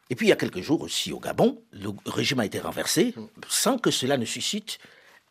Et 0.10 0.15
puis 0.15 0.27
il 0.27 0.29
y 0.29 0.34
a 0.34 0.36
quelques 0.36 0.62
jours 0.62 0.82
aussi 0.82 1.12
au 1.12 1.19
Gabon, 1.19 1.62
le 1.71 1.89
régime 2.08 2.39
a 2.39 2.45
été 2.45 2.60
renversé 2.60 3.13
sans 3.47 3.77
que 3.77 3.91
cela 3.91 4.17
ne 4.17 4.25
suscite 4.25 4.79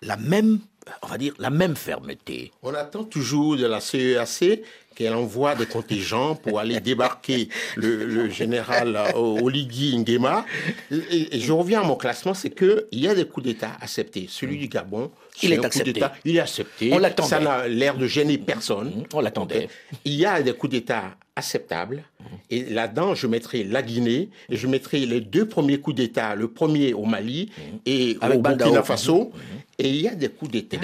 la 0.03 0.17
même, 0.17 0.61
on 1.03 1.07
va 1.07 1.19
dire, 1.19 1.35
la 1.39 1.51
même 1.51 1.77
fermeté. 1.77 2.53
On 2.63 2.75
attend 2.75 3.05
toujours 3.05 3.57
de 3.57 3.67
la 3.67 3.81
CEAC 3.81 4.63
qu'elle 4.95 5.15
envoie 5.15 5.55
des 5.55 5.67
contingents 5.67 6.35
pour 6.35 6.59
aller 6.59 6.81
débarquer 6.81 7.49
le, 7.77 8.05
le 8.05 8.29
général 8.31 8.97
euh, 8.97 9.13
Oligui 9.15 9.97
Nguema. 9.97 10.45
Et, 10.91 11.37
et 11.37 11.41
je 11.41 11.53
reviens 11.53 11.83
à 11.83 11.85
mon 11.85 11.95
classement, 11.95 12.35
c'est 12.35 12.51
qu'il 12.51 12.85
y 12.93 13.07
a 13.07 13.15
des 13.15 13.25
coups 13.25 13.47
d'État 13.47 13.77
acceptés. 13.81 14.27
Celui 14.29 14.59
du 14.59 14.67
Gabon, 14.67 15.13
Il 15.43 15.53
est 15.53 15.65
accepté. 15.65 16.03
Il 16.25 16.37
est 16.37 16.41
accepté. 16.41 16.91
On 16.93 16.99
l'attendait. 16.99 17.29
Ça 17.29 17.39
n'a 17.39 17.69
l'air 17.69 17.97
de 17.97 18.07
gêner 18.07 18.39
personne. 18.39 19.05
On 19.13 19.21
l'attendait. 19.21 19.69
Il 20.05 20.15
y 20.15 20.27
a 20.27 20.43
des 20.43 20.53
coups 20.53 20.73
d'État 20.73 21.17
acceptables. 21.39 22.03
Et 22.51 22.65
là-dedans, 22.65 23.15
je 23.15 23.27
mettrai 23.27 23.65
la 23.65 23.83
Guinée 23.83 24.29
et 24.51 24.57
je 24.57 24.67
mettrai 24.67 24.99
les 25.07 25.21
deux 25.21 25.47
premiers 25.47 25.79
coups 25.81 25.97
d'État. 25.97 26.35
Le 26.35 26.49
premier 26.49 26.93
au 26.95 27.05
Mali 27.05 27.51
et 27.87 28.17
Avec 28.21 28.39
au 28.39 28.41
Bandao. 28.43 28.59
Burkina 28.59 28.83
Faso. 28.83 29.33
Et 29.79 29.89
il 29.89 30.01
y 30.03 30.09
a 30.09 30.15
des 30.15 30.29
coups 30.29 30.51
d'État 30.51 30.77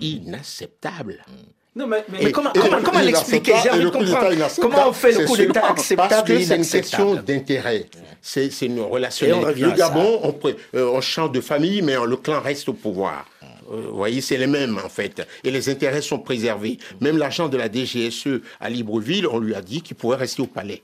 Et 0.00 0.06
inacceptables. 0.06 1.24
Non, 1.74 1.86
mais, 1.86 2.04
mais- 2.10 2.18
Mais 2.22 2.28
Et- 2.30 2.32
comment, 2.32 2.52
et 2.54 2.58
comment, 2.58 2.82
comment 2.82 3.00
l'expliquer? 3.00 3.52
J'ai 3.62 3.68
envie 3.70 3.78
et 3.78 3.80
de 3.80 3.84
le 3.84 3.90
coup 3.90 3.98
d'État 3.98 4.12
comprendre. 4.12 4.34
inacceptable, 4.34 4.72
Comment 4.74 4.88
on 4.88 4.92
fait 4.94 5.12
le 5.12 5.26
coup 5.26 5.36
d'État 5.36 5.60
Parce 5.60 5.72
acceptable 5.80 6.28
que 6.28 6.32
et 6.32 6.44
c'est 6.44 6.56
une 6.56 6.66
question 6.66 7.14
d'intérêt. 7.16 7.84
C'est 8.22 8.50
c'est 8.50 8.66
une 8.66 8.80
relation. 8.80 9.26
Et 9.26 9.60
Le 9.60 9.70
Gabon, 9.72 10.20
on, 10.22 10.34
euh, 10.74 10.90
on 10.94 11.00
change 11.02 11.32
de 11.32 11.40
famille, 11.42 11.82
mais 11.82 11.94
le 12.06 12.16
clan 12.16 12.40
reste 12.40 12.68
au 12.70 12.72
pouvoir. 12.72 13.26
Euh, 13.72 13.88
Vous 13.90 13.96
voyez, 13.96 14.20
c'est 14.20 14.36
les 14.36 14.46
mêmes 14.46 14.78
en 14.84 14.88
fait. 14.88 15.26
Et 15.44 15.50
les 15.50 15.68
intérêts 15.68 16.02
sont 16.02 16.18
préservés. 16.18 16.78
Même 17.00 17.18
l'agent 17.18 17.48
de 17.48 17.56
la 17.56 17.70
DGSE 17.70 18.40
à 18.60 18.68
Libreville, 18.70 19.26
on 19.26 19.38
lui 19.38 19.54
a 19.54 19.62
dit 19.62 19.82
qu'il 19.82 19.96
pourrait 19.96 20.16
rester 20.18 20.42
au 20.42 20.46
palais. 20.46 20.82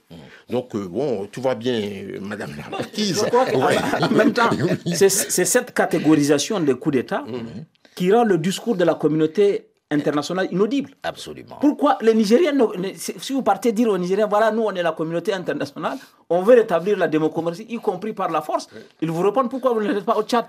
Donc, 0.49 0.75
euh, 0.75 0.87
bon, 0.87 1.27
tout 1.31 1.41
va 1.41 1.55
bien, 1.55 1.73
euh, 1.73 2.19
Madame 2.21 2.51
la 2.57 2.69
Marquise. 2.69 3.23
Ouais. 3.53 3.77
en 4.01 4.09
même 4.09 4.33
temps, 4.33 4.49
c'est 4.93 5.09
cette 5.09 5.73
catégorisation 5.73 6.59
des 6.59 6.73
coups 6.75 6.95
d'État 6.97 7.23
qui 7.95 8.11
rend 8.11 8.23
le 8.23 8.37
discours 8.37 8.75
de 8.75 8.83
la 8.83 8.95
communauté 8.95 9.67
internationale 9.91 10.47
inaudible. 10.51 10.91
Absolument. 11.03 11.57
Pourquoi 11.61 11.97
les 12.01 12.13
Nigériens, 12.13 12.53
si 12.95 13.31
vous 13.33 13.43
partez 13.43 13.71
dire 13.71 13.89
aux 13.89 13.97
Nigériens, 13.97 14.27
voilà, 14.27 14.51
nous 14.51 14.63
on 14.63 14.71
est 14.71 14.81
la 14.81 14.91
communauté 14.91 15.33
internationale, 15.33 15.97
on 16.29 16.41
veut 16.41 16.55
rétablir 16.55 16.97
la 16.97 17.07
démocratie, 17.07 17.65
y 17.69 17.77
compris 17.77 18.13
par 18.13 18.29
la 18.31 18.41
force, 18.41 18.67
ils 19.01 19.11
vous 19.11 19.21
répondent 19.21 19.49
pourquoi 19.49 19.73
vous 19.73 19.81
ne 19.81 19.91
l'êtes 19.93 20.05
pas 20.05 20.17
au 20.17 20.23
Tchad? 20.23 20.45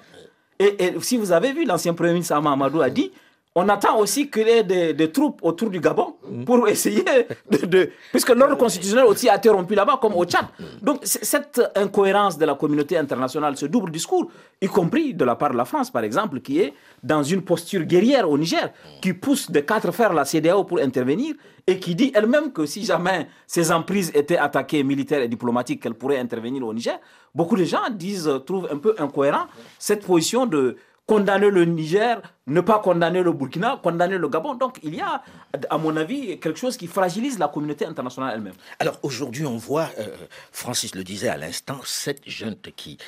Et, 0.59 0.95
si 1.01 1.17
vous 1.17 1.33
avez 1.33 1.53
vu, 1.53 1.65
l'ancien 1.65 1.95
Premier 1.95 2.13
ministre 2.13 2.35
Ama 2.35 2.53
Amadou 2.53 2.81
a 2.81 2.91
dit, 2.91 3.11
on 3.57 3.69
attend 3.69 3.99
aussi 3.99 4.29
qu'il 4.31 4.49
y 4.49 4.51
ait 4.51 4.93
des, 4.95 5.13
troupes 5.13 5.39
autour 5.43 5.71
du 5.71 5.79
Gabon 5.79 6.17
pour 6.45 6.67
essayer 6.75 7.05
de... 7.51 7.91
puisque 8.11 8.31
l'ordre 8.31 8.57
constitutionnel 8.57 9.05
aussi 9.05 9.29
a 9.29 9.37
été 9.37 9.49
rompu 9.49 9.75
là-bas, 9.75 9.99
comme 10.03 10.15
au 10.15 10.25
Tchad. 10.25 10.47
Donc 10.83 10.99
cette 11.05 11.61
incohérence 11.77 12.37
de 12.37 12.45
la 12.45 12.55
communauté 12.57 12.97
internationale, 12.99 13.57
ce 13.57 13.67
double 13.67 13.93
discours, 13.93 14.29
y 14.61 14.67
compris 14.67 15.15
de 15.15 15.25
la 15.25 15.37
part 15.37 15.53
de 15.53 15.57
la 15.57 15.65
France, 15.65 15.91
par 15.91 16.03
exemple, 16.03 16.41
qui 16.41 16.61
est 16.61 16.75
dans 17.03 17.23
une 17.23 17.43
posture 17.43 17.83
guerrière 17.85 18.29
au 18.29 18.37
Niger, 18.37 18.73
qui 19.01 19.13
pousse 19.13 19.51
de 19.51 19.61
quatre 19.61 19.93
fers 19.93 20.13
la 20.13 20.25
CDAO 20.25 20.65
pour 20.65 20.81
intervenir 20.81 21.35
et 21.67 21.79
qui 21.79 21.95
dit 21.95 22.13
elle-même 22.15 22.53
que 22.53 22.67
si 22.67 22.85
jamais 22.85 23.29
ces 23.47 23.71
emprises 23.71 24.11
étaient 24.15 24.37
attaquées 24.37 24.83
militaires 24.83 25.23
et 25.23 25.29
diplomatiques, 25.29 25.81
qu'elle 25.83 25.95
pourrait 25.95 26.19
intervenir 26.19 26.67
au 26.67 26.75
Niger. 26.75 26.99
Beaucoup 27.35 27.57
de 27.57 27.65
gens 27.65 27.89
disent, 27.91 28.31
trouvent 28.45 28.69
un 28.71 28.79
peu 28.79 28.95
incohérent 28.99 29.47
cette 29.79 30.05
position 30.05 30.45
de 30.47 30.77
condamner 31.07 31.51
le 31.51 31.65
Niger, 31.65 32.23
ne 32.47 32.61
pas 32.61 32.79
condamner 32.79 33.23
le 33.23 33.33
Burkina, 33.33 33.79
condamner 33.83 34.19
le 34.19 34.29
Gabon. 34.29 34.55
Donc 34.55 34.79
il 34.83 34.95
y 34.95 35.01
a, 35.01 35.23
à 35.71 35.79
mon 35.79 35.97
avis, 35.97 36.39
quelque 36.41 36.59
chose 36.59 36.77
qui 36.77 36.87
fragilise 36.87 37.39
la 37.39 37.49
communauté 37.49 37.85
internationale 37.87 38.35
elle-même. 38.35 38.55
Alors 38.79 38.99
aujourd'hui, 39.03 39.45
on 39.45 39.57
voit, 39.57 39.91
euh, 39.99 40.17
Francis 40.53 40.95
le 40.95 41.05
disait 41.05 41.29
à 41.29 41.37
l'instant, 41.37 41.81
sept 41.85 42.23
jeunes 42.27 42.57
qui 42.77 42.99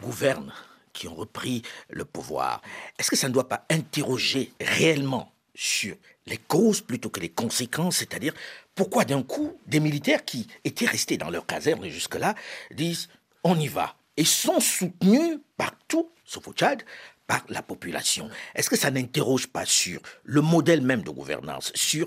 gouvernent, 0.00 0.52
qui 0.92 1.08
ont 1.08 1.14
repris 1.14 1.62
le 1.90 2.04
pouvoir. 2.04 2.60
Est-ce 2.98 3.10
que 3.10 3.16
ça 3.16 3.28
ne 3.28 3.34
doit 3.34 3.48
pas 3.48 3.64
interroger 3.70 4.52
réellement 4.60 5.32
sur 5.54 5.94
les 6.26 6.38
causes 6.38 6.80
plutôt 6.80 7.10
que 7.10 7.20
les 7.20 7.28
conséquences, 7.28 7.98
c'est-à-dire 7.98 8.32
pourquoi 8.74 9.04
d'un 9.04 9.22
coup 9.22 9.52
des 9.66 9.78
militaires 9.78 10.24
qui 10.24 10.48
étaient 10.64 10.86
restés 10.86 11.16
dans 11.16 11.30
leur 11.30 11.46
caserne 11.46 11.86
jusque-là 11.88 12.34
disent 12.72 13.08
on 13.44 13.58
y 13.58 13.68
va? 13.68 13.94
Et 14.16 14.24
sont 14.24 14.60
soutenus 14.60 15.38
partout, 15.56 16.08
sauf 16.24 16.46
au 16.46 16.52
Tchad, 16.52 16.84
par 17.26 17.44
la 17.48 17.62
population. 17.62 18.28
Est-ce 18.54 18.68
que 18.70 18.76
ça 18.76 18.90
n'interroge 18.90 19.46
pas 19.46 19.64
sur 19.64 20.00
le 20.24 20.40
modèle 20.40 20.82
même 20.82 21.02
de 21.02 21.10
gouvernance, 21.10 21.72
sur 21.74 22.06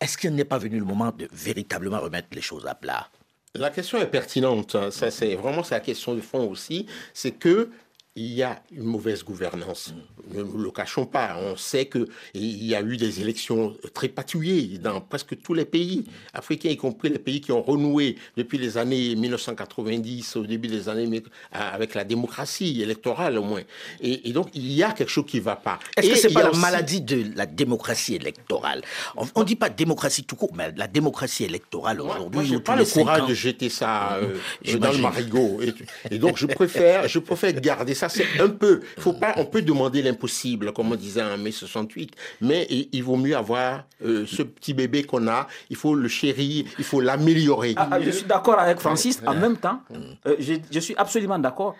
est-ce 0.00 0.16
qu'il 0.16 0.34
n'est 0.34 0.44
pas 0.44 0.58
venu 0.58 0.78
le 0.78 0.84
moment 0.84 1.10
de 1.10 1.28
véritablement 1.32 2.00
remettre 2.00 2.28
les 2.32 2.40
choses 2.40 2.66
à 2.66 2.74
plat? 2.74 3.08
La 3.54 3.70
question 3.70 3.98
est 3.98 4.06
pertinente. 4.06 4.74
hein. 4.74 4.90
Ça, 4.90 5.10
c'est 5.10 5.34
vraiment 5.34 5.62
la 5.70 5.80
question 5.80 6.14
de 6.14 6.20
fond 6.20 6.48
aussi. 6.48 6.86
C'est 7.14 7.32
que 7.32 7.70
il 8.18 8.32
y 8.34 8.42
a 8.42 8.60
une 8.72 8.82
mauvaise 8.84 9.22
gouvernance. 9.22 9.94
Ne 10.34 10.42
nous 10.42 10.58
le 10.58 10.70
cachons 10.70 11.06
pas. 11.06 11.36
On 11.40 11.56
sait 11.56 11.86
que 11.86 12.08
il 12.34 12.64
y 12.64 12.74
a 12.74 12.82
eu 12.82 12.96
des 12.96 13.20
élections 13.20 13.76
très 13.94 14.08
patouillées 14.08 14.78
dans 14.78 15.00
presque 15.00 15.40
tous 15.40 15.54
les 15.54 15.64
pays 15.64 16.04
africains, 16.34 16.68
y 16.70 16.76
compris 16.76 17.10
les 17.10 17.18
pays 17.20 17.40
qui 17.40 17.52
ont 17.52 17.62
renoué 17.62 18.16
depuis 18.36 18.58
les 18.58 18.76
années 18.76 19.14
1990, 19.14 20.36
au 20.36 20.44
début 20.46 20.68
des 20.68 20.88
années 20.88 21.22
avec 21.52 21.94
la 21.94 22.04
démocratie 22.04 22.82
électorale 22.82 23.38
au 23.38 23.42
moins. 23.44 23.62
Et, 24.00 24.28
et 24.28 24.32
donc 24.32 24.48
il 24.54 24.70
y 24.72 24.82
a 24.82 24.90
quelque 24.92 25.10
chose 25.10 25.26
qui 25.26 25.38
ne 25.38 25.42
va 25.42 25.56
pas. 25.56 25.78
Est-ce 25.96 26.08
que 26.10 26.16
c'est 26.16 26.32
pas 26.32 26.42
la 26.42 26.50
aussi- 26.50 26.60
maladie 26.60 27.00
de 27.00 27.24
la 27.36 27.46
démocratie 27.46 28.16
électorale? 28.16 28.82
On 29.16 29.40
ne 29.40 29.44
dit 29.46 29.56
pas 29.56 29.70
démocratie 29.70 30.24
tout 30.24 30.36
court, 30.36 30.52
mais 30.54 30.72
la 30.76 30.88
démocratie 30.88 31.44
électorale 31.44 32.00
aujourd'hui. 32.00 32.46
j'ai 32.48 32.56
où 32.56 32.60
pas 32.60 32.76
le 32.76 32.84
courage 32.84 33.28
de 33.28 33.34
jeter 33.34 33.68
ça 33.68 34.16
euh, 34.16 34.36
dans 34.78 34.92
le 34.92 34.98
marigot. 34.98 35.60
Et, 35.62 36.14
et 36.14 36.18
donc, 36.18 36.36
je 36.36 36.46
préfère, 36.46 37.06
je 37.08 37.18
préfère 37.20 37.52
garder 37.52 37.94
ça. 37.94 38.07
C'est 38.08 38.40
un 38.40 38.48
peu. 38.48 38.80
Faut 38.98 39.12
pas. 39.12 39.34
On 39.36 39.44
peut 39.44 39.62
demander 39.62 40.02
l'impossible, 40.02 40.72
comme 40.72 40.92
on 40.92 40.96
disait 40.96 41.22
en 41.22 41.36
mai 41.38 41.50
68, 41.52 42.12
mais 42.40 42.66
il, 42.70 42.88
il 42.92 43.02
vaut 43.04 43.16
mieux 43.16 43.36
avoir 43.36 43.84
euh, 44.04 44.24
ce 44.26 44.42
petit 44.42 44.74
bébé 44.74 45.04
qu'on 45.04 45.26
a. 45.28 45.46
Il 45.70 45.76
faut 45.76 45.94
le 45.94 46.08
chérir. 46.08 46.64
Il 46.78 46.84
faut 46.84 47.00
l'améliorer. 47.00 47.74
Ah, 47.76 47.88
ah, 47.92 48.00
je 48.00 48.10
suis 48.10 48.26
d'accord 48.26 48.58
avec 48.58 48.78
Francis. 48.80 49.20
En 49.26 49.34
même 49.34 49.56
temps, 49.56 49.80
euh, 50.26 50.36
je, 50.38 50.54
je 50.70 50.80
suis 50.80 50.94
absolument 50.96 51.38
d'accord. 51.38 51.74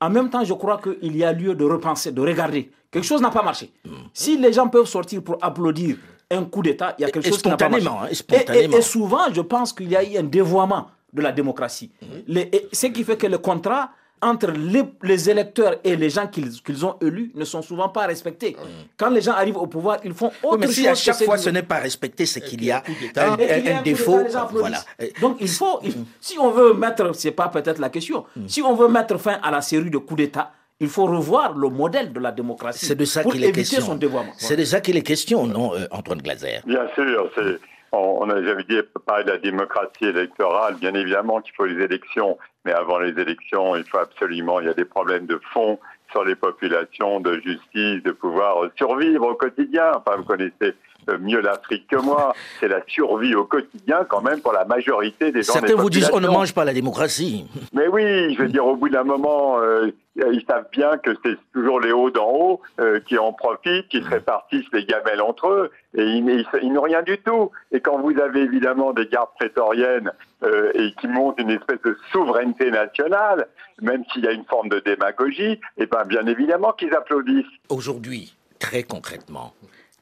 En 0.00 0.08
même 0.10 0.30
temps, 0.30 0.44
je 0.44 0.54
crois 0.54 0.80
qu'il 0.80 1.16
y 1.16 1.24
a 1.24 1.32
lieu 1.32 1.54
de 1.54 1.64
repenser, 1.64 2.10
de 2.12 2.20
regarder. 2.20 2.70
Quelque 2.90 3.04
chose 3.06 3.20
n'a 3.20 3.30
pas 3.30 3.42
marché. 3.42 3.70
Si 4.14 4.36
les 4.38 4.52
gens 4.52 4.68
peuvent 4.68 4.86
sortir 4.86 5.22
pour 5.22 5.36
applaudir 5.42 5.96
un 6.30 6.44
coup 6.44 6.62
d'État, 6.62 6.94
il 6.98 7.02
y 7.02 7.04
a 7.04 7.10
quelque 7.10 7.26
Et 7.26 7.30
chose 7.30 7.42
qui 7.42 7.48
n'a 7.48 7.56
pas 7.56 7.68
marché. 7.68 7.86
hein, 7.86 8.06
et 8.10 8.14
spontanément. 8.14 8.76
et 8.78 8.82
souvent, 8.82 9.32
je 9.32 9.40
pense 9.42 9.72
qu'il 9.72 9.88
y 9.90 9.96
a 9.96 10.02
eu 10.02 10.16
un 10.16 10.22
dévoiement 10.22 10.88
de 11.12 11.22
la 11.22 11.32
démocratie. 11.32 11.90
Les- 12.26 12.48
et 12.52 12.68
ce 12.72 12.86
qui 12.86 13.04
fait 13.04 13.16
que 13.16 13.26
le 13.26 13.38
contrat 13.38 13.90
entre 14.22 14.50
les, 14.50 14.82
les 15.02 15.30
électeurs 15.30 15.76
et 15.82 15.96
les 15.96 16.10
gens 16.10 16.26
qu'ils 16.26 16.50
qu'ils 16.62 16.84
ont 16.84 16.96
élus 17.00 17.32
ne 17.34 17.44
sont 17.44 17.62
souvent 17.62 17.88
pas 17.88 18.06
respectés. 18.06 18.56
Quand 18.96 19.10
les 19.10 19.20
gens 19.22 19.32
arrivent 19.32 19.56
au 19.56 19.66
pouvoir, 19.66 19.98
ils 20.04 20.12
font 20.14 20.30
Oui, 20.42 20.48
autre 20.50 20.58
mais 20.58 20.66
chose. 20.66 20.74
si 20.74 20.88
à 20.88 20.92
que 20.92 20.98
chaque 20.98 21.22
fois 21.24 21.38
ce 21.38 21.50
n'est 21.50 21.62
pas 21.62 21.78
respecté, 21.78 22.26
c'est 22.26 22.40
qu'il 22.40 22.62
y 22.64 22.70
a 22.70 22.80
qu'il 22.80 22.94
y 23.14 23.18
a 23.18 23.32
un 23.32 23.38
un, 23.74 23.78
un 23.78 23.82
défaut. 23.82 24.20
Voilà. 24.52 24.78
Euh, 25.02 25.06
Donc 25.20 25.36
il 25.40 25.48
faut, 25.48 25.80
il- 25.82 25.94
si 26.20 26.38
on 26.38 26.50
veut 26.50 26.74
mettre, 26.74 27.14
c'est 27.14 27.30
pas 27.30 27.48
peut-être 27.48 27.78
la 27.78 27.88
question, 27.88 28.24
si 28.46 28.60
on 28.62 28.74
veut 28.74 28.88
mettre 28.88 29.16
fin 29.18 29.38
à 29.42 29.50
la 29.50 29.60
série 29.62 29.90
de 29.90 29.98
coups 29.98 30.18
d'État, 30.18 30.52
il 30.80 30.88
faut 30.88 31.04
revoir 31.06 31.54
le 31.56 31.68
modèle 31.68 32.12
de 32.12 32.20
la 32.20 32.32
démocratie 32.32 32.86
C'est 32.86 32.94
de 32.94 33.04
ça 33.04 33.22
qu'il 33.24 33.44
est 33.44 33.52
question. 33.52 33.80
son 33.82 33.96
dévoiement. 33.96 34.32
C'est 34.38 34.56
de 34.56 34.64
ça 34.64 34.80
qu'il 34.80 34.96
est 34.96 35.02
question, 35.02 35.46
non, 35.46 35.74
euh, 35.74 35.86
Antoine 35.90 36.22
Glaser? 36.22 36.60
Bien 36.66 36.86
sûr, 36.94 37.30
c'est 37.34 37.58
on, 37.92 38.30
a, 38.30 38.42
j'avais 38.42 38.64
dit, 38.64 38.76
de 38.76 39.30
la 39.30 39.38
démocratie 39.38 40.06
électorale, 40.06 40.76
bien 40.76 40.94
évidemment 40.94 41.40
qu'il 41.40 41.54
faut 41.54 41.66
les 41.66 41.82
élections, 41.82 42.38
mais 42.64 42.72
avant 42.72 42.98
les 42.98 43.18
élections, 43.20 43.76
il 43.76 43.84
faut 43.84 43.98
absolument, 43.98 44.60
il 44.60 44.66
y 44.66 44.70
a 44.70 44.74
des 44.74 44.84
problèmes 44.84 45.26
de 45.26 45.40
fond 45.52 45.78
sur 46.10 46.24
les 46.24 46.34
populations, 46.34 47.20
de 47.20 47.40
justice, 47.40 48.02
de 48.02 48.12
pouvoir 48.12 48.68
survivre 48.76 49.26
au 49.28 49.34
quotidien. 49.34 49.92
Enfin, 49.94 50.16
vous 50.16 50.24
connaissez 50.24 50.74
mieux 51.20 51.40
l'Afrique 51.40 51.86
que 51.88 51.96
moi. 51.96 52.34
C'est 52.60 52.68
la 52.68 52.80
survie 52.86 53.34
au 53.34 53.44
quotidien 53.44 54.04
quand 54.08 54.22
même 54.22 54.40
pour 54.40 54.52
la 54.52 54.64
majorité 54.64 55.32
des 55.32 55.42
gens. 55.42 55.52
Certains 55.52 55.74
vous 55.74 55.90
disent 55.90 56.10
on 56.12 56.20
ne 56.20 56.28
mange 56.28 56.54
pas 56.54 56.64
la 56.64 56.72
démocratie. 56.72 57.46
Mais 57.72 57.88
oui, 57.88 58.34
je 58.34 58.42
veux 58.42 58.48
dire, 58.48 58.66
au 58.66 58.76
bout 58.76 58.88
d'un 58.88 59.04
moment, 59.04 59.60
euh, 59.60 59.90
ils 60.16 60.44
savent 60.48 60.68
bien 60.72 60.98
que 60.98 61.10
c'est 61.24 61.36
toujours 61.52 61.80
les 61.80 61.92
hauts 61.92 62.10
d'en 62.10 62.30
haut 62.30 62.60
euh, 62.80 63.00
qui 63.00 63.18
en 63.18 63.32
profitent, 63.32 63.88
qui 63.88 64.02
se 64.02 64.08
répartissent 64.08 64.70
les 64.72 64.84
gamelles 64.84 65.22
entre 65.22 65.48
eux, 65.48 65.70
et 65.96 66.02
ils, 66.02 66.72
n'ont 66.72 66.82
rien 66.82 67.02
du 67.02 67.18
tout. 67.18 67.50
Et 67.72 67.80
quand 67.80 67.98
vous 68.00 68.18
avez 68.20 68.42
évidemment 68.42 68.92
des 68.92 69.06
gardes 69.06 69.30
prétoriennes 69.38 70.12
euh, 70.42 70.72
et 70.74 70.92
qui 71.00 71.08
montent 71.08 71.38
une 71.38 71.50
espèce 71.50 71.80
de 71.84 71.96
souveraineté 72.12 72.70
nationale, 72.70 73.48
même 73.80 74.04
s'il 74.12 74.24
y 74.24 74.28
a 74.28 74.32
une 74.32 74.44
forme 74.44 74.68
de 74.68 74.80
démagogie, 74.80 75.52
et 75.52 75.60
eh 75.78 75.86
ben 75.86 76.04
bien 76.04 76.26
évidemment 76.26 76.72
qu'ils 76.72 76.94
applaudissent. 76.94 77.46
Aujourd'hui, 77.68 78.34
très 78.58 78.82
concrètement, 78.82 79.54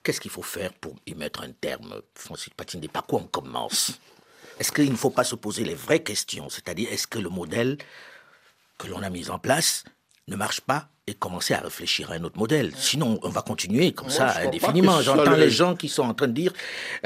Qu'est-ce 0.08 0.22
qu'il 0.22 0.30
faut 0.30 0.40
faire 0.40 0.72
pour 0.72 0.94
y 1.06 1.14
mettre 1.14 1.42
un 1.42 1.50
terme 1.50 2.00
Francis 2.14 2.48
Patine, 2.56 2.80
par 2.88 3.04
quoi 3.04 3.20
on 3.20 3.26
commence? 3.26 4.00
Est-ce 4.58 4.72
qu'il 4.72 4.90
ne 4.90 4.96
faut 4.96 5.10
pas 5.10 5.22
se 5.22 5.34
poser 5.34 5.64
les 5.64 5.74
vraies 5.74 6.02
questions 6.02 6.48
C'est-à-dire, 6.48 6.90
est-ce 6.90 7.06
que 7.06 7.18
le 7.18 7.28
modèle 7.28 7.76
que 8.78 8.86
l'on 8.86 9.02
a 9.02 9.10
mis 9.10 9.28
en 9.28 9.38
place 9.38 9.84
ne 10.26 10.34
marche 10.34 10.62
pas 10.62 10.88
et 11.06 11.12
commencer 11.12 11.52
à 11.52 11.60
réfléchir 11.60 12.10
à 12.10 12.14
un 12.14 12.24
autre 12.24 12.38
modèle? 12.38 12.72
Sinon, 12.74 13.20
on 13.22 13.28
va 13.28 13.42
continuer 13.42 13.92
comme 13.92 14.08
ça 14.08 14.34
indéfiniment. 14.38 15.02
J'entends 15.02 15.32
les 15.32 15.50
gens 15.50 15.76
qui 15.76 15.90
sont 15.90 16.04
en 16.04 16.14
train 16.14 16.28
de 16.28 16.32
dire 16.32 16.54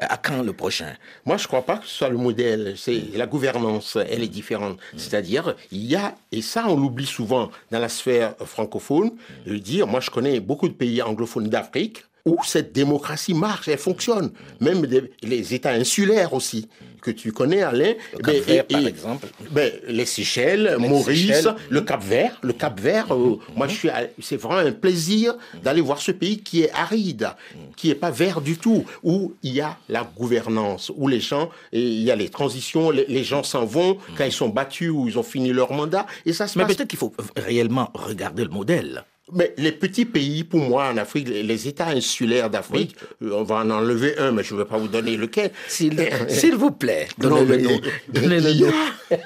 euh, 0.00 0.06
à 0.08 0.16
quand 0.16 0.40
le 0.40 0.52
prochain? 0.52 0.94
Moi, 1.24 1.38
je 1.38 1.42
ne 1.42 1.48
crois 1.48 1.62
pas 1.62 1.78
que 1.78 1.88
ce 1.88 1.94
soit 1.96 2.08
le 2.08 2.18
modèle. 2.18 2.74
C'est 2.76 3.02
la 3.14 3.26
gouvernance, 3.26 3.96
elle 3.96 4.22
est 4.22 4.28
différente. 4.28 4.76
Mm. 4.76 4.98
C'est-à-dire, 4.98 5.56
il 5.72 5.84
y 5.86 5.96
a, 5.96 6.14
et 6.30 6.40
ça, 6.40 6.68
on 6.68 6.76
l'oublie 6.76 7.06
souvent 7.06 7.50
dans 7.72 7.80
la 7.80 7.88
sphère 7.88 8.36
francophone, 8.44 9.10
de 9.44 9.58
dire, 9.58 9.88
moi, 9.88 9.98
je 9.98 10.10
connais 10.10 10.38
beaucoup 10.38 10.68
de 10.68 10.74
pays 10.74 11.02
anglophones 11.02 11.48
d'Afrique 11.48 12.04
où 12.24 12.38
cette 12.44 12.72
démocratie 12.72 13.34
marche, 13.34 13.68
elle 13.68 13.78
fonctionne. 13.78 14.30
Même 14.60 14.86
les 15.22 15.54
États 15.54 15.72
insulaires 15.72 16.32
aussi, 16.32 16.68
que 17.02 17.10
tu 17.10 17.32
connais, 17.32 17.62
Alain. 17.62 17.94
Le 18.12 18.18
Cap 18.18 18.36
Vert, 18.36 18.66
par 18.66 18.86
exemple. 18.86 19.26
Ben, 19.50 19.72
les 19.88 20.06
Seychelles, 20.06 20.76
Maurice, 20.78 21.48
le 21.68 21.80
Cap 21.82 22.02
Vert. 22.02 22.38
Le 22.42 22.52
Cap 22.52 22.80
Vert, 22.80 23.12
euh, 23.12 23.38
moi, 23.54 23.68
je 23.68 23.74
suis, 23.74 23.88
c'est 24.20 24.36
vraiment 24.36 24.60
un 24.60 24.72
plaisir 24.72 25.34
d'aller 25.62 25.80
voir 25.80 26.00
ce 26.00 26.12
pays 26.12 26.38
qui 26.38 26.62
est 26.62 26.70
aride, 26.72 27.30
qui 27.76 27.88
n'est 27.88 27.94
pas 27.94 28.10
vert 28.10 28.40
du 28.40 28.56
tout, 28.56 28.84
où 29.02 29.34
il 29.42 29.52
y 29.52 29.60
a 29.60 29.76
la 29.88 30.04
gouvernance, 30.16 30.90
où 30.96 31.08
les 31.08 31.20
gens, 31.20 31.50
et 31.72 31.82
il 31.82 32.02
y 32.02 32.10
a 32.10 32.16
les 32.16 32.28
transitions, 32.28 32.90
les, 32.90 33.24
gens 33.24 33.42
s'en 33.42 33.64
vont 33.64 33.98
quand 34.16 34.24
ils 34.24 34.32
sont 34.32 34.48
battus 34.48 34.90
ou 34.90 35.08
ils 35.08 35.18
ont 35.18 35.22
fini 35.22 35.52
leur 35.52 35.72
mandat, 35.72 36.06
et 36.24 36.32
ça 36.32 36.46
se 36.46 36.58
Mais 36.58 36.66
peut-être 36.66 36.88
qu'il 36.88 36.98
faut 36.98 37.12
réellement 37.36 37.90
regarder 37.94 38.44
le 38.44 38.50
modèle. 38.50 39.04
Mais 39.34 39.54
les 39.56 39.72
petits 39.72 40.04
pays, 40.04 40.44
pour 40.44 40.60
moi, 40.60 40.88
en 40.92 40.96
Afrique, 40.96 41.28
les 41.28 41.68
États 41.68 41.88
insulaires 41.88 42.50
d'Afrique, 42.50 42.96
euh, 43.22 43.30
on 43.32 43.42
va 43.42 43.56
en 43.56 43.70
enlever 43.70 44.18
un, 44.18 44.32
mais 44.32 44.42
je 44.42 44.54
ne 44.54 44.60
vais 44.60 44.64
pas 44.64 44.76
vous 44.78 44.88
donner 44.88 45.16
lequel. 45.16 45.50
S'il 45.68 45.94
vous 46.56 46.70
plaît, 46.70 47.08
donnez 47.18 47.44
le 47.44 47.56
nom. 47.58 47.80
Donnez 48.08 48.40
le 48.40 48.52
nom. 48.54 48.72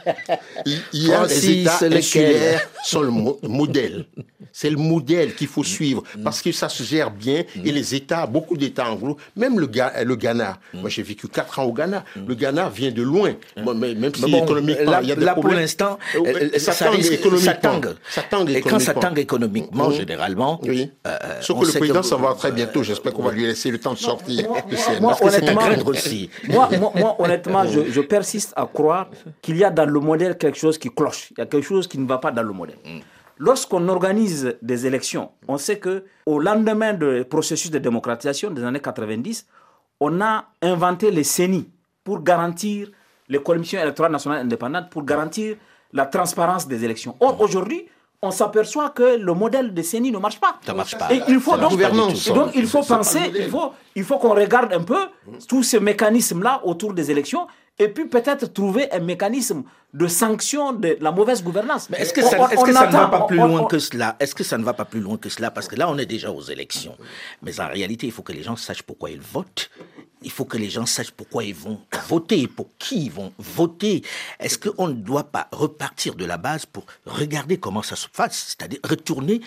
Il 0.93 1.07
y 1.07 1.13
a 1.13 1.27
des 1.27 1.61
États 1.63 1.85
insulaires 1.85 2.69
sont 2.87 3.03
le 3.03 3.49
modèle. 3.49 4.07
C'est 4.53 4.71
le 4.71 4.77
modèle 4.77 5.35
qu'il 5.35 5.49
faut 5.49 5.65
suivre 5.65 6.03
parce 6.25 6.41
que 6.41 6.53
ça 6.53 6.69
se 6.69 6.83
gère 6.83 7.11
bien 7.11 7.43
et 7.63 7.73
les 7.73 7.95
États, 7.95 8.27
beaucoup 8.27 8.57
d'États 8.57 8.91
anglo, 8.91 9.17
même 9.35 9.59
le, 9.59 9.69
le 10.05 10.17
Ghana. 10.17 10.59
Moi, 10.73 10.89
j'ai 10.89 11.03
vécu 11.03 11.29
quatre 11.29 11.59
ans 11.59 11.65
au 11.65 11.73
Ghana. 11.73 12.05
Le 12.27 12.35
Ghana 12.35 12.69
vient 12.69 12.91
de 12.91 13.03
loin. 13.03 13.35
même 13.57 14.15
si 14.15 14.35
économiquement, 14.35 14.99
il 15.03 15.09
y 15.09 15.13
a 15.13 15.17
des 15.17 15.25
là, 15.25 15.35
pour 15.35 15.49
l'instant, 15.49 15.99
euh, 16.15 16.51
ça, 16.59 16.73
ça, 16.73 16.87
tangue. 17.55 17.97
Ça 18.09 18.23
tangue. 18.23 18.51
Et 18.51 18.61
quand 18.61 18.79
ça 18.79 18.95
tangue 18.95 19.19
économiquement, 19.19 19.91
généralement. 19.97 20.61
Oui. 20.63 20.91
Euh, 21.07 21.17
Sauf 21.41 21.61
que 21.61 21.67
le 21.67 21.79
président 21.79 22.03
s'en 22.03 22.19
va 22.19 22.35
très 22.35 22.53
bientôt. 22.53 22.83
J'espère 22.83 23.13
qu'on 23.13 23.23
va 23.23 23.33
lui 23.33 23.47
laisser 23.47 23.71
le 23.71 23.79
temps 23.79 23.93
de 23.93 23.99
sortir. 23.99 24.49
Moi, 25.01 25.17
honnêtement, 25.21 25.63
aussi. 25.87 26.31
moi, 26.49 26.69
honnêtement, 27.19 27.65
je, 27.67 28.01
persiste 28.01 28.53
à 28.57 28.67
croire 28.67 29.09
qu'il 29.43 29.57
y 29.57 29.65
a 29.65 29.71
dans 29.71 29.87
le 29.87 30.01
modèle 30.01 30.37
quelque 30.39 30.59
chose 30.59 30.79
qui 30.79 30.91
cloche. 30.91 31.29
Il 31.33 31.39
y 31.39 31.43
a 31.43 31.47
quelque 31.47 31.67
chose 31.67 31.87
qui 31.87 31.99
ne 31.99 32.07
va 32.07 32.19
pas 32.19 32.31
dans 32.31 32.43
le 32.43 32.53
modèle. 32.53 32.79
Mm. 32.85 33.01
Lorsqu'on 33.39 33.87
organise 33.89 34.57
des 34.63 34.87
élections, 34.87 35.31
on 35.47 35.59
sait 35.59 35.79
que 35.79 36.05
au 36.25 36.39
lendemain 36.39 36.95
du 36.95 37.25
processus 37.29 37.71
de 37.71 37.79
démocratisation 37.79 38.51
des 38.51 38.65
années 38.65 38.81
90, 38.81 39.47
on 40.01 40.21
a 40.21 40.47
inventé 40.63 41.11
les 41.11 41.25
CENI 41.25 41.69
pour 42.03 42.23
garantir 42.23 42.89
les 43.29 43.39
commissions 43.39 43.81
électorales 43.81 44.13
nationales 44.13 44.41
indépendantes, 44.41 44.89
pour 44.91 45.05
garantir 45.05 45.57
la 45.93 46.07
transparence 46.07 46.67
des 46.67 46.85
élections. 46.85 47.17
Or, 47.21 47.41
aujourd'hui, 47.41 47.87
on 48.23 48.31
s'aperçoit 48.31 48.91
que 48.91 49.17
le 49.17 49.35
modèle 49.35 49.75
de 49.75 49.83
CENI 49.83 50.11
ne 50.11 50.19
marche 50.19 50.41
pas. 50.41 50.59
Ça 50.65 50.75
marche 50.75 50.97
pas. 50.97 51.13
Et 51.13 51.23
il 51.29 51.41
faut 51.41 51.57
donc, 51.57 51.79
donc 52.35 52.51
il 52.55 52.67
faut 52.67 52.83
penser, 52.83 53.33
il 53.35 53.49
faut, 53.49 53.73
il 53.95 54.05
faut 54.05 54.19
qu'on 54.19 54.35
regarde 54.35 54.73
un 54.73 54.83
peu 54.83 55.09
tous 55.49 55.63
ces 55.63 55.81
mécanismes-là 55.81 56.61
autour 56.65 56.93
des 56.95 57.11
élections 57.11 57.47
et 57.79 57.89
puis 57.89 58.07
peut-être 58.07 58.53
trouver 58.53 58.91
un 58.93 59.01
mécanisme 59.01 59.65
de 59.93 60.07
sanction 60.07 60.73
de 60.73 60.97
la 61.01 61.13
mauvaise 61.13 61.43
gouvernance. 61.43 61.89
Mais 61.91 61.99
est-ce 61.99 62.13
que 62.13 62.23
ça, 62.23 62.37
est 62.51 62.63
que 62.63 62.73
ça 62.73 62.87
ne 62.87 62.93
va 62.93 63.09
pas 63.09 63.27
plus 63.27 63.37
loin 63.37 63.65
que 63.65 63.79
cela? 63.79 64.17
Est-ce 64.19 64.35
que 64.35 64.45
ça 64.45 64.59
ne 64.59 64.65
va 64.65 64.73
pas 64.73 64.85
plus 64.85 65.01
loin 65.01 65.17
que 65.17 65.29
cela? 65.29 65.51
Parce 65.51 65.69
que 65.69 65.77
là, 65.77 65.89
on 65.91 65.99
est 65.99 66.07
déjà 66.07 66.31
aux 66.31 66.43
élections. 66.43 66.97
Mais 67.43 67.61
en 67.61 67.69
réalité, 67.69 68.07
il 68.07 68.13
faut 68.13 68.23
que 68.23 68.33
les 68.33 68.43
gens 68.43 68.57
sachent 68.57 68.83
pourquoi 68.83 69.11
ils 69.11 69.21
votent. 69.21 69.71
Il 70.27 70.31
faut 70.33 70.45
que 70.45 70.59
les 70.59 70.69
gens 70.69 70.85
sachent 70.87 71.13
pourquoi 71.13 71.45
ils 71.45 71.55
vont 71.55 71.81
voter, 72.09 72.47
pour 72.49 72.67
qui 72.79 73.07
ils 73.07 73.13
vont 73.13 73.33
voter. 73.39 74.03
Est-ce 74.41 74.59
qu'on 74.59 74.89
ne 74.89 74.93
doit 74.93 75.25
pas 75.25 75.49
repartir 75.53 76.15
de 76.17 76.25
la 76.27 76.37
base 76.37 76.67
pour 76.67 76.85
regarder 77.07 77.57
comment 77.57 77.83
ça 77.83 77.97
se 77.97 78.09
passe 78.09 78.57
C'est-à-dire 78.59 78.81
retourner 78.85 79.41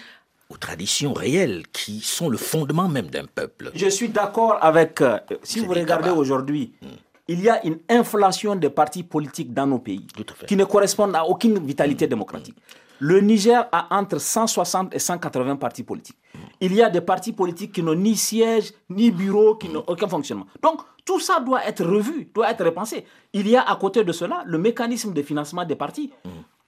aux 0.50 0.58
traditions 0.58 1.14
réelles 1.14 1.68
qui 1.74 2.00
sont 2.00 2.30
le 2.30 2.38
fondement 2.38 2.88
même 2.88 3.08
d'un 3.08 3.26
peuple? 3.26 3.72
Je 3.76 3.90
suis 3.90 4.10
d'accord 4.10 4.58
avec... 4.62 5.02
Euh, 5.02 5.20
si 5.44 5.60
vous 5.60 5.74
regardez 5.74 6.10
aujourd'hui... 6.10 6.74
Hmm 6.82 6.88
il 7.30 7.42
y 7.42 7.50
a 7.50 7.64
une 7.64 7.78
inflation 7.88 8.56
des 8.56 8.72
partis 8.72 9.04
politiques 9.04 9.54
dans 9.54 9.68
nos 9.68 9.78
pays 9.78 10.06
qui 10.48 10.56
ne 10.56 10.66
correspondent 10.66 11.16
à 11.16 11.24
aucune 11.24 11.64
vitalité 11.64 12.08
démocratique. 12.08 12.56
Le 13.00 13.22
Niger 13.22 13.66
a 13.72 13.98
entre 13.98 14.20
160 14.20 14.94
et 14.94 15.00
180 15.00 15.56
partis 15.56 15.84
politiques. 15.84 16.18
Il 16.60 16.74
y 16.74 16.82
a 16.82 16.90
des 16.90 17.02
partis 17.02 17.32
politiques 17.32 17.72
qui 17.72 17.82
n'ont 17.82 17.96
ni 17.96 18.16
siège, 18.16 18.74
ni 18.90 19.10
bureau, 19.12 19.56
qui 19.56 19.70
n'ont 19.70 19.84
aucun 19.88 20.08
fonctionnement. 20.08 20.46
Donc, 20.62 20.82
tout 21.06 21.20
ça 21.20 21.40
doit 21.40 21.66
être 21.66 21.84
revu, 21.86 22.30
doit 22.36 22.52
être 22.52 22.64
repensé. 22.64 23.06
Il 23.34 23.48
y 23.48 23.56
a 23.56 23.62
à 23.64 23.76
côté 23.78 24.04
de 24.04 24.12
cela 24.12 24.44
le 24.46 24.58
mécanisme 24.58 25.14
de 25.14 25.22
financement 25.22 25.66
des 25.66 25.76
partis. 25.76 26.12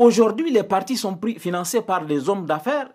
Aujourd'hui, 0.02 0.50
les 0.52 0.64
partis 0.64 0.98
sont 0.98 1.14
pris, 1.14 1.38
financés 1.38 1.82
par 1.82 2.04
des 2.08 2.28
hommes 2.28 2.48
d'affaires 2.48 2.90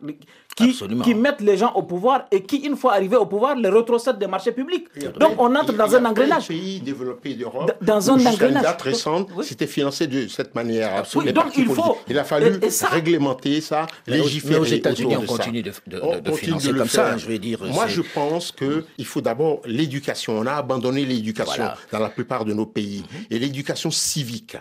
qui, 0.56 0.76
qui, 1.04 1.14
mettent 1.14 1.40
les 1.40 1.56
gens 1.56 1.72
au 1.74 1.84
pouvoir 1.84 2.24
et 2.32 2.42
qui, 2.42 2.56
une 2.56 2.76
fois 2.76 2.94
arrivés 2.94 3.14
au 3.14 3.26
pouvoir, 3.26 3.54
les 3.54 3.68
retrocèdent 3.68 4.18
des 4.18 4.26
marchés 4.26 4.50
publics. 4.50 4.88
Donc 5.20 5.34
on 5.38 5.54
entre 5.54 5.72
dans 5.72 5.94
un 5.94 6.04
engrenage. 6.04 6.48
Pays 6.48 6.80
développés 6.80 7.34
d'Europe, 7.34 7.72
dans 7.80 8.10
un 8.10 8.26
engrenage. 8.26 8.62
date 8.64 8.82
récente, 8.82 9.28
c'était 9.44 9.68
financé 9.68 10.08
de 10.08 10.26
cette 10.26 10.56
manière. 10.56 11.04
Oui, 11.14 11.32
donc 11.32 11.56
il 11.56 11.66
faut. 11.66 11.96
Il 12.08 12.18
a 12.18 12.24
fallu 12.24 12.58
réglementer 12.90 13.60
ça, 13.60 13.86
légiférer. 14.08 14.54
Mais 14.54 14.60
aux 14.60 14.64
États-Unis, 14.64 15.16
on 15.16 15.26
continue 15.26 15.62
de, 15.62 15.72
de, 15.86 16.32
financer 16.32 16.72
comme 16.72 16.88
ça. 16.88 17.16
Je 17.16 17.28
vais 17.28 17.38
dire. 17.38 17.60
Moi, 17.72 17.86
je 17.86 18.02
pense 18.02 18.50
qu'il 18.50 19.06
faut 19.06 19.20
d'abord 19.20 19.60
l'éducation. 19.64 20.36
On 20.38 20.46
a 20.46 20.54
abandonné 20.54 21.04
l'éducation 21.04 21.68
dans 21.92 22.00
la 22.00 22.08
plupart 22.08 22.44
de 22.44 22.52
nos 22.52 22.66
pays 22.66 23.04
et 23.30 23.38
l'éducation 23.38 23.92
civique 23.92 24.56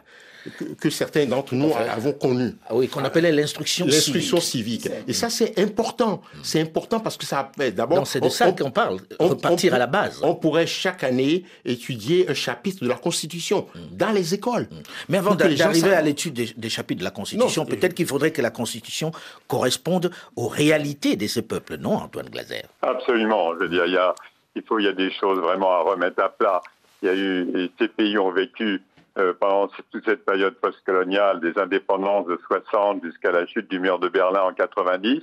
que, 0.79 0.89
certains 0.89 1.25
d'entre 1.25 1.55
nous 1.55 1.71
avons 1.75 2.13
connu. 2.13 2.55
Ah 2.67 2.75
oui, 2.75 2.87
qu'on 2.87 3.03
appelait 3.03 3.31
l'instruction 3.31 3.85
civique. 3.85 3.95
L'instruction 3.95 4.39
civique. 4.39 4.89
Et 5.07 5.13
ça, 5.13 5.29
c'est 5.29 5.57
important. 5.59 6.21
C'est 6.43 6.61
important 6.61 6.99
parce 6.99 7.17
que 7.17 7.25
ça 7.25 7.51
d'abord. 7.75 8.05
c'est 8.07 8.19
de 8.19 8.29
ça 8.29 8.51
qu'on 8.51 8.71
parle. 8.71 8.99
Repartir 9.19 9.73
à 9.73 9.77
la 9.77 9.87
base. 9.87 10.19
On 10.23 10.35
pourrait 10.35 10.67
chaque 10.67 11.03
année 11.03 11.43
étudier 11.63 12.29
un 12.29 12.33
chapitre 12.33 12.83
de 12.83 12.89
la 12.89 12.95
Constitution 12.95 13.67
mm. 13.73 13.79
dans 13.95 14.11
les 14.11 14.33
écoles. 14.33 14.67
Mm. 14.71 14.75
Mais 15.09 15.17
avant 15.17 15.35
d'arriver 15.35 15.93
à 15.93 16.01
l'étude 16.01 16.33
des, 16.33 16.69
chapitres 16.69 16.99
de 16.99 17.05
la 17.05 17.11
Constitution, 17.11 17.65
peut-être 17.65 17.93
qu'il 17.93 18.07
faudrait 18.07 18.31
que 18.31 18.41
la 18.41 18.51
Constitution 18.51 19.11
corresponde 19.47 20.11
aux 20.35 20.47
réalités 20.47 21.15
de 21.15 21.27
ces 21.27 21.41
peuples, 21.41 21.77
non, 21.77 21.95
Antoine 21.95 22.29
Glaser? 22.29 22.63
Absolument. 22.81 23.53
Je 23.55 23.59
veux 23.59 23.69
dire, 23.69 23.85
il 23.85 23.93
y 23.93 23.97
a, 23.97 24.13
il 24.55 24.61
faut, 24.63 24.79
il 24.79 24.85
y 24.85 24.87
a 24.87 24.93
des 24.93 25.11
choses 25.11 25.39
vraiment 25.39 25.71
à 25.71 25.81
remettre 25.81 26.21
à 26.21 26.29
plat. 26.29 26.61
Il 27.01 27.07
y 27.07 27.11
a 27.11 27.15
eu, 27.15 27.69
ces 27.79 27.87
pays 27.87 28.17
ont 28.17 28.31
vécu 28.31 28.81
euh, 29.17 29.33
pendant 29.39 29.67
toute 29.91 30.03
cette 30.05 30.25
période 30.25 30.55
postcoloniale, 30.55 31.39
des 31.39 31.57
indépendances 31.57 32.27
de 32.27 32.37
60 32.47 33.03
jusqu'à 33.03 33.31
la 33.31 33.45
chute 33.45 33.69
du 33.69 33.79
mur 33.79 33.97
de 33.99 34.09
Berlin 34.09 34.41
en 34.41 34.53
90, 34.53 35.21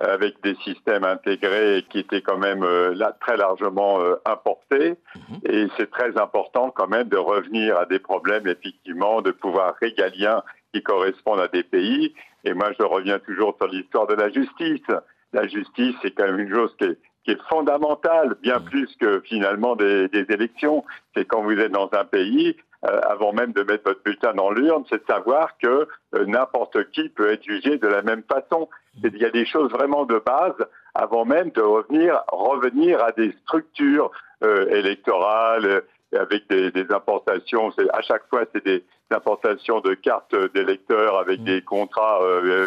avec 0.00 0.42
des 0.42 0.54
systèmes 0.56 1.04
intégrés 1.04 1.84
qui 1.90 2.00
étaient 2.00 2.22
quand 2.22 2.38
même 2.38 2.62
euh, 2.62 2.94
là, 2.94 3.16
très 3.20 3.36
largement 3.36 4.00
euh, 4.00 4.16
importés. 4.24 4.96
Mhm. 5.14 5.38
Et 5.50 5.66
c'est 5.76 5.90
très 5.90 6.18
important 6.18 6.70
quand 6.70 6.88
même 6.88 7.08
de 7.08 7.16
revenir 7.16 7.78
à 7.78 7.86
des 7.86 7.98
problèmes, 7.98 8.46
effectivement, 8.46 9.22
de 9.22 9.30
pouvoir 9.30 9.74
régalien 9.80 10.42
qui 10.72 10.82
correspondent 10.82 11.40
à 11.40 11.48
des 11.48 11.62
pays. 11.62 12.14
Et 12.44 12.54
moi, 12.54 12.70
je 12.78 12.84
reviens 12.84 13.18
toujours 13.18 13.56
sur 13.58 13.68
l'histoire 13.68 14.06
de 14.06 14.14
la 14.14 14.30
justice. 14.30 14.86
La 15.32 15.46
justice, 15.46 15.94
c'est 16.02 16.12
quand 16.12 16.24
même 16.24 16.40
une 16.40 16.54
chose 16.54 16.74
qui 16.78 16.84
est, 16.84 16.98
qui 17.24 17.32
est 17.32 17.42
fondamentale, 17.48 18.36
bien 18.42 18.60
plus 18.60 18.94
que 18.96 19.20
finalement 19.20 19.76
des, 19.76 20.08
des 20.08 20.26
élections. 20.28 20.84
C'est 21.14 21.24
quand 21.24 21.42
vous 21.42 21.58
êtes 21.58 21.72
dans 21.72 21.90
un 21.92 22.04
pays, 22.04 22.56
euh, 22.75 22.75
avant 22.86 23.32
même 23.32 23.52
de 23.52 23.62
mettre 23.62 23.84
votre 23.84 24.02
bulletin 24.02 24.34
dans 24.34 24.50
l'urne, 24.50 24.84
c'est 24.88 25.06
de 25.06 25.12
savoir 25.12 25.56
que 25.58 25.88
euh, 26.14 26.26
n'importe 26.26 26.90
qui 26.90 27.08
peut 27.08 27.30
être 27.30 27.44
jugé 27.44 27.78
de 27.78 27.86
la 27.86 28.02
même 28.02 28.22
façon. 28.22 28.68
Il 29.02 29.16
y 29.16 29.24
a 29.24 29.30
des 29.30 29.46
choses 29.46 29.70
vraiment 29.70 30.04
de 30.04 30.20
base 30.24 30.54
avant 30.94 31.24
même 31.24 31.50
de 31.50 31.60
revenir, 31.60 32.22
revenir 32.28 33.02
à 33.02 33.12
des 33.12 33.32
structures 33.42 34.10
euh, 34.42 34.68
électorales 34.68 35.82
avec 36.16 36.48
des, 36.48 36.86
importations. 36.90 37.70
À 37.92 38.00
chaque 38.00 38.26
fois, 38.30 38.44
c'est 38.54 38.64
des 38.64 38.84
importations 39.10 39.80
de 39.80 39.94
cartes 39.94 40.34
d'électeurs 40.54 41.18
avec 41.18 41.42
des 41.42 41.60
contrats 41.62 42.20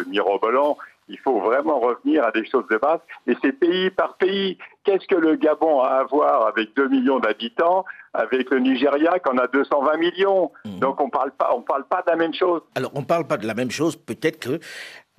mirobolants 0.06 0.76
il 1.10 1.18
faut 1.18 1.40
vraiment 1.40 1.80
revenir 1.80 2.24
à 2.24 2.30
des 2.30 2.46
choses 2.46 2.66
de 2.70 2.78
base. 2.78 3.00
Et 3.26 3.34
c'est 3.42 3.52
pays 3.52 3.90
par 3.90 4.14
pays. 4.14 4.56
Qu'est-ce 4.84 5.06
que 5.06 5.16
le 5.16 5.34
Gabon 5.34 5.80
a 5.80 5.88
à 5.88 6.04
voir 6.04 6.46
avec 6.46 6.74
2 6.76 6.88
millions 6.88 7.18
d'habitants, 7.18 7.84
avec 8.12 8.50
le 8.50 8.58
Nigeria 8.58 9.18
qui 9.18 9.30
en 9.30 9.38
a 9.38 9.46
220 9.46 9.96
millions 9.98 10.52
mhm. 10.64 10.78
Donc 10.78 11.00
on 11.00 11.06
ne 11.06 11.10
parle 11.10 11.32
pas, 11.32 11.50
on 11.54 11.62
parle 11.62 11.84
pas 11.84 12.02
de 12.02 12.10
la 12.10 12.16
même 12.16 12.34
chose. 12.34 12.62
Alors 12.74 12.90
on 12.94 13.00
ne 13.00 13.06
parle 13.06 13.26
pas 13.26 13.36
de 13.36 13.46
la 13.46 13.54
même 13.54 13.70
chose. 13.70 13.96
Peut-être 13.96 14.38
que 14.38 14.60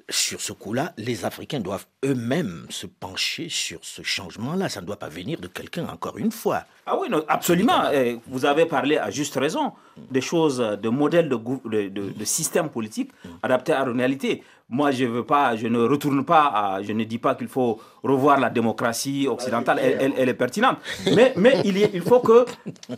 sur 0.10 0.42
ce 0.42 0.52
coup-là, 0.54 0.94
les 0.98 1.26
Africains 1.26 1.60
doivent 1.60 1.86
eux-mêmes 2.06 2.66
se 2.70 2.86
pencher 2.86 3.50
sur 3.50 3.80
ce 3.84 4.02
changement-là. 4.02 4.70
Ça 4.70 4.82
ne 4.82 4.86
doit 4.86 4.98
pas 4.98 5.10
venir 5.10 5.40
de 5.40 5.48
quelqu'un, 5.48 5.88
encore 5.88 6.18
une 6.18 6.32
fois. 6.32 6.66
Ah 6.86 6.98
oui, 7.00 7.08
absolument. 7.28 7.84
Vous 8.28 8.46
avez 8.46 8.66
parlé 8.66 8.98
à 8.98 9.10
juste 9.12 9.36
raison 9.36 9.72
des 10.10 10.22
choses, 10.22 10.58
de 10.82 10.90
modèles 10.90 11.30
de, 11.30 11.36
de, 11.38 11.90
de 11.90 12.26
système 12.26 12.70
politique 12.70 13.12
adaptés 13.44 13.74
à 13.74 13.86
la 13.86 13.92
réalité. 13.94 14.44
Moi, 14.70 14.92
je 14.92 15.04
veux 15.06 15.26
pas, 15.26 15.56
je 15.58 15.68
ne 15.68 15.80
retourne 15.80 16.24
pas, 16.24 16.46
à, 16.56 16.82
je 16.82 16.94
ne 16.94 17.04
dis 17.04 17.18
pas 17.18 17.36
qu'il 17.36 17.50
faut 17.50 17.80
revoir 18.04 18.40
la 18.40 18.50
démocratie 18.50 19.28
occidentale, 19.28 19.80
elle, 19.84 20.14
elle, 20.18 20.30
est 20.30 20.34
pertinente. 20.34 20.78
Mais, 21.14 21.34
mais 21.36 21.62
il, 21.66 21.78
il 21.94 22.02
faut 22.02 22.20
que 22.22 22.46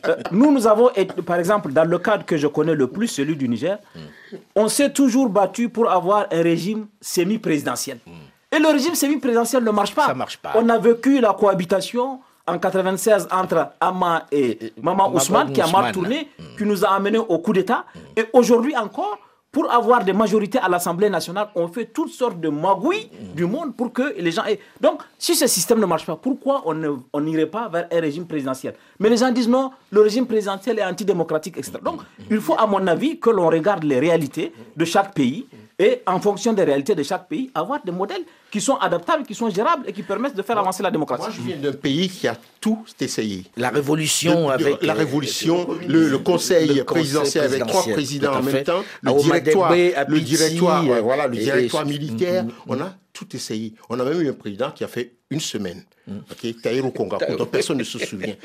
euh, 0.06 0.16
nous, 0.32 0.52
nous 0.52 0.68
avons, 0.68 0.92
par 1.26 1.38
exemple, 1.38 1.74
dans 1.74 1.84
le 1.84 1.98
cadre 1.98 2.26
que 2.26 2.38
je 2.38 2.46
connais 2.48 2.76
le 2.76 2.86
plus, 2.88 3.08
celui 3.08 3.36
du 3.36 3.50
Niger, 3.50 3.80
on 4.56 4.68
s'est 4.68 4.94
toujours 4.94 5.30
battu 5.30 5.68
pour 5.68 5.90
avoir 5.90 6.28
un 6.32 6.42
régime 6.44 6.86
semi-présidentiel. 7.02 7.98
Et 8.56 8.60
le 8.60 8.68
régime 8.68 8.94
semi-présidentiel 8.94 9.64
ne 9.64 9.72
marche 9.72 9.96
pas. 9.96 10.06
Ça 10.06 10.14
marche 10.14 10.38
pas. 10.38 10.52
On 10.56 10.70
a 10.70 10.78
vécu 10.78 11.20
la 11.20 11.34
cohabitation 11.34 12.20
en 12.46 12.60
96 12.60 13.28
entre 13.32 13.70
Amma 13.80 14.26
et 14.32 14.74
Maman 14.82 15.14
Ousmane, 15.14 15.54
qui 15.54 15.62
a 15.62 15.68
mal 15.68 15.92
tourné, 15.92 16.30
qui 16.58 16.66
nous 16.66 16.84
a 16.84 16.90
amené 16.90 17.18
au 17.18 17.40
coup 17.40 17.54
d'État. 17.54 17.86
Et 18.16 18.26
aujourd'hui 18.34 18.76
encore, 18.76 19.18
pour 19.52 19.72
avoir 19.72 20.04
des 20.04 20.14
majorités 20.14 20.58
à 20.58 20.68
l'Assemblée 20.68 21.12
nationale, 21.12 21.50
on 21.54 21.68
fait 21.68 21.86
toutes 21.86 22.10
sortes 22.10 22.40
de 22.40 22.50
magouilles 22.50 23.10
du 23.36 23.46
monde 23.46 23.76
pour 23.76 23.94
que 23.94 24.16
les 24.18 24.32
gens 24.32 24.44
aient... 24.46 24.60
Donc, 24.82 25.04
si 25.20 25.36
ce 25.36 25.46
système 25.46 25.80
ne 25.80 25.86
marche 25.86 26.08
pas, 26.08 26.16
pourquoi 26.16 26.64
on 26.66 27.22
n'irait 27.22 27.46
pas 27.46 27.70
vers 27.70 27.88
un 27.92 28.00
régime 28.02 28.26
présidentiel? 28.26 28.74
Mais 29.00 29.10
les 29.10 29.18
gens 29.18 29.32
disent 29.32 29.48
non, 29.48 29.72
le 29.92 30.02
régime 30.02 30.26
présidentiel 30.26 30.80
est 30.80 30.84
antidémocratique, 30.84 31.58
etc. 31.58 31.74
Donc, 31.84 32.02
il 32.32 32.42
faut, 32.42 32.56
à 32.58 32.66
mon 32.66 32.88
avis, 32.88 33.20
que 33.20 33.30
l'on 33.30 33.48
regarde 33.48 33.84
les 33.84 34.00
réalités 34.00 34.52
de 34.76 34.86
chaque 34.86 35.14
pays 35.14 35.46
et 35.84 36.02
en 36.06 36.20
fonction 36.20 36.54
des 36.54 36.64
réalités 36.64 36.96
de 36.96 37.04
chaque 37.04 37.28
pays, 37.28 37.52
avoir 37.54 37.84
des 37.84 37.92
modèles 37.92 38.24
qui 38.50 38.62
sont 38.62 38.76
adaptables, 38.78 39.24
qui 39.26 39.36
sont 39.36 39.50
gérables 39.50 39.84
et 39.88 39.92
qui 39.94 40.04
permettent 40.04 40.36
de 40.36 40.42
faire 40.42 40.58
avancer 40.58 40.82
la 40.82 40.92
démocratie. 40.92 41.24
Moi, 41.24 41.32
je 41.36 41.42
viens 41.42 41.58
d'un 41.58 41.74
pays 41.74 42.08
qui 42.08 42.28
a 42.28 42.38
tout 42.62 42.86
essayé. 43.02 43.44
La 43.58 43.70
révolution 43.70 44.50
avec 44.50 44.82
la 44.82 44.94
révolution, 44.94 45.68
le, 45.88 46.18
conseil 46.20 46.84
présidentiel 46.84 47.44
avec 47.46 47.66
trois 47.68 47.84
présidents 47.84 48.36
en 48.36 48.42
même 48.44 48.64
temps, 48.64 48.84
le 49.02 49.22
directoire, 49.22 49.74
le 50.08 50.20
directoire, 50.22 50.84
voilà, 51.02 51.28
le 51.28 51.38
directoire 51.38 51.86
militaire. 51.86 52.46
Mm, 52.46 52.48
mm, 52.48 52.52
on 52.68 52.80
a 52.82 52.94
tout 53.14 53.36
essayé. 53.36 53.74
On 53.90 54.00
a 54.00 54.04
même 54.04 54.22
eu 54.22 54.30
un 54.30 54.34
président 54.34 54.72
qui 54.72 54.84
a 54.84 54.88
fait 54.88 55.14
une 55.30 55.40
semaine. 55.40 55.84
Mm. 56.08 56.18
Okay, 56.32 56.56
Konga, 56.94 57.18
dont 57.38 57.46
personne 57.46 57.78
ne 57.78 57.84
se 57.84 58.00
souvient. 58.00 58.36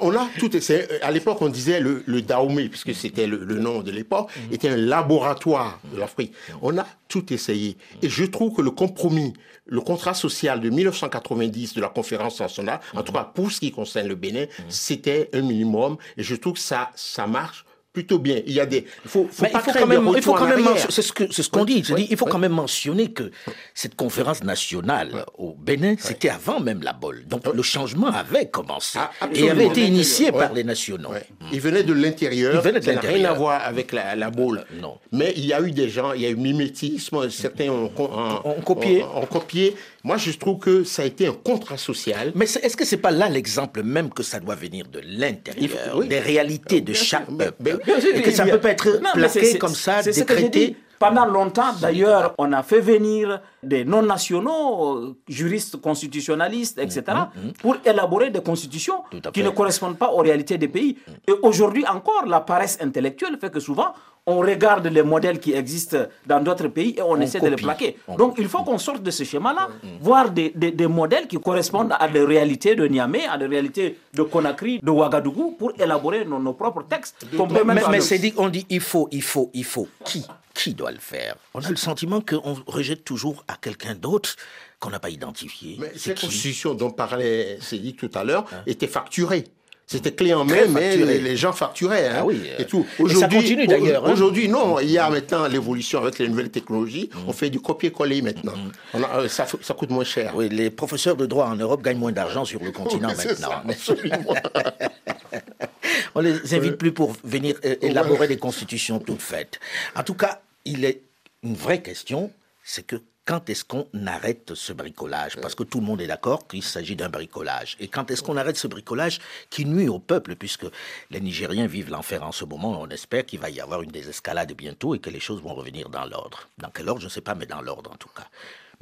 On 0.00 0.14
a 0.16 0.28
tout 0.38 0.54
essayé. 0.56 0.84
À 1.02 1.10
l'époque, 1.10 1.40
on 1.42 1.48
disait 1.48 1.78
le, 1.78 2.02
le 2.06 2.22
Dahomey, 2.22 2.68
puisque 2.68 2.94
c'était 2.94 3.26
le, 3.26 3.38
nom 3.58 3.82
de 3.82 3.90
l'époque, 3.90 4.30
mm. 4.36 4.54
était 4.54 4.68
un 4.70 4.76
laboratoire 4.76 5.80
de 5.92 5.98
l'Afrique. 5.98 6.32
On 6.62 6.76
a 6.78 6.86
tout 7.06 7.32
essayé. 7.32 7.76
Et 8.02 8.08
je 8.08 8.24
trouve 8.24 8.56
que 8.56 8.62
le 8.62 8.70
compromis, 8.70 9.34
le 9.66 9.80
contrat 9.80 10.14
social 10.14 10.60
de 10.60 10.70
1990 10.70 11.74
de 11.74 11.80
la 11.80 11.88
conférence 11.88 12.40
nationale, 12.40 12.80
en 12.94 13.02
tout 13.02 13.12
cas 13.12 13.24
pour 13.24 13.52
ce 13.52 13.60
qui 13.60 13.70
concerne 13.70 14.08
le 14.08 14.14
Bénin, 14.14 14.44
mm. 14.44 14.62
c'était 14.68 15.30
un 15.34 15.42
minimum. 15.42 15.98
Et 16.16 16.22
je 16.22 16.34
trouve 16.34 16.54
que 16.54 16.60
ça, 16.60 16.90
ça 16.96 17.26
marche 17.26 17.64
plutôt 17.94 18.18
bien. 18.18 18.40
Il 18.44 18.52
y 18.52 18.60
a 18.60 18.66
des. 18.66 18.84
Il 19.04 19.10
faut, 19.10 19.28
faut, 19.30 19.46
pas 19.46 19.50
il 19.54 19.60
faut 19.60 19.78
quand 19.78 19.86
même. 19.86 20.10
Il 20.16 20.22
faut 20.22 20.34
quand 20.34 20.48
même. 20.48 20.66
C'est 20.90 21.00
ce 21.00 21.12
que 21.12 21.32
c'est 21.32 21.42
ce 21.42 21.48
qu'on 21.48 21.64
dit. 21.64 21.82
il 22.10 22.16
faut 22.16 22.26
quand 22.26 22.38
même 22.38 22.52
mentionner 22.52 23.12
que 23.12 23.30
cette 23.72 23.94
conférence 23.94 24.42
nationale 24.42 25.24
au 25.38 25.54
Bénin, 25.54 25.94
c'était 25.98 26.28
avant 26.28 26.60
même 26.60 26.82
la 26.82 26.92
BOL. 26.92 27.24
Donc 27.26 27.46
le 27.46 27.62
changement 27.62 28.08
avait 28.08 28.48
commencé 28.48 28.98
ah, 29.00 29.10
et 29.32 29.48
avait 29.48 29.68
été 29.68 29.86
initié 29.86 30.32
par 30.32 30.52
les 30.52 30.64
nationaux. 30.64 31.10
Il 31.52 31.60
venait 31.60 31.84
de 31.84 31.92
l'intérieur. 31.94 32.54
Il 32.54 32.60
venait 32.60 32.80
de 32.80 32.86
l'intérieur. 32.86 33.14
Rien 33.14 33.30
à 33.30 33.32
voir 33.32 33.64
avec 33.64 33.92
la, 33.92 34.16
la 34.16 34.30
BOL. 34.30 34.64
Non. 34.80 34.98
Mais 35.12 35.32
il 35.36 35.46
y 35.46 35.52
a 35.52 35.62
eu 35.62 35.70
des 35.70 35.88
gens. 35.88 36.12
Il 36.12 36.22
y 36.22 36.26
a 36.26 36.30
eu 36.30 36.36
mimétisme. 36.36 37.30
Certains 37.30 37.68
ont, 37.68 37.92
ont, 37.96 38.60
copié. 38.62 39.04
Ont, 39.04 39.26
copié. 39.26 39.76
Moi, 40.04 40.18
je 40.18 40.32
trouve 40.32 40.58
que 40.58 40.84
ça 40.84 41.02
a 41.02 41.06
été 41.06 41.26
un 41.26 41.32
contrat 41.32 41.78
social. 41.78 42.32
Mais 42.34 42.44
est-ce 42.44 42.76
que 42.76 42.84
c'est 42.84 42.98
pas 42.98 43.10
là 43.10 43.28
l'exemple 43.30 43.82
même 43.82 44.10
que 44.10 44.22
ça 44.22 44.38
doit 44.38 44.54
venir 44.54 44.86
de 44.86 45.00
l'intérieur, 45.02 46.04
des 46.04 46.20
réalités 46.20 46.82
de 46.82 46.92
chaque 46.92 47.26
peuple? 47.26 47.78
et 48.14 48.22
que 48.22 48.30
ça 48.30 48.44
ne 48.44 48.50
peut 48.52 48.60
pas 48.60 48.70
être 48.70 49.00
plaqué 49.14 49.58
comme 49.58 49.74
ça, 49.74 50.02
décrété? 50.02 50.76
Pendant 50.98 51.26
longtemps, 51.26 51.72
d'ailleurs, 51.80 52.34
on 52.38 52.52
a 52.52 52.62
fait 52.62 52.80
venir 52.80 53.40
des 53.62 53.84
non-nationaux, 53.84 54.96
euh, 54.96 55.16
juristes 55.28 55.76
constitutionnalistes, 55.80 56.78
etc., 56.78 57.02
mm, 57.08 57.10
mm, 57.10 57.46
mm. 57.48 57.52
pour 57.54 57.76
élaborer 57.84 58.30
des 58.30 58.40
constitutions 58.40 59.02
qui 59.32 59.42
ne 59.42 59.50
correspondent 59.50 59.98
pas 59.98 60.10
aux 60.12 60.18
réalités 60.22 60.56
des 60.56 60.68
pays. 60.68 60.96
Et 61.26 61.32
aujourd'hui 61.42 61.84
encore, 61.86 62.24
la 62.26 62.40
paresse 62.40 62.78
intellectuelle 62.80 63.36
fait 63.40 63.50
que 63.50 63.60
souvent, 63.60 63.92
on 64.26 64.38
regarde 64.38 64.86
les 64.86 65.02
modèles 65.02 65.38
qui 65.38 65.52
existent 65.52 66.06
dans 66.26 66.40
d'autres 66.40 66.68
pays 66.68 66.94
et 66.96 67.02
on, 67.02 67.20
essaie 67.20 67.40
de 67.40 67.48
les 67.48 67.56
plaquer. 67.56 67.96
Donc 68.16 68.36
il 68.38 68.48
faut 68.48 68.62
qu'on 68.62 68.78
sorte 68.78 69.02
de 69.02 69.10
ce 69.10 69.24
schéma-là, 69.24 69.68
voir 70.00 70.30
des, 70.30 70.50
des, 70.50 70.86
modèles 70.86 71.26
qui 71.26 71.36
correspondent 71.38 71.92
à 71.98 72.08
des 72.08 72.22
réalités 72.24 72.74
de 72.74 72.86
Niamey, 72.86 73.26
à 73.26 73.36
des 73.36 73.46
réalités 73.46 73.98
de 74.14 74.22
Conakry, 74.22 74.80
de 74.82 74.90
Ouagadougou, 74.90 75.52
pour 75.58 75.72
élaborer 75.78 76.24
nos, 76.24 76.52
propres 76.54 76.84
textes. 76.84 77.26
Mais, 77.64 77.74
mais 77.90 78.00
c'est 78.00 78.18
dit, 78.18 78.32
on 78.36 78.48
dit 78.48 78.66
il 78.70 78.80
faut, 78.80 79.08
il 79.12 79.22
faut, 79.22 79.50
il 79.52 79.64
faut. 79.64 79.88
Qui 80.04 80.24
Qui 80.54 80.72
doit 80.74 80.92
le 80.92 80.98
faire? 80.98 81.36
On 81.52 81.60
a 81.60 81.68
le 81.68 81.76
sentiment 81.76 82.20
qu'on 82.20 82.56
rejette 82.66 83.04
toujours 83.04 83.44
à 83.48 83.56
quelqu'un 83.56 83.94
d'autre 83.94 84.36
qu'on 84.80 84.90
n'a 84.90 85.00
pas 85.00 85.10
identifié. 85.10 85.76
Mais 85.78 85.92
cette 85.96 86.20
constitution 86.20 86.74
dont 86.74 86.90
parlait 86.90 87.58
Cédric 87.60 87.96
tout 87.98 88.10
à 88.14 88.24
l'heure 88.24 88.46
hein? 88.52 88.62
était 88.66 88.86
facturée. 88.86 89.44
C'était 89.86 90.12
clé 90.12 90.32
en 90.32 90.44
main, 90.44 90.66
mais 90.70 90.96
les, 90.96 91.36
gens 91.36 91.52
facturaient. 91.52 92.08
Hein, 92.08 92.16
ah 92.18 92.24
oui, 92.24 92.40
et 92.58 92.64
tout. 92.64 92.86
ça 93.18 93.28
continue 93.28 93.66
d'ailleurs. 93.66 94.06
Hein. 94.06 94.12
Aujourd'hui, 94.12 94.48
non. 94.48 94.80
Il 94.80 94.90
y 94.90 94.98
a 94.98 95.10
maintenant 95.10 95.46
l'évolution 95.46 96.00
avec 96.00 96.18
les 96.18 96.28
nouvelles 96.28 96.50
technologies. 96.50 97.10
Mm. 97.12 97.18
On 97.28 97.32
fait 97.32 97.50
du 97.50 97.60
copier-coller 97.60 98.22
maintenant. 98.22 98.54
Mm. 98.94 99.04
Euh, 99.14 99.28
ça, 99.28 99.46
ça, 99.60 99.74
coûte 99.74 99.90
moins 99.90 100.04
cher. 100.04 100.32
Oui, 100.34 100.48
les 100.48 100.70
professeurs 100.70 101.16
de 101.16 101.26
droit 101.26 101.46
en 101.46 101.56
Europe 101.56 101.82
gagnent 101.82 101.98
moins 101.98 102.12
d'argent 102.12 102.46
sur 102.46 102.62
le 102.64 102.70
continent 102.72 103.08
maintenant. 103.08 103.62
absolument. 103.68 104.34
On 106.14 106.20
les 106.20 106.54
invite 106.54 106.76
plus 106.76 106.92
pour 106.92 107.12
venir 107.22 107.56
euh, 107.64 107.74
élaborer 107.82 108.28
des 108.28 108.38
constitutions 108.38 108.98
toutes 109.00 109.20
faites. 109.20 109.60
En 109.94 110.02
tout 110.02 110.14
cas, 110.14 110.40
il 110.64 110.84
est 110.84 111.02
une 111.42 111.54
vraie 111.54 111.82
question, 111.82 112.30
c'est 112.62 112.86
que 112.86 112.96
quand 113.26 113.48
est-ce 113.48 113.64
qu'on 113.64 113.86
arrête 114.06 114.54
ce 114.54 114.72
bricolage? 114.72 115.36
Parce 115.40 115.54
que 115.54 115.62
tout 115.62 115.80
le 115.80 115.86
monde 115.86 116.00
est 116.00 116.06
d'accord 116.06 116.46
qu'il 116.46 116.62
s'agit 116.62 116.96
d'un 116.96 117.08
bricolage. 117.08 117.76
Et 117.80 117.88
quand 117.88 118.10
est-ce 118.10 118.22
qu'on 118.22 118.36
arrête 118.36 118.56
ce 118.56 118.66
bricolage 118.66 119.18
qui 119.50 119.64
nuit 119.64 119.88
au 119.88 119.98
peuple, 119.98 120.36
puisque 120.36 120.66
les 121.10 121.20
Nigériens 121.20 121.66
vivent 121.66 121.90
l'enfer 121.90 122.22
en 122.22 122.32
ce 122.32 122.44
moment, 122.44 122.80
on 122.80 122.88
espère 122.88 123.24
qu'il 123.24 123.40
va 123.40 123.50
y 123.50 123.60
avoir 123.60 123.82
une 123.82 123.90
désescalade 123.90 124.52
bientôt 124.52 124.94
et 124.94 124.98
que 124.98 125.10
les 125.10 125.20
choses 125.20 125.40
vont 125.42 125.54
revenir 125.54 125.88
dans 125.88 126.04
l'ordre. 126.04 126.48
Dans 126.58 126.70
quel 126.70 126.88
ordre, 126.88 127.00
je 127.00 127.06
ne 127.06 127.10
sais 127.10 127.22
pas, 127.22 127.34
mais 127.34 127.46
dans 127.46 127.62
l'ordre 127.62 127.92
en 127.92 127.96
tout 127.96 128.10
cas. 128.14 128.28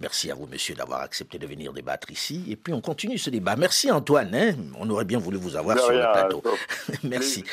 Merci 0.03 0.33
à 0.33 0.35
vous, 0.35 0.49
monsieur, 0.49 0.75
d'avoir 0.75 1.03
accepté 1.03 1.39
de 1.39 1.47
venir 1.47 1.73
débattre 1.73 2.11
ici. 2.11 2.45
Et 2.49 2.57
puis, 2.57 2.73
on 2.73 2.81
continue 2.81 3.19
ce 3.19 3.31
débat. 3.31 3.55
Merci, 3.55 3.89
Antoine. 3.89 4.35
Hein. 4.35 4.57
on 4.81 4.91
aurait 4.91 5.05
bien 5.05 5.21
voulu 5.21 5.37
vous 5.37 5.55
avoir 5.55 5.79
sur 5.79 5.93
le 5.93 6.01
plateau. 6.13 6.43
Merci. 7.05 7.45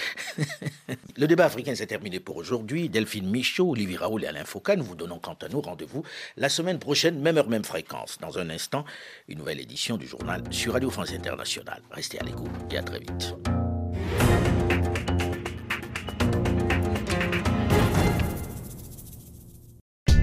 le 1.18 1.28
débat 1.28 1.46
africain 1.46 1.76
s'est 1.76 1.86
terminé 1.86 2.20
pour 2.20 2.38
aujourd'hui. 2.38 2.90
Delphine 2.90 3.30
Michaud, 3.30 3.70
Olivier 3.70 3.98
Raoul 3.98 4.24
et 4.24 4.28
Alain 4.28 4.46
Foucault, 4.46 4.76
nous 4.78 4.84
vous 4.84 4.96
donnons 4.96 5.20
quant 5.20 5.38
à 5.42 5.48
nous 5.48 5.62
rendez-vous 5.62 6.04
la 6.38 6.50
semaine 6.50 6.80
prochaine, 6.80 7.20
même 7.20 7.38
heure, 7.38 7.50
même 7.50 7.64
fréquence. 7.64 8.18
Dans 8.20 8.40
un 8.40 8.50
instant, 8.50 8.84
une 9.28 9.38
nouvelle 9.38 9.60
édition 9.60 9.98
du 9.98 10.08
journal 10.08 10.42
sur 10.50 10.74
Radio 10.74 10.90
France 10.90 11.12
Internationale. 11.12 11.84
Restez 11.92 12.20
à 12.20 12.24
l'écoute 12.24 12.50
et 12.72 12.78
à 12.80 12.82
très 12.82 12.98
vite. 12.98 13.36